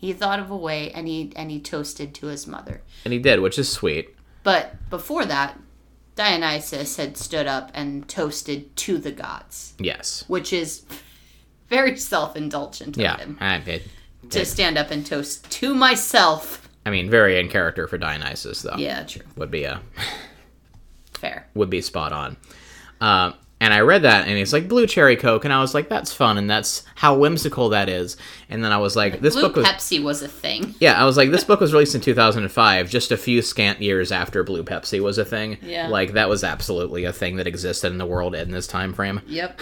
He 0.00 0.12
thought 0.12 0.38
of 0.40 0.50
a 0.50 0.56
way, 0.56 0.90
and 0.92 1.06
he 1.08 1.32
and 1.36 1.50
he 1.50 1.60
toasted 1.60 2.14
to 2.14 2.28
his 2.28 2.46
mother. 2.46 2.80
And 3.04 3.12
he 3.12 3.18
did, 3.18 3.40
which 3.40 3.58
is 3.58 3.68
sweet. 3.68 4.14
But 4.44 4.88
before 4.88 5.26
that, 5.26 5.58
Dionysus 6.14 6.96
had 6.96 7.16
stood 7.16 7.46
up 7.46 7.70
and 7.74 8.08
toasted 8.08 8.74
to 8.76 8.98
the 8.98 9.12
gods, 9.12 9.74
Yes. 9.78 10.24
which 10.28 10.52
is 10.52 10.84
very 11.68 11.96
self-indulgent 11.96 12.96
of 12.96 13.02
Yeah. 13.02 13.16
him 13.18 13.36
I, 13.40 13.56
it, 13.56 13.82
to 14.30 14.44
stand 14.46 14.78
up 14.78 14.90
and 14.90 15.04
toast 15.04 15.50
to 15.50 15.74
myself. 15.74 16.68
I 16.86 16.90
mean, 16.90 17.10
very 17.10 17.38
in 17.38 17.48
character 17.48 17.86
for 17.86 17.98
Dionysus, 17.98 18.62
though. 18.62 18.76
Yeah, 18.78 19.02
true. 19.04 19.22
Would 19.36 19.50
be 19.50 19.64
a 19.64 19.82
Fair. 21.12 21.48
would 21.54 21.68
be 21.70 21.80
spot 21.82 22.12
on. 22.12 22.36
Um, 23.00 23.34
and 23.60 23.74
I 23.74 23.80
read 23.80 24.02
that, 24.02 24.28
and 24.28 24.38
it's 24.38 24.52
like 24.52 24.68
blue 24.68 24.86
cherry 24.86 25.16
coke, 25.16 25.44
and 25.44 25.52
I 25.52 25.60
was 25.60 25.74
like, 25.74 25.88
that's 25.88 26.12
fun, 26.12 26.38
and 26.38 26.48
that's 26.48 26.84
how 26.94 27.16
whimsical 27.16 27.70
that 27.70 27.88
is. 27.88 28.16
And 28.48 28.64
then 28.64 28.70
I 28.72 28.78
was 28.78 28.94
like, 28.94 29.20
this 29.20 29.34
Blue 29.34 29.42
book 29.42 29.56
was 29.56 29.66
Pepsi 29.66 30.02
was 30.02 30.22
a 30.22 30.28
thing. 30.28 30.74
yeah, 30.80 31.00
I 31.00 31.04
was 31.04 31.16
like, 31.16 31.30
this 31.30 31.44
book 31.48 31.60
was 31.60 31.72
released 31.72 31.94
in 31.94 32.00
2005, 32.00 32.88
just 32.88 33.10
a 33.10 33.16
few 33.16 33.42
scant 33.42 33.82
years 33.82 34.12
after 34.12 34.44
Blue 34.44 34.62
Pepsi 34.62 35.00
was 35.00 35.18
a 35.18 35.24
thing. 35.24 35.58
Yeah. 35.62 35.88
like 35.88 36.12
that 36.12 36.28
was 36.28 36.44
absolutely 36.44 37.04
a 37.04 37.12
thing 37.12 37.36
that 37.36 37.46
existed 37.48 37.90
in 37.90 37.98
the 37.98 38.06
world 38.06 38.34
in 38.34 38.50
this 38.52 38.66
time 38.66 38.92
frame. 38.92 39.20
Yep. 39.26 39.60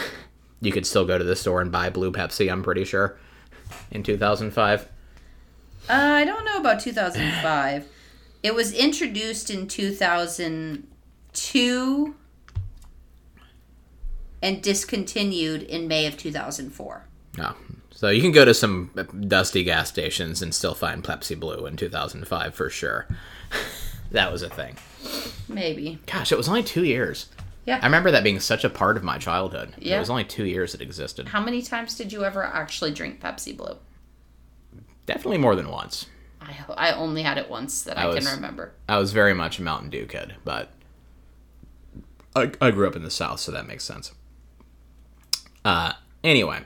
You 0.61 0.73
could 0.73 0.87
still 0.87 1.05
go 1.05 1.19
to 1.19 1.25
the 1.25 1.37
store 1.37 1.61
and 1.61 1.71
buy 1.73 1.91
Blue 1.91 2.13
Pepsi. 2.13 2.51
I'm 2.51 2.63
pretty 2.63 2.85
sure 2.85 3.19
in 3.91 4.03
2005. 4.03 4.89
Uh, 5.89 5.89
I 5.89 6.25
don't 6.25 6.45
know 6.45 6.59
about 6.59 6.81
2005. 6.81 7.87
It 8.43 8.55
was 8.55 8.73
introduced 8.73 9.51
in 9.51 9.69
2002 9.69 12.15
and 14.47 14.63
discontinued 14.63 15.65
in 15.65 15.89
May 15.89 16.07
of 16.07 16.17
2004. 16.17 17.05
No. 17.37 17.55
So 17.91 18.11
you 18.11 18.23
can 18.23 18.31
go 18.31 18.45
to 18.45 18.55
some 18.55 18.91
dusty 19.27 19.65
gas 19.65 19.89
stations 19.89 20.41
and 20.41 20.55
still 20.55 20.75
find 20.75 21.03
Pepsi 21.03 21.39
Blue 21.39 21.67
in 21.67 21.77
2005 21.77 22.55
for 22.55 22.71
sure. 22.71 23.09
that 24.13 24.31
was 24.31 24.43
a 24.43 24.49
thing. 24.49 24.77
maybe. 25.49 25.99
Gosh, 26.07 26.31
it 26.31 26.39
was 26.39 26.49
only 26.49 26.63
two 26.63 26.85
years. 26.85 27.27
Yeah. 27.65 27.81
I 27.83 27.87
remember 27.87 28.13
that 28.13 28.23
being 28.23 28.39
such 28.39 28.63
a 28.63 28.71
part 28.71 28.97
of 28.97 29.03
my 29.03 29.19
childhood. 29.19 29.75
Yeah. 29.79 29.97
It 29.97 29.99
was 29.99 30.11
only 30.11 30.23
two 30.25 30.45
years 30.45 30.75
it 30.75 30.81
existed. 30.81 31.27
How 31.29 31.41
many 31.43 31.61
times 31.61 31.97
did 31.97 32.13
you 32.13 32.23
ever 32.25 32.45
actually 32.45 32.93
drink 32.93 33.21
Pepsi 33.21 33.57
Blue? 33.57 33.77
Definitely 35.07 35.39
more 35.39 35.57
than 35.57 35.69
once. 35.69 36.07
I 36.41 36.55
I 36.77 36.93
only 36.93 37.23
had 37.23 37.39
it 37.39 37.51
once 37.51 37.83
that 37.83 37.99
I, 37.99 38.07
was- 38.07 38.25
can 38.25 38.37
remember. 38.37 38.75
I 38.89 38.99
was 38.99 39.11
very 39.13 39.35
much 39.35 39.59
a 39.59 39.63
Mountain 39.63 39.91
Dew 39.91 40.07
kid, 40.07 40.37
but 40.45 40.71
I, 42.37 42.53
I 42.61 42.71
grew 42.71 42.87
up 42.87 42.95
in 42.95 43.03
the 43.03 43.11
South, 43.11 43.41
so 43.41 43.51
that 43.51 43.67
makes 43.67 43.83
sense. 43.83 44.13
Uh, 45.67 45.93
anyway, 46.23 46.61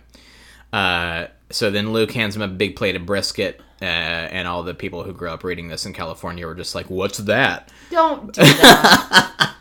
uh, 0.74 1.24
so 1.48 1.70
then 1.70 1.94
Luke 1.94 2.12
hands 2.12 2.36
him 2.36 2.42
a 2.42 2.48
big 2.48 2.76
plate 2.76 2.96
of 2.96 3.06
brisket, 3.06 3.58
uh, 3.80 3.86
and 3.86 4.46
all 4.46 4.62
the 4.62 4.74
people 4.74 5.04
who 5.04 5.14
grew 5.14 5.30
up 5.30 5.42
reading 5.42 5.68
this 5.68 5.86
in 5.86 5.94
California 5.94 6.46
were 6.46 6.54
just 6.54 6.74
like, 6.74 6.90
"What's 6.90 7.16
that?" 7.16 7.72
Don't 7.90 8.30
do 8.30 8.42
that. 8.42 9.56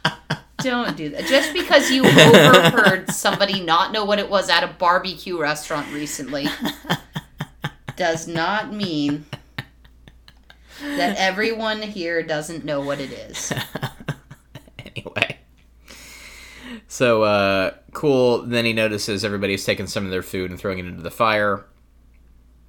Don't 0.58 0.98
do 0.98 1.08
that. 1.08 1.24
Just 1.28 1.54
because 1.54 1.90
you 1.90 2.04
overheard 2.06 3.10
somebody 3.12 3.62
not 3.62 3.94
know 3.94 4.04
what 4.04 4.20
it 4.20 4.30
was 4.30 4.50
at 4.50 4.62
a 4.62 4.68
barbecue 4.68 5.40
restaurant 5.40 5.88
recently 5.94 6.46
does 7.96 8.28
not 8.28 8.74
mean 8.74 9.26
that 10.82 11.16
everyone 11.18 11.82
here 11.82 12.22
doesn't 12.24 12.66
know 12.66 12.82
what 12.82 13.00
it 13.00 13.14
is. 13.14 13.54
So, 16.92 17.22
uh, 17.22 17.76
cool. 17.94 18.42
Then 18.42 18.66
he 18.66 18.74
notices 18.74 19.24
everybody's 19.24 19.64
taking 19.64 19.86
some 19.86 20.06
of 20.06 20.12
their 20.12 20.24
food 20.24 20.50
and 20.50 20.60
throwing 20.60 20.80
it 20.80 20.88
into 20.88 21.04
the 21.04 21.12
fire. 21.12 21.68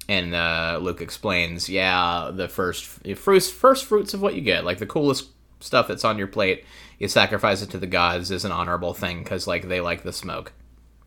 And 0.07 0.35
uh, 0.35 0.77
Luke 0.79 1.01
explains, 1.01 1.67
yeah, 1.67 2.29
the 2.31 2.47
first 2.47 2.85
first 3.17 3.51
first 3.51 3.85
fruits 3.85 4.13
of 4.13 4.21
what 4.21 4.35
you 4.35 4.41
get, 4.41 4.63
like 4.63 4.77
the 4.77 4.85
coolest 4.85 5.29
stuff 5.59 5.87
that's 5.87 6.05
on 6.05 6.19
your 6.19 6.27
plate, 6.27 6.65
you 6.99 7.07
sacrifice 7.07 7.63
it 7.63 7.71
to 7.71 7.79
the 7.79 7.87
gods 7.87 8.29
is 8.29 8.45
an 8.45 8.51
honorable 8.51 8.93
thing 8.93 9.23
because 9.23 9.47
like 9.47 9.67
they 9.67 9.81
like 9.81 10.03
the 10.03 10.13
smoke. 10.13 10.53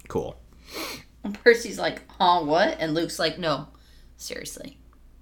Cool. 0.09 0.37
And 1.23 1.41
Percy's 1.41 1.79
like, 1.79 2.03
huh, 2.19 2.43
what? 2.43 2.77
And 2.81 2.95
Luke's 2.95 3.21
like, 3.21 3.39
no, 3.39 3.69
seriously. 4.17 4.77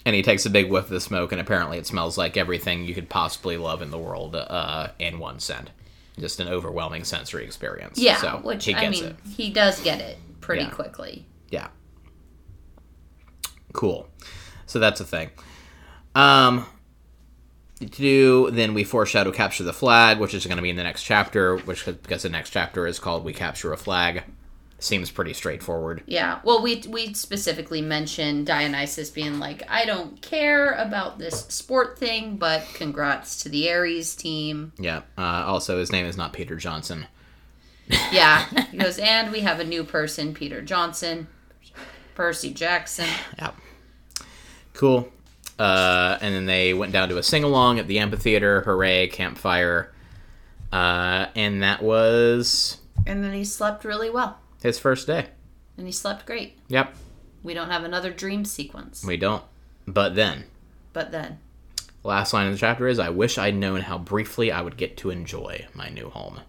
And 0.06 0.16
he 0.16 0.22
takes 0.22 0.46
a 0.46 0.50
big 0.50 0.70
whiff 0.70 0.84
of 0.84 0.90
the 0.90 1.00
smoke, 1.00 1.30
and 1.30 1.40
apparently 1.40 1.76
it 1.76 1.86
smells 1.86 2.16
like 2.16 2.36
everything 2.36 2.84
you 2.84 2.94
could 2.94 3.08
possibly 3.10 3.56
love 3.58 3.82
in 3.82 3.90
the 3.90 3.98
world 3.98 4.34
uh, 4.34 4.88
in 4.98 5.18
one 5.18 5.38
scent. 5.38 5.70
Just 6.18 6.40
an 6.40 6.48
overwhelming 6.48 7.04
sensory 7.04 7.44
experience. 7.44 7.98
Yeah, 7.98 8.16
so 8.16 8.40
which, 8.42 8.64
he 8.66 8.74
I 8.74 8.88
mean, 8.90 9.04
it. 9.04 9.16
he 9.34 9.50
does 9.50 9.80
get 9.82 10.00
it 10.00 10.18
pretty 10.40 10.64
Yeah. 10.64 10.70
quickly. 10.70 11.26
Yeah. 11.50 11.68
Cool. 13.72 14.08
So 14.66 14.78
that's 14.78 15.00
a 15.00 15.04
thing. 15.04 15.30
Um 16.14 16.66
to 17.80 17.86
do 17.86 18.48
then 18.52 18.74
we 18.74 18.84
foreshadow 18.84 19.32
capture 19.32 19.64
the 19.64 19.72
flag, 19.72 20.18
which 20.20 20.34
is 20.34 20.46
going 20.46 20.56
to 20.56 20.62
be 20.62 20.70
in 20.70 20.76
the 20.76 20.84
next 20.84 21.02
chapter, 21.02 21.56
which 21.56 21.84
because 21.86 22.22
the 22.22 22.28
next 22.28 22.50
chapter 22.50 22.86
is 22.86 22.98
called 23.00 23.24
we 23.24 23.32
capture 23.32 23.72
a 23.72 23.76
flag. 23.76 24.22
Seems 24.82 25.12
pretty 25.12 25.32
straightforward. 25.32 26.02
Yeah. 26.06 26.40
Well, 26.42 26.60
we 26.60 26.82
we 26.88 27.14
specifically 27.14 27.80
mentioned 27.80 28.46
Dionysus 28.46 29.10
being 29.10 29.38
like, 29.38 29.62
I 29.68 29.84
don't 29.84 30.20
care 30.20 30.72
about 30.72 31.18
this 31.18 31.46
sport 31.46 31.98
thing, 31.98 32.36
but 32.36 32.66
congrats 32.74 33.44
to 33.44 33.48
the 33.48 33.70
Ares 33.70 34.16
team. 34.16 34.72
Yeah. 34.80 35.02
Uh, 35.16 35.44
also, 35.46 35.78
his 35.78 35.92
name 35.92 36.04
is 36.04 36.16
not 36.16 36.32
Peter 36.32 36.56
Johnson. 36.56 37.06
Yeah. 38.10 38.44
He 38.72 38.78
goes, 38.78 38.98
and 38.98 39.30
we 39.30 39.40
have 39.40 39.60
a 39.60 39.64
new 39.64 39.84
person, 39.84 40.34
Peter 40.34 40.62
Johnson, 40.62 41.28
Percy 42.16 42.52
Jackson. 42.52 43.08
Yeah. 43.38 43.52
Cool. 44.72 45.12
Uh, 45.60 46.18
and 46.20 46.34
then 46.34 46.46
they 46.46 46.74
went 46.74 46.92
down 46.92 47.08
to 47.10 47.18
a 47.18 47.22
sing 47.22 47.44
along 47.44 47.78
at 47.78 47.86
the 47.86 48.00
amphitheater. 48.00 48.62
Hooray! 48.62 49.06
Campfire. 49.08 49.92
Uh, 50.72 51.26
and 51.36 51.62
that 51.62 51.82
was 51.82 52.78
And 53.06 53.22
then 53.22 53.32
he 53.32 53.44
slept 53.44 53.84
really 53.84 54.10
well. 54.10 54.38
His 54.62 54.78
first 54.78 55.06
day. 55.06 55.26
And 55.76 55.86
he 55.86 55.92
slept 55.92 56.26
great. 56.26 56.58
Yep. 56.68 56.94
We 57.42 57.54
don't 57.54 57.70
have 57.70 57.84
another 57.84 58.12
dream 58.12 58.44
sequence. 58.44 59.04
We 59.04 59.16
don't. 59.16 59.42
But 59.86 60.14
then. 60.14 60.44
But 60.92 61.10
then, 61.10 61.38
Last 62.04 62.32
line 62.32 62.46
of 62.48 62.52
the 62.52 62.58
chapter 62.58 62.88
is 62.88 62.98
I 62.98 63.10
wish 63.10 63.38
I'd 63.38 63.54
known 63.54 63.80
how 63.82 63.96
briefly 63.96 64.50
I 64.50 64.60
would 64.60 64.76
get 64.76 64.96
to 64.98 65.10
enjoy 65.10 65.66
my 65.72 65.88
new 65.88 66.10
home. 66.10 66.40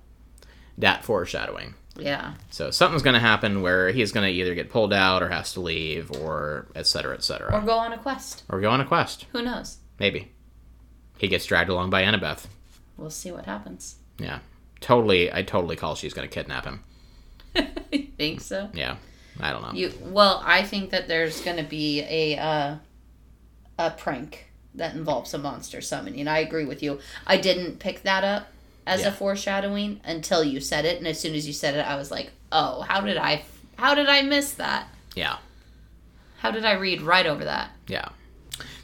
That 0.80 1.03
foreshadowing. 1.05 1.76
yeah. 1.95 2.34
So 2.49 2.72
something's 2.72 3.03
going 3.03 3.14
to 3.14 3.20
happen 3.20 3.61
where 3.61 3.91
he's 3.91 4.11
going 4.11 4.26
to 4.26 4.34
either 4.34 4.55
get 4.55 4.72
pulled 4.72 4.91
out 4.93 5.22
or 5.22 5.30
has 5.30 5.53
to 5.53 5.61
leave 5.61 6.11
or 6.11 6.68
et 6.76 6.88
cetera, 6.88 7.16
et 7.16 7.30
Or 7.53 7.61
go 7.61 7.78
on 7.78 7.93
a 7.93 7.97
quest. 7.99 8.43
Or 8.49 8.59
go 8.59 8.72
on 8.72 8.82
a 8.82 8.86
quest. 8.86 9.28
Who 9.32 9.43
knows? 9.43 9.78
Maybe. 9.99 10.32
He 11.20 11.28
gets 11.28 11.45
dragged 11.45 11.70
along 11.70 11.91
by 11.91 12.01
Annabeth. 12.03 12.47
We'll 12.97 13.11
see 13.11 13.32
what 13.32 13.45
happens. 13.45 13.97
Yeah. 14.18 14.39
Totally, 14.82 15.32
I 15.32 15.43
totally 15.43 15.76
call 15.76 15.93
she's 15.95 16.14
going 16.16 16.28
to 16.28 16.34
kidnap 16.34 16.66
him. 16.66 16.84
think 18.18 18.41
so? 18.41 18.70
Yeah. 18.74 18.96
I 19.39 19.52
don't 19.52 19.62
know. 19.64 19.72
You 19.74 19.91
well, 20.02 20.41
I 20.46 20.64
think 20.64 20.91
that 20.91 21.08
there's 21.08 21.41
going 21.41 21.58
to 21.58 21.64
be 21.64 22.02
a 22.02 22.38
uh, 22.38 22.76
a 23.80 23.91
prank 23.91 24.48
that 24.76 24.96
involves 24.96 25.34
a 25.34 25.38
monster 25.38 25.82
summoning. 25.82 26.28
I 26.28 26.39
agree 26.39 26.66
with 26.66 26.84
you. 26.84 27.00
I 27.26 27.38
didn't 27.38 27.80
pick 27.80 28.04
that 28.04 28.24
up 28.24 28.48
as 28.86 29.02
Yeah. 29.02 29.08
a 29.08 29.12
foreshadowing 29.12 30.02
until 30.04 30.44
you 30.44 30.60
said 30.60 30.86
it, 30.86 30.98
and 30.98 31.08
as 31.08 31.20
soon 31.20 31.34
as 31.36 31.48
you 31.48 31.54
said 31.54 31.74
it, 31.76 31.80
I 31.88 31.96
was 31.96 32.12
like, 32.12 32.32
"Oh, 32.52 32.82
how 32.82 33.02
did 33.02 33.18
I 33.18 33.44
how 33.78 33.96
did 33.96 34.08
I 34.08 34.22
miss 34.22 34.52
that? 34.54 34.88
Yeah. 35.16 35.38
How 36.38 36.52
did 36.52 36.66
I 36.66 36.74
read 36.74 37.02
right 37.02 37.26
over 37.26 37.44
that?" 37.46 37.72
Yeah. 37.88 38.10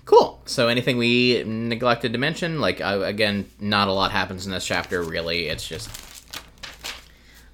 Cool. 0.06 0.42
So 0.46 0.68
anything 0.68 0.98
we 0.98 1.44
neglected 1.46 2.14
to 2.14 2.18
mention? 2.20 2.60
Like, 2.60 2.82
uh, 2.82 3.02
again, 3.04 3.46
not 3.60 3.88
a 3.88 3.92
lot 3.92 4.12
happens 4.12 4.48
in 4.48 4.52
this 4.52 4.66
chapter, 4.66 5.04
really. 5.04 5.48
It's 5.48 5.68
just 5.68 5.88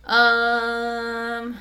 Um 0.05 1.57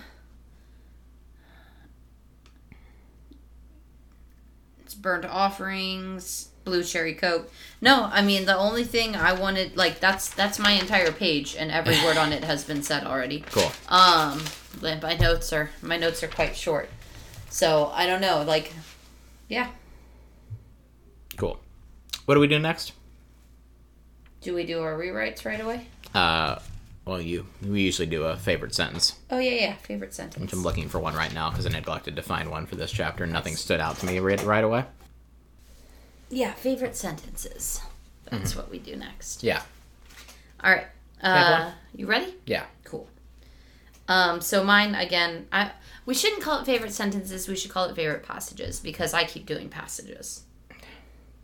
It's 4.83 4.95
burnt 4.95 5.25
offerings, 5.25 6.51
blue 6.65 6.85
cherry 6.85 7.15
coke. 7.15 7.51
No, 7.81 8.09
I 8.13 8.23
mean 8.23 8.45
the 8.45 8.57
only 8.57 8.85
thing 8.85 9.17
I 9.17 9.33
wanted 9.33 9.77
like 9.77 10.01
that's 10.01 10.29
that's 10.31 10.59
my 10.59 10.73
entire 10.73 11.13
page 11.13 11.57
and 11.57 11.71
every 11.71 11.97
word 12.05 12.17
on 12.17 12.33
it 12.33 12.45
has 12.45 12.65
been 12.65 12.83
said 12.83 13.05
already. 13.05 13.45
cool. 13.51 13.71
Um 13.89 14.43
my 14.83 15.17
notes 15.19 15.53
are 15.53 15.71
my 15.83 15.97
notes 15.97 16.23
are 16.23 16.29
quite 16.29 16.57
short. 16.57 16.89
So, 17.49 17.93
I 17.95 18.07
don't 18.07 18.21
know, 18.21 18.43
like 18.43 18.73
yeah. 19.49 19.69
Cool. 21.37 21.61
What 22.25 22.35
do 22.35 22.41
we 22.41 22.49
do 22.49 22.59
next? 22.59 22.93
Do 24.41 24.55
we 24.55 24.67
do 24.67 24.81
our 24.81 24.99
rewrites 24.99 25.45
right 25.45 25.61
away? 25.61 25.87
Uh, 26.15 26.59
well, 27.05 27.21
you 27.21 27.47
we 27.63 27.83
usually 27.83 28.07
do 28.07 28.25
a 28.25 28.37
favorite 28.37 28.75
sentence, 28.75 29.15
Oh 29.31 29.39
yeah, 29.39 29.53
yeah, 29.53 29.75
favorite 29.77 30.15
sentence. 30.15 30.41
which 30.43 30.53
I'm 30.53 30.63
looking 30.63 30.89
for 30.89 30.99
one 31.01 31.15
right 31.15 31.33
now 31.35 31.51
because 31.51 31.67
I 31.67 31.69
neglected 31.71 32.17
to 32.17 32.23
find 32.23 32.51
one 32.51 32.67
for 32.67 32.77
this 32.77 32.91
chapter. 32.93 33.25
And 33.25 33.33
Nothing 33.33 33.57
stood 33.57 33.81
out 33.81 33.99
to 33.99 34.07
me 34.07 34.19
right, 34.21 34.43
right 34.43 34.65
away. 34.65 34.85
Yeah, 36.31 36.53
favorite 36.55 36.97
sentences. 36.97 37.81
That's 38.31 38.57
what 38.57 38.71
we 38.71 38.79
do 38.79 38.97
next. 38.97 39.43
Yeah, 39.45 39.63
All 40.63 40.73
right. 40.73 40.87
Uh, 41.23 41.71
you 41.95 42.07
ready? 42.07 42.35
yeah, 42.47 42.65
Cool. 42.85 43.09
Um, 44.09 44.41
so 44.41 44.63
mine 44.65 44.95
again. 44.95 45.47
I 45.53 45.71
we 46.07 46.15
shouldn't 46.15 46.43
call 46.43 46.61
it 46.61 46.67
favorite 46.67 46.93
sentences. 46.93 47.49
We 47.49 47.57
should 47.57 47.71
call 47.71 47.85
it 47.87 47.97
favorite 47.97 48.23
passages 48.23 48.81
because 48.81 49.15
I 49.15 49.25
keep 49.25 49.47
doing 49.47 49.69
passages. 49.69 50.43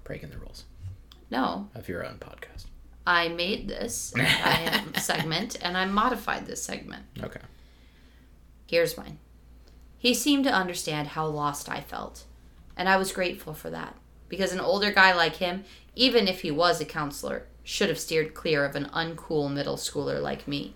breaking 0.05 0.31
the 0.31 0.37
rules 0.39 0.65
No, 1.31 1.69
of 1.75 1.89
your 1.89 2.05
own 2.05 2.17
podcast. 2.19 2.65
I 3.07 3.29
made 3.29 3.69
this 3.69 4.13
I 4.17 4.83
segment 5.01 5.57
and 5.63 5.77
I 5.77 5.85
modified 5.87 6.47
this 6.47 6.63
segment. 6.63 7.05
Okay. 7.23 7.41
Here's 8.67 8.97
mine. 8.97 9.19
He 9.99 10.15
seemed 10.15 10.45
to 10.45 10.53
understand 10.53 11.09
how 11.09 11.27
lost 11.27 11.69
I 11.69 11.81
felt, 11.81 12.25
and 12.77 12.89
I 12.89 12.97
was 12.97 13.13
grateful 13.13 13.53
for 13.53 13.69
that 13.71 13.97
because 14.29 14.53
an 14.53 14.61
older 14.61 14.91
guy 14.91 15.13
like 15.13 15.37
him, 15.37 15.65
even 15.95 16.29
if 16.29 16.41
he 16.41 16.51
was 16.51 16.81
a 16.81 16.87
counselor, 16.87 17.47
should 17.63 17.89
have 17.89 17.99
steered 17.99 18.33
clear 18.33 18.65
of 18.65 18.75
an 18.75 18.87
uncool 18.87 19.53
middle 19.53 19.77
schooler 19.77 20.23
like 20.23 20.49
me. 20.49 20.75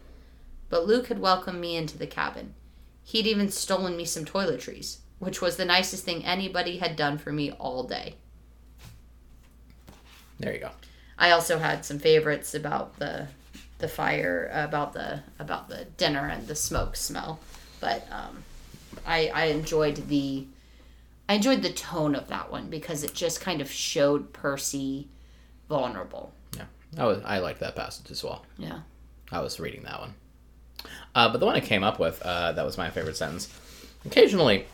But 0.69 0.87
Luke 0.87 1.07
had 1.07 1.21
welcomed 1.21 1.61
me 1.61 1.77
into 1.77 1.97
the 1.97 2.07
cabin. 2.07 2.55
He'd 3.05 3.27
even 3.27 3.51
stolen 3.51 3.97
me 3.97 4.05
some 4.05 4.25
toiletries, 4.25 4.99
which 5.19 5.41
was 5.41 5.57
the 5.57 5.65
nicest 5.65 6.05
thing 6.05 6.25
anybody 6.25 6.79
had 6.79 6.97
done 6.97 7.17
for 7.17 7.33
me 7.33 7.53
all 7.53 7.85
day. 7.85 8.17
There 10.39 10.53
you 10.53 10.61
go. 10.61 10.71
I 11.19 11.31
also 11.31 11.59
had 11.59 11.85
some 11.85 11.99
favorites 11.99 12.55
about 12.55 12.99
the 12.99 13.29
the 13.79 13.89
fire, 13.89 14.51
about 14.53 14.93
the 14.93 15.23
about 15.39 15.69
the 15.69 15.85
dinner 15.97 16.29
and 16.29 16.47
the 16.47 16.55
smoke 16.55 16.97
smell. 16.97 17.41
But 17.81 18.07
um, 18.11 18.45
I 19.07 19.29
I 19.29 19.45
enjoyed 19.47 20.09
the 20.09 20.47
I 21.29 21.35
enjoyed 21.35 21.63
the 21.63 21.73
tone 21.73 22.15
of 22.15 22.29
that 22.29 22.51
one 22.51 22.69
because 22.69 23.03
it 23.03 23.15
just 23.15 23.41
kind 23.41 23.61
of 23.61 23.71
showed 23.71 24.33
Percy 24.33 25.09
vulnerable. 25.69 26.33
Yeah, 26.57 26.65
I 26.99 27.07
was 27.07 27.23
I 27.25 27.39
liked 27.39 27.61
that 27.61 27.77
passage 27.77 28.11
as 28.11 28.23
well. 28.23 28.45
Yeah. 28.59 28.81
I 29.33 29.41
was 29.41 29.59
reading 29.59 29.83
that 29.85 30.01
one. 30.01 30.15
Uh, 31.15 31.31
but 31.31 31.39
the 31.39 31.47
one 31.47 31.55
I 31.55 31.61
came 31.61 31.83
up 31.83 31.99
with, 31.99 32.21
uh, 32.23 32.53
that 32.53 32.65
was 32.65 32.77
my 32.77 32.91
favorite 32.91 33.17
sentence. 33.17 33.49
Occasionally, 34.05 34.67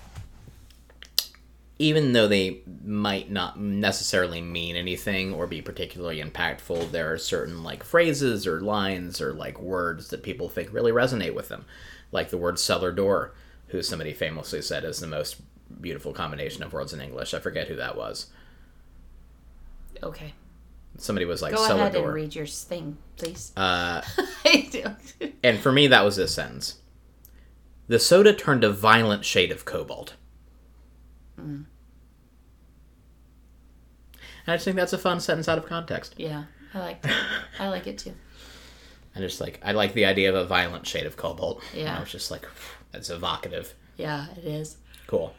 even 1.81 2.13
though 2.13 2.29
they 2.29 2.61
might 2.85 3.31
not 3.31 3.59
necessarily 3.59 4.43
mean 4.43 4.77
anything 4.77 5.33
or 5.33 5.47
be 5.47 5.63
particularly 5.63 6.23
impactful, 6.23 6.91
there 6.91 7.11
are 7.11 7.17
certain 7.17 7.63
like 7.63 7.83
phrases 7.83 8.47
or 8.47 8.61
lines 8.61 9.19
or 9.19 9.33
like 9.33 9.59
words 9.59 10.09
that 10.09 10.23
people 10.23 10.51
think 10.51 10.71
really 10.75 10.93
resonate 10.93 11.35
with 11.35 11.49
them, 11.49 11.65
like 12.13 12.29
the 12.29 12.37
word 12.37 12.59
cellar 12.59 12.93
door, 12.93 13.33
who 13.69 13.83
somebody 13.83 14.13
famously 14.13 14.61
said 14.61 14.85
is 14.85 15.01
the 15.01 15.07
most 15.07 15.37
beautiful 15.81 16.13
combination 16.13 16.63
of 16.63 16.75
words 16.75 16.93
in 16.93 17.01
English. 17.01 17.33
I 17.33 17.39
forget 17.39 17.69
who 17.69 17.77
that 17.77 17.97
was. 17.97 18.27
Okay. 20.03 20.35
Somebody 20.99 21.25
was 21.25 21.41
like 21.41 21.55
Go 21.55 21.67
cellar 21.67 21.81
ahead 21.81 21.95
door. 21.95 22.05
and 22.09 22.15
read 22.15 22.35
your 22.35 22.47
thing, 22.47 22.99
please. 23.17 23.53
Uh, 23.57 24.03
and 25.43 25.59
for 25.59 25.73
me, 25.73 25.87
that 25.87 26.05
was 26.05 26.17
this 26.17 26.35
sentence. 26.35 26.77
The 27.89 27.99
soda 27.99 28.35
turned 28.35 28.65
a 28.65 28.71
violent 28.71 29.25
shade 29.25 29.51
of 29.51 29.65
cobalt. 29.65 30.17
Hmm. 31.37 31.63
And 34.51 34.55
I 34.55 34.57
just 34.57 34.65
think 34.65 34.77
that's 34.79 34.93
a 34.93 34.99
fun 34.99 35.21
sentence 35.21 35.49
out 35.49 35.59
of 35.59 35.67
context. 35.67 36.17
Yeah, 36.17 36.43
I 36.75 36.81
like 36.81 37.03
that. 37.03 37.17
I 37.61 37.69
like 37.69 37.87
it 37.87 37.99
too. 37.99 38.15
I 39.15 39.21
just 39.21 39.41
like 39.41 39.61
I 39.65 39.71
like 39.71 39.95
the 39.95 40.07
idea 40.07 40.29
of 40.29 40.35
a 40.35 40.45
violent 40.45 40.85
shade 40.89 41.07
of 41.07 41.17
cobalt. 41.17 41.63
Yeah. 41.73 41.97
I 41.97 42.01
was 42.01 42.11
just 42.11 42.33
like 42.33 42.49
that's 42.91 43.11
evocative. 43.11 43.75
Yeah, 43.97 44.27
it 44.37 44.45
is. 44.45 44.77
Cool. 45.07 45.33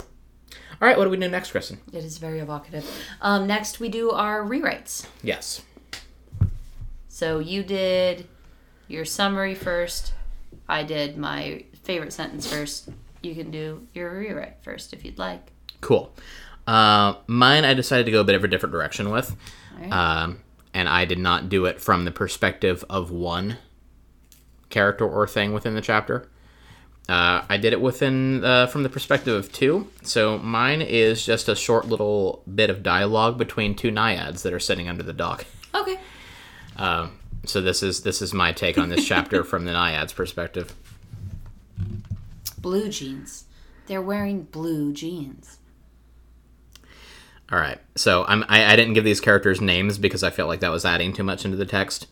All 0.00 0.06
right, 0.80 0.96
what 0.96 1.04
do 1.04 1.10
we 1.10 1.18
do 1.18 1.28
next, 1.28 1.50
Kristen? 1.50 1.78
It 1.92 2.04
is 2.04 2.16
very 2.16 2.38
evocative. 2.38 2.90
Um, 3.20 3.46
next, 3.46 3.80
we 3.80 3.90
do 3.90 4.12
our 4.12 4.42
rewrites. 4.42 5.06
Yes. 5.22 5.60
So 7.08 7.38
you 7.38 7.62
did 7.62 8.26
your 8.86 9.04
summary 9.04 9.54
first. 9.54 10.14
I 10.70 10.84
did 10.84 11.18
my 11.18 11.64
favorite 11.82 12.14
sentence 12.14 12.50
first. 12.50 12.88
You 13.22 13.34
can 13.34 13.50
do 13.50 13.86
your 13.92 14.10
rewrite 14.10 14.56
first 14.62 14.94
if 14.94 15.04
you'd 15.04 15.18
like. 15.18 15.52
Cool. 15.82 16.14
Uh, 16.68 17.14
mine, 17.26 17.64
I 17.64 17.72
decided 17.72 18.04
to 18.04 18.12
go 18.12 18.20
a 18.20 18.24
bit 18.24 18.34
of 18.34 18.44
a 18.44 18.48
different 18.48 18.72
direction 18.72 19.08
with, 19.10 19.34
Alright. 19.74 19.90
um, 19.90 20.40
and 20.74 20.86
I 20.86 21.06
did 21.06 21.18
not 21.18 21.48
do 21.48 21.64
it 21.64 21.80
from 21.80 22.04
the 22.04 22.10
perspective 22.10 22.84
of 22.90 23.10
one 23.10 23.56
character 24.68 25.08
or 25.08 25.26
thing 25.26 25.54
within 25.54 25.74
the 25.74 25.80
chapter. 25.80 26.28
Uh, 27.08 27.42
I 27.48 27.56
did 27.56 27.72
it 27.72 27.80
within 27.80 28.44
uh, 28.44 28.66
from 28.66 28.82
the 28.82 28.90
perspective 28.90 29.34
of 29.34 29.50
two. 29.50 29.88
So 30.02 30.36
mine 30.36 30.82
is 30.82 31.24
just 31.24 31.48
a 31.48 31.56
short 31.56 31.86
little 31.86 32.42
bit 32.54 32.68
of 32.68 32.82
dialogue 32.82 33.38
between 33.38 33.74
two 33.74 33.90
naiads 33.90 34.42
that 34.42 34.52
are 34.52 34.60
sitting 34.60 34.90
under 34.90 35.02
the 35.02 35.14
dock. 35.14 35.46
Okay. 35.74 35.98
Um, 36.76 37.18
so 37.46 37.62
this 37.62 37.82
is 37.82 38.02
this 38.02 38.20
is 38.20 38.34
my 38.34 38.52
take 38.52 38.76
on 38.76 38.90
this 38.90 39.06
chapter 39.06 39.42
from 39.42 39.64
the 39.64 39.72
naiads' 39.72 40.12
perspective. 40.12 40.74
Blue 42.58 42.90
jeans. 42.90 43.44
They're 43.86 44.02
wearing 44.02 44.42
blue 44.42 44.92
jeans. 44.92 45.57
All 47.50 47.58
right. 47.58 47.78
So 47.96 48.24
I'm 48.26 48.44
I, 48.48 48.72
I 48.72 48.76
didn't 48.76 48.94
give 48.94 49.04
these 49.04 49.20
characters 49.20 49.60
names 49.60 49.98
because 49.98 50.22
I 50.22 50.30
felt 50.30 50.48
like 50.48 50.60
that 50.60 50.70
was 50.70 50.84
adding 50.84 51.12
too 51.12 51.22
much 51.22 51.44
into 51.44 51.56
the 51.56 51.66
text. 51.66 52.06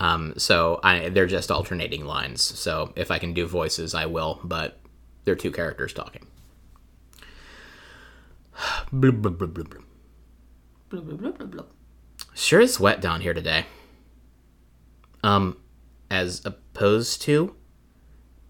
Um, 0.00 0.34
so 0.36 0.80
I 0.82 1.08
they're 1.08 1.26
just 1.26 1.50
alternating 1.50 2.04
lines. 2.04 2.42
So 2.42 2.92
if 2.96 3.10
I 3.10 3.18
can 3.18 3.32
do 3.32 3.46
voices, 3.46 3.94
I 3.94 4.06
will. 4.06 4.40
But 4.42 4.78
they're 5.24 5.36
two 5.36 5.52
characters 5.52 5.92
talking. 5.92 6.26
Sure 12.34 12.60
is 12.60 12.80
wet 12.80 13.00
down 13.00 13.20
here 13.20 13.34
today. 13.34 13.66
Um, 15.22 15.56
as 16.10 16.44
opposed 16.44 17.22
to. 17.22 17.54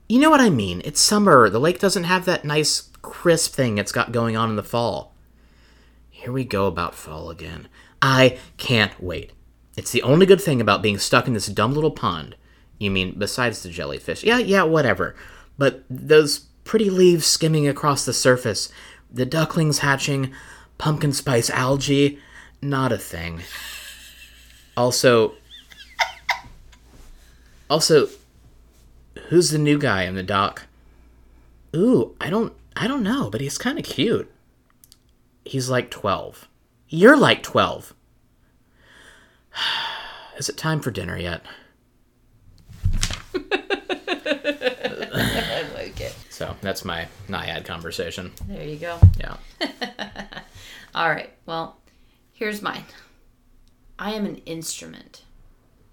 You 0.09 0.18
know 0.18 0.30
what 0.30 0.41
I 0.41 0.51
mean. 0.51 0.83
It's 0.85 1.01
summer. 1.01 1.49
The 1.49 1.61
lake 1.61 1.78
doesn't 1.78 2.05
have 2.05 2.24
that 2.24 2.45
nice 2.45 2.91
crisp 3.03 3.55
thing 3.55 3.78
it's 3.78 3.93
got 3.93 4.12
going 4.12 4.37
on 4.37 4.51
in 4.51 4.57
the 4.57 4.62
fall. 4.62 5.12
Here 6.23 6.31
we 6.31 6.45
go 6.45 6.68
about 6.68 6.95
fall 6.95 7.31
again. 7.31 7.66
I 8.01 8.39
can't 8.57 8.93
wait. 9.03 9.33
It's 9.77 9.91
the 9.91 10.03
only 10.03 10.25
good 10.25 10.41
thing 10.41 10.61
about 10.61 10.81
being 10.81 10.99
stuck 10.99 11.27
in 11.27 11.35
this 11.35 11.49
dumb 11.49 11.75
little 11.75 11.91
pond. 11.91 12.37
You 12.79 12.93
mean 12.93 13.16
besides 13.18 13.61
the 13.61 13.70
jellyfish? 13.70 14.23
Yeah, 14.23 14.39
yeah, 14.39 14.62
whatever. 14.62 15.16
But 15.59 15.83
those 15.91 16.47
pretty 16.62 16.91
leaves 16.91 17.27
skimming 17.27 17.66
across 17.66 18.05
the 18.05 18.12
surface, 18.12 18.70
the 19.11 19.27
ducklings 19.27 19.81
hatching, 19.81 20.33
pumpkin 20.79 21.12
spice 21.12 21.51
algae, 21.51 22.20
not 22.61 22.93
a 22.93 22.99
thing. 22.99 23.41
Also, 24.77 25.35
also, 27.68 28.09
who's 29.29 29.51
the 29.51 29.59
new 29.59 29.77
guy 29.77 30.05
in 30.05 30.14
the 30.14 30.23
dock? 30.23 30.66
Ooh, 31.75 32.14
I 32.20 32.31
don't, 32.31 32.53
I 32.77 32.87
don't 32.87 33.03
know, 33.03 33.29
but 33.29 33.41
he's 33.41 33.59
kind 33.59 33.77
of 33.77 33.85
cute. 33.85 34.32
He's 35.45 35.68
like 35.70 35.90
twelve. 35.90 36.49
You're 36.88 37.16
like 37.16 37.43
twelve. 37.43 37.95
Is 40.36 40.49
it 40.49 40.57
time 40.57 40.80
for 40.80 40.90
dinner 40.90 41.16
yet? 41.16 41.43
I 45.14 45.64
like 45.74 46.01
it. 46.01 46.14
So 46.30 46.57
that's 46.61 46.84
my 46.84 47.09
naiad 47.28 47.64
conversation. 47.64 48.32
There 48.49 48.66
you 48.66 48.76
go. 48.76 48.99
Yeah. 49.18 49.36
All 50.95 51.09
right. 51.09 51.30
Well, 51.47 51.78
here's 52.32 52.62
mine. 52.62 52.84
I 53.99 54.12
am 54.12 54.26
an 54.26 54.36
instrument 54.47 55.22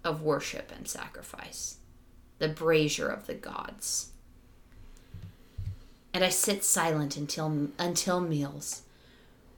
of 0.04 0.22
worship 0.22 0.72
and 0.76 0.88
sacrifice, 0.88 1.78
the 2.40 2.48
brazier 2.48 3.08
of 3.08 3.28
the 3.28 3.34
gods. 3.36 4.12
And 6.14 6.24
I 6.24 6.30
sit 6.30 6.64
silent 6.64 7.18
until 7.18 7.70
until 7.78 8.20
meals, 8.20 8.82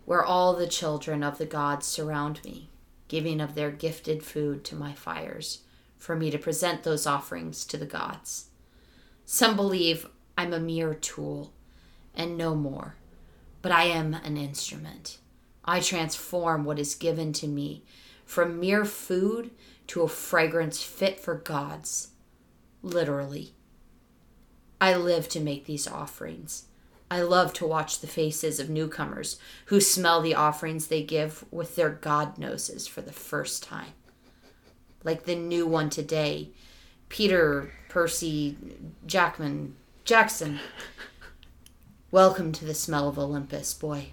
where 0.06 0.24
all 0.24 0.54
the 0.54 0.68
children 0.68 1.24
of 1.24 1.38
the 1.38 1.45
gods 1.45 1.86
surround 1.86 2.43
me, 2.43 2.70
giving 3.08 3.39
of 3.41 3.56
their 3.56 3.72
gifted 3.72 4.24
food 4.24 4.64
to 4.66 4.76
my 4.76 4.93
fires, 4.93 5.60
for 5.97 6.16
me 6.16 6.32
to 6.32 6.38
present 6.38 6.84
those 6.84 7.06
offerings 7.06 7.66
to 7.66 7.78
the 7.78 7.86
gods. 7.86 8.47
Some 9.26 9.56
believe 9.56 10.08
I'm 10.38 10.54
a 10.54 10.60
mere 10.60 10.93
tool, 10.93 11.54
and 12.16 12.38
no 12.38 12.56
more 12.56 12.95
but 13.62 13.72
I 13.72 13.84
am 13.84 14.14
an 14.14 14.38
instrument. 14.38 15.20
I 15.64 15.80
transform 15.80 16.66
what 16.66 16.80
is 16.80 16.95
given 16.95 17.34
to 17.34 17.47
me 17.47 17.84
from 18.26 18.60
mere 18.60 18.86
food 18.86 19.52
to 19.88 20.02
a 20.02 20.08
fragrance 20.08 20.82
fit 20.82 21.20
for 21.20 21.36
gods. 21.36 22.10
Literally. 22.82 23.54
I 24.80 24.95
live 24.95 25.30
to 25.30 25.39
make 25.39 25.66
these 25.66 25.88
offerings. 25.88 26.66
I 27.12 27.24
love 27.24 27.51
to 27.55 27.68
watch 27.68 27.99
the 27.99 28.07
faces 28.07 28.57
of 28.57 28.70
newcomers 28.70 29.38
who 29.66 29.82
smell 29.82 30.22
the 30.22 30.34
offerings 30.34 30.88
they 30.88 31.03
give 31.03 31.43
with 31.51 31.76
their 31.76 31.89
god 31.89 32.38
noses 32.38 32.88
for 32.88 33.01
the 33.01 33.12
first 33.12 33.64
time. 33.64 33.91
Like 35.03 35.24
the 35.24 35.36
new 35.36 35.68
one 35.68 35.89
today, 35.89 36.51
Peter 37.09 37.70
Percy 37.89 38.55
Jackman 39.05 39.76
Jackson. 40.05 40.62
Welcome 42.12 42.53
to 42.53 42.64
the 42.64 42.74
smell 42.74 43.09
of 43.09 43.20
Olympus, 43.20 43.74
boy. 43.74 44.12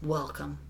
Welcome. 0.00 0.60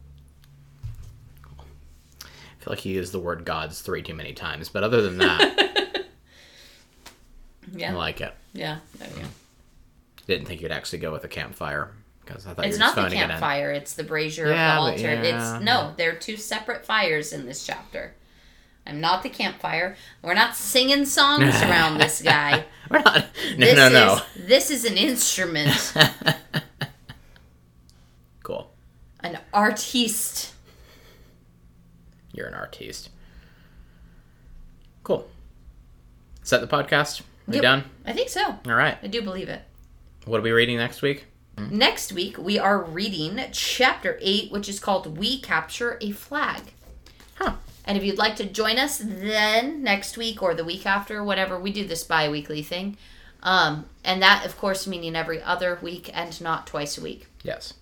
I 2.21 2.65
feel 2.65 2.73
like 2.73 2.81
he 2.81 2.95
used 2.95 3.13
the 3.13 3.21
word 3.21 3.45
gods 3.45 3.81
three 3.81 4.03
too 4.03 4.15
many 4.15 4.33
times, 4.33 4.69
but 4.69 4.83
other 4.83 5.03
than 5.03 5.19
that, 5.19 6.05
yeah, 7.73 7.93
I 7.93 7.95
like 7.95 8.21
it. 8.21 8.35
Yeah. 8.53 8.79
There 8.99 9.09
you 9.09 9.23
go. 9.23 9.29
Didn't 10.27 10.47
think 10.47 10.63
you'd 10.63 10.73
actually 10.73 11.01
go 11.01 11.13
with 11.13 11.25
a 11.25 11.29
campfire 11.29 11.93
because 12.25 12.47
I 12.47 12.55
thought 12.55 12.67
It's 12.67 12.77
you 12.79 12.83
were 12.83 12.87
not 12.87 12.95
the 12.95 13.03
phoning 13.03 13.19
it 13.19 13.27
campfire, 13.29 13.73
it's 13.73 13.95
the 13.95 14.05
brazier 14.05 14.49
Yeah, 14.49 14.79
of 14.79 14.85
the 14.85 14.91
altar. 14.93 15.03
yeah. 15.23 15.57
It's 15.57 15.65
no, 15.65 15.93
there 15.97 16.13
are 16.13 16.17
two 16.17 16.37
separate 16.37 16.87
fires 16.87 17.33
in 17.33 17.47
this 17.47 17.67
chapter. 17.67 18.15
I'm 18.87 19.01
not 19.01 19.23
the 19.23 19.29
campfire. 19.29 19.97
We're 20.23 20.35
not 20.35 20.57
singing 20.57 21.05
songs 21.05 21.55
around 21.63 21.99
this 21.99 22.23
guy. 22.23 22.65
We're 22.91 23.01
not. 23.01 23.27
No, 23.57 23.67
This 23.67 23.77
no, 23.77 23.87
is 23.87 23.93
no. 23.93 24.21
this 24.47 24.71
is 24.71 24.85
an 24.85 24.97
instrument, 24.97 25.93
Cool. 28.43 28.73
an 29.21 29.39
artiste. 29.55 30.53
You're 32.33 32.49
an 32.49 32.55
artiste. 32.55 33.11
Cool. 35.05 35.29
Is 36.43 36.51
that 36.51 36.61
the 36.61 36.67
podcast? 36.67 37.23
We 37.47 37.55
Yep. 37.55 37.63
done? 37.63 37.85
I 38.07 38.13
think 38.13 38.29
so. 38.31 38.59
All 38.67 38.75
right. 38.75 38.99
I 39.03 39.07
do 39.07 39.23
believe 39.23 39.49
it. 39.49 39.63
What 40.25 40.39
are 40.39 40.43
we 40.43 40.53
reading 40.53 40.77
next 40.77 41.03
week? 41.03 41.27
Next 41.59 42.13
week 42.13 42.39
we 42.39 42.57
are 42.57 42.81
reading 42.81 43.41
chapter 43.51 44.19
8 44.23 44.53
which 44.53 44.69
is 44.69 44.79
called 44.79 45.19
We 45.19 45.41
Capture 45.41 45.99
a 46.01 46.13
Flag. 46.13 46.73
Huh. 47.35 47.55
And 47.85 47.99
if 47.99 48.05
you'd 48.05 48.19
like 48.19 48.37
to 48.37 48.45
join 48.45 48.79
us 48.79 48.99
then 49.05 49.83
next 49.83 50.17
week 50.17 50.41
or 50.41 50.55
the 50.55 50.65
week 50.65 50.87
after, 50.87 51.25
whatever, 51.25 51.59
we 51.59 51.73
do 51.73 51.85
this 51.85 52.05
bi 52.05 52.29
weekly 52.29 52.63
thing. 52.63 52.97
Um, 53.43 53.87
and 54.05 54.23
that, 54.23 54.47
of 54.47 54.57
course, 54.57 54.87
meaning 54.87 55.17
every 55.17 55.43
other 55.43 55.79
week 55.83 56.09
and 56.15 56.41
not 56.41 56.69
twice 56.69 56.97
a 56.97 57.03
week. 57.03 57.27
Yes. 57.43 57.75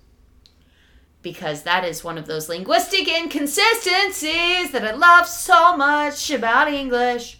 Because 1.20 1.64
that 1.64 1.84
is 1.84 2.02
one 2.02 2.16
of 2.16 2.26
those 2.26 2.48
linguistic 2.48 3.06
inconsistencies 3.06 4.72
that 4.72 4.82
I 4.82 4.92
love 4.92 5.26
so 5.26 5.76
much 5.76 6.30
about 6.30 6.72
English. 6.72 7.38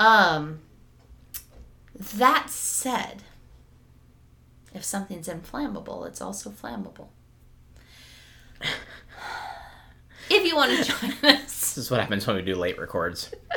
Um, 0.00 0.58
that 1.94 2.50
said, 2.50 3.22
If 4.74 4.84
something's 4.84 5.28
inflammable, 5.28 6.04
it's 6.04 6.20
also 6.20 6.50
flammable. 6.50 7.06
if 10.28 10.44
you 10.44 10.56
want 10.56 10.72
to 10.72 10.84
join 11.00 11.12
us, 11.22 11.42
This 11.42 11.78
is 11.78 11.90
what 11.90 12.00
happens 12.00 12.26
when 12.26 12.36
we 12.36 12.42
do 12.42 12.56
late 12.56 12.78
records. 12.78 13.32
Uh, 13.52 13.56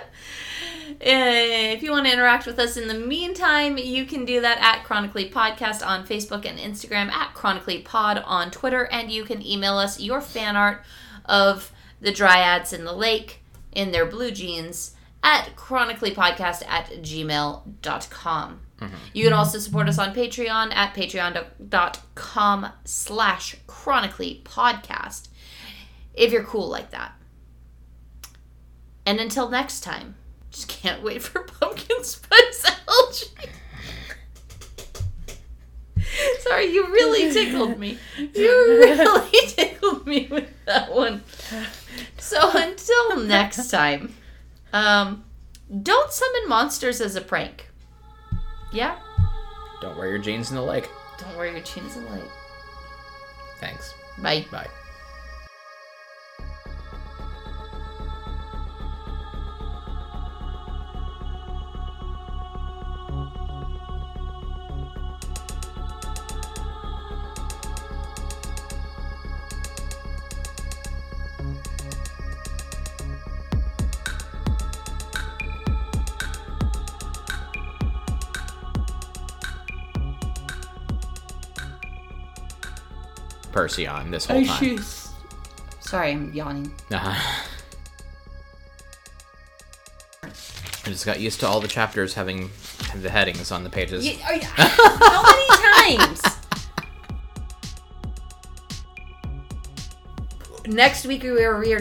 if 1.01 1.82
you 1.82 1.91
want 1.91 2.05
to 2.05 2.13
interact 2.13 2.45
with 2.45 2.59
us 2.59 2.78
in 2.78 2.88
the 2.88 2.93
meantime, 2.93 3.78
you 3.78 4.05
can 4.05 4.26
do 4.26 4.41
that 4.41 4.59
at 4.59 4.84
Chronically 4.84 5.30
Podcast 5.30 5.86
on 5.86 6.05
Facebook 6.05 6.45
and 6.45 6.59
Instagram, 6.59 7.09
at 7.11 7.34
Chronically 7.34 7.82
Pod 7.82 8.20
on 8.26 8.51
Twitter, 8.51 8.86
and 8.86 9.11
you 9.11 9.24
can 9.24 9.45
email 9.45 9.78
us 9.78 9.99
your 9.99 10.22
fan 10.22 10.55
art 10.55 10.84
of 11.26 11.72
the 11.99 12.11
dryads 12.11 12.74
in 12.74 12.86
the 12.86 12.93
lake 12.93 13.41
in 13.72 13.91
their 13.91 14.05
blue 14.05 14.32
jeans 14.32 14.95
at 15.24 15.55
chronicallypodcast 15.55 16.63
at 16.68 16.89
gmail.com. 17.01 18.59
You 19.13 19.23
can 19.23 19.34
also 19.34 19.57
support 19.57 19.89
us 19.89 19.97
on 19.97 20.13
Patreon 20.13 20.73
at 20.73 20.93
patreon.com 20.93 22.67
slash 22.86 23.55
chronically 23.65 24.41
podcast 24.43 25.30
if 26.13 26.32
you're 26.32 26.43
cool 26.43 26.67
like 26.67 26.91
that. 26.91 27.13
And 29.05 29.19
until 29.19 29.49
next 29.49 29.82
time, 29.82 30.15
just 30.51 30.67
can't 30.67 31.01
wait 31.01 31.21
for 31.21 31.41
pumpkin 31.59 32.03
spice 32.03 32.65
algae. 32.88 33.51
Sorry, 36.39 36.65
you 36.65 36.88
really 36.88 37.32
tickled 37.32 37.80
me. 37.80 37.97
You 38.17 38.30
really 38.34 39.30
tickled 39.47 40.05
me 40.05 40.28
with 40.30 40.49
that 40.65 40.93
one. 40.93 41.23
So 42.17 42.51
until 42.53 43.21
next 43.21 43.69
time, 43.69 44.15
um, 44.73 45.23
don't 45.84 46.11
summon 46.11 46.49
monsters 46.49 47.01
as 47.01 47.15
a 47.15 47.21
prank. 47.21 47.66
Yeah? 48.72 48.97
Don't 49.82 49.97
wear 49.97 50.09
your 50.09 50.18
jeans 50.18 50.49
in 50.49 50.55
the 50.55 50.61
lake. 50.61 50.89
Don't 51.18 51.36
wear 51.38 51.51
your 51.51 51.61
jeans 51.61 51.95
in 51.97 52.05
the 52.05 52.11
lake. 52.11 52.32
Thanks. 53.59 53.93
Bye. 54.20 54.45
Bye. 54.51 54.68
Percy 83.57 83.87
on 83.87 84.11
this 84.11 84.27
whole 84.27 84.45
time. 84.45 84.77
Sorry, 85.79 86.11
I'm 86.11 86.31
yawning. 86.31 86.71
Uh-huh. 86.91 87.43
I 90.23 90.29
just 90.85 91.07
got 91.07 91.19
used 91.19 91.39
to 91.39 91.47
all 91.47 91.59
the 91.59 91.67
chapters 91.67 92.13
having 92.13 92.51
the 93.01 93.09
headings 93.09 93.51
on 93.51 93.63
the 93.63 93.69
pages. 93.71 94.05
You- 94.05 94.19
are 94.23 94.35
you- 94.35 94.41
how 94.43 95.23
many 95.23 95.97
times? 95.97 96.21
Next 100.67 101.07
week 101.07 101.23
we 101.23 101.43
are 101.43 101.59
we 101.59 101.73
are 101.73 101.79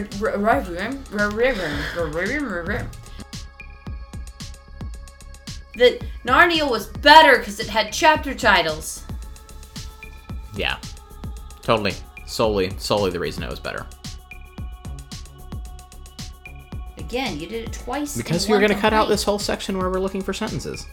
the 5.75 5.99
Narnia 6.25 6.67
was 6.67 6.87
better 6.87 7.37
because 7.37 7.59
it 7.59 7.67
had 7.67 7.93
chapter 7.93 8.33
titles. 8.33 9.03
Yeah. 10.55 10.77
Totally. 11.67 11.93
Solely, 12.25 12.71
solely 12.77 13.11
the 13.11 13.19
reason 13.19 13.43
it 13.43 13.49
was 13.49 13.59
better. 13.59 13.85
Again, 16.97 17.37
you 17.41 17.45
did 17.45 17.67
it 17.67 17.73
twice. 17.73 18.15
Because 18.15 18.47
you're 18.47 18.59
going 18.59 18.71
to 18.71 18.79
cut 18.79 18.93
out 18.93 19.09
this 19.09 19.21
whole 19.21 19.37
section 19.37 19.77
where 19.77 19.89
we're 19.89 19.99
looking 19.99 20.21
for 20.21 20.31
sentences. 20.31 20.87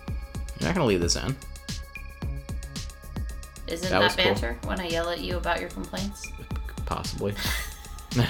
You're 0.59 0.69
not 0.69 0.75
going 0.75 0.85
to 0.85 0.87
leave 0.87 1.01
this 1.01 1.15
in. 1.15 1.37
Isn't 3.69 3.89
that 3.89 3.91
that, 3.91 4.01
was 4.01 4.17
cool. 4.17 4.25
banter 4.25 4.59
when 4.65 4.81
I 4.81 4.89
yell 4.89 5.11
at 5.11 5.21
you 5.21 5.37
about 5.37 5.61
your 5.61 5.71
complaints? 5.71 6.33
Possibly. 6.87 7.35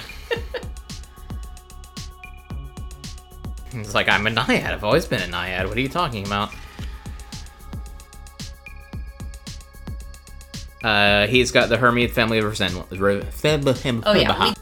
it's 3.73 3.95
like, 3.95 4.07
I'm 4.07 4.27
a 4.27 4.29
naiad. 4.29 4.71
I've 4.71 4.83
always 4.83 5.07
been 5.07 5.23
a 5.23 5.27
naiad. 5.27 5.67
What 5.67 5.77
are 5.77 5.81
you 5.81 5.89
talking 5.89 6.27
about? 6.27 6.53
Uh, 10.85 11.25
he's 11.25 11.51
got 11.51 11.67
the 11.67 11.77
Hermia 11.77 12.07
family 12.09 12.37
of 12.37 12.45
resent- 12.45 12.75
re- 12.91 13.21
feb- 13.21 14.03
Oh 14.05 14.13
yeah, 14.13 14.53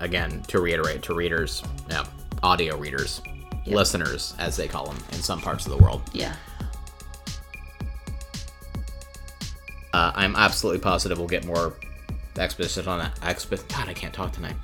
Again, 0.00 0.42
to 0.48 0.60
reiterate 0.60 1.02
to 1.02 1.14
readers, 1.14 1.62
yeah, 1.88 2.04
audio 2.42 2.76
readers, 2.76 3.20
listeners, 3.66 4.34
as 4.40 4.56
they 4.56 4.66
call 4.66 4.86
them 4.86 4.96
in 5.12 5.18
some 5.18 5.40
parts 5.40 5.66
of 5.66 5.72
the 5.76 5.78
world. 5.82 6.02
yeah. 6.12 6.34
Uh, 9.94 10.12
I'm 10.14 10.36
absolutely 10.36 10.80
positive 10.80 11.16
we'll 11.18 11.26
get 11.28 11.46
more 11.46 11.74
explicit 12.36 12.86
on 12.86 12.98
that. 12.98 13.14
Expi- 13.20 13.66
God, 13.68 13.88
I 13.88 13.94
can't 13.94 14.12
talk 14.12 14.32
tonight. 14.32 14.54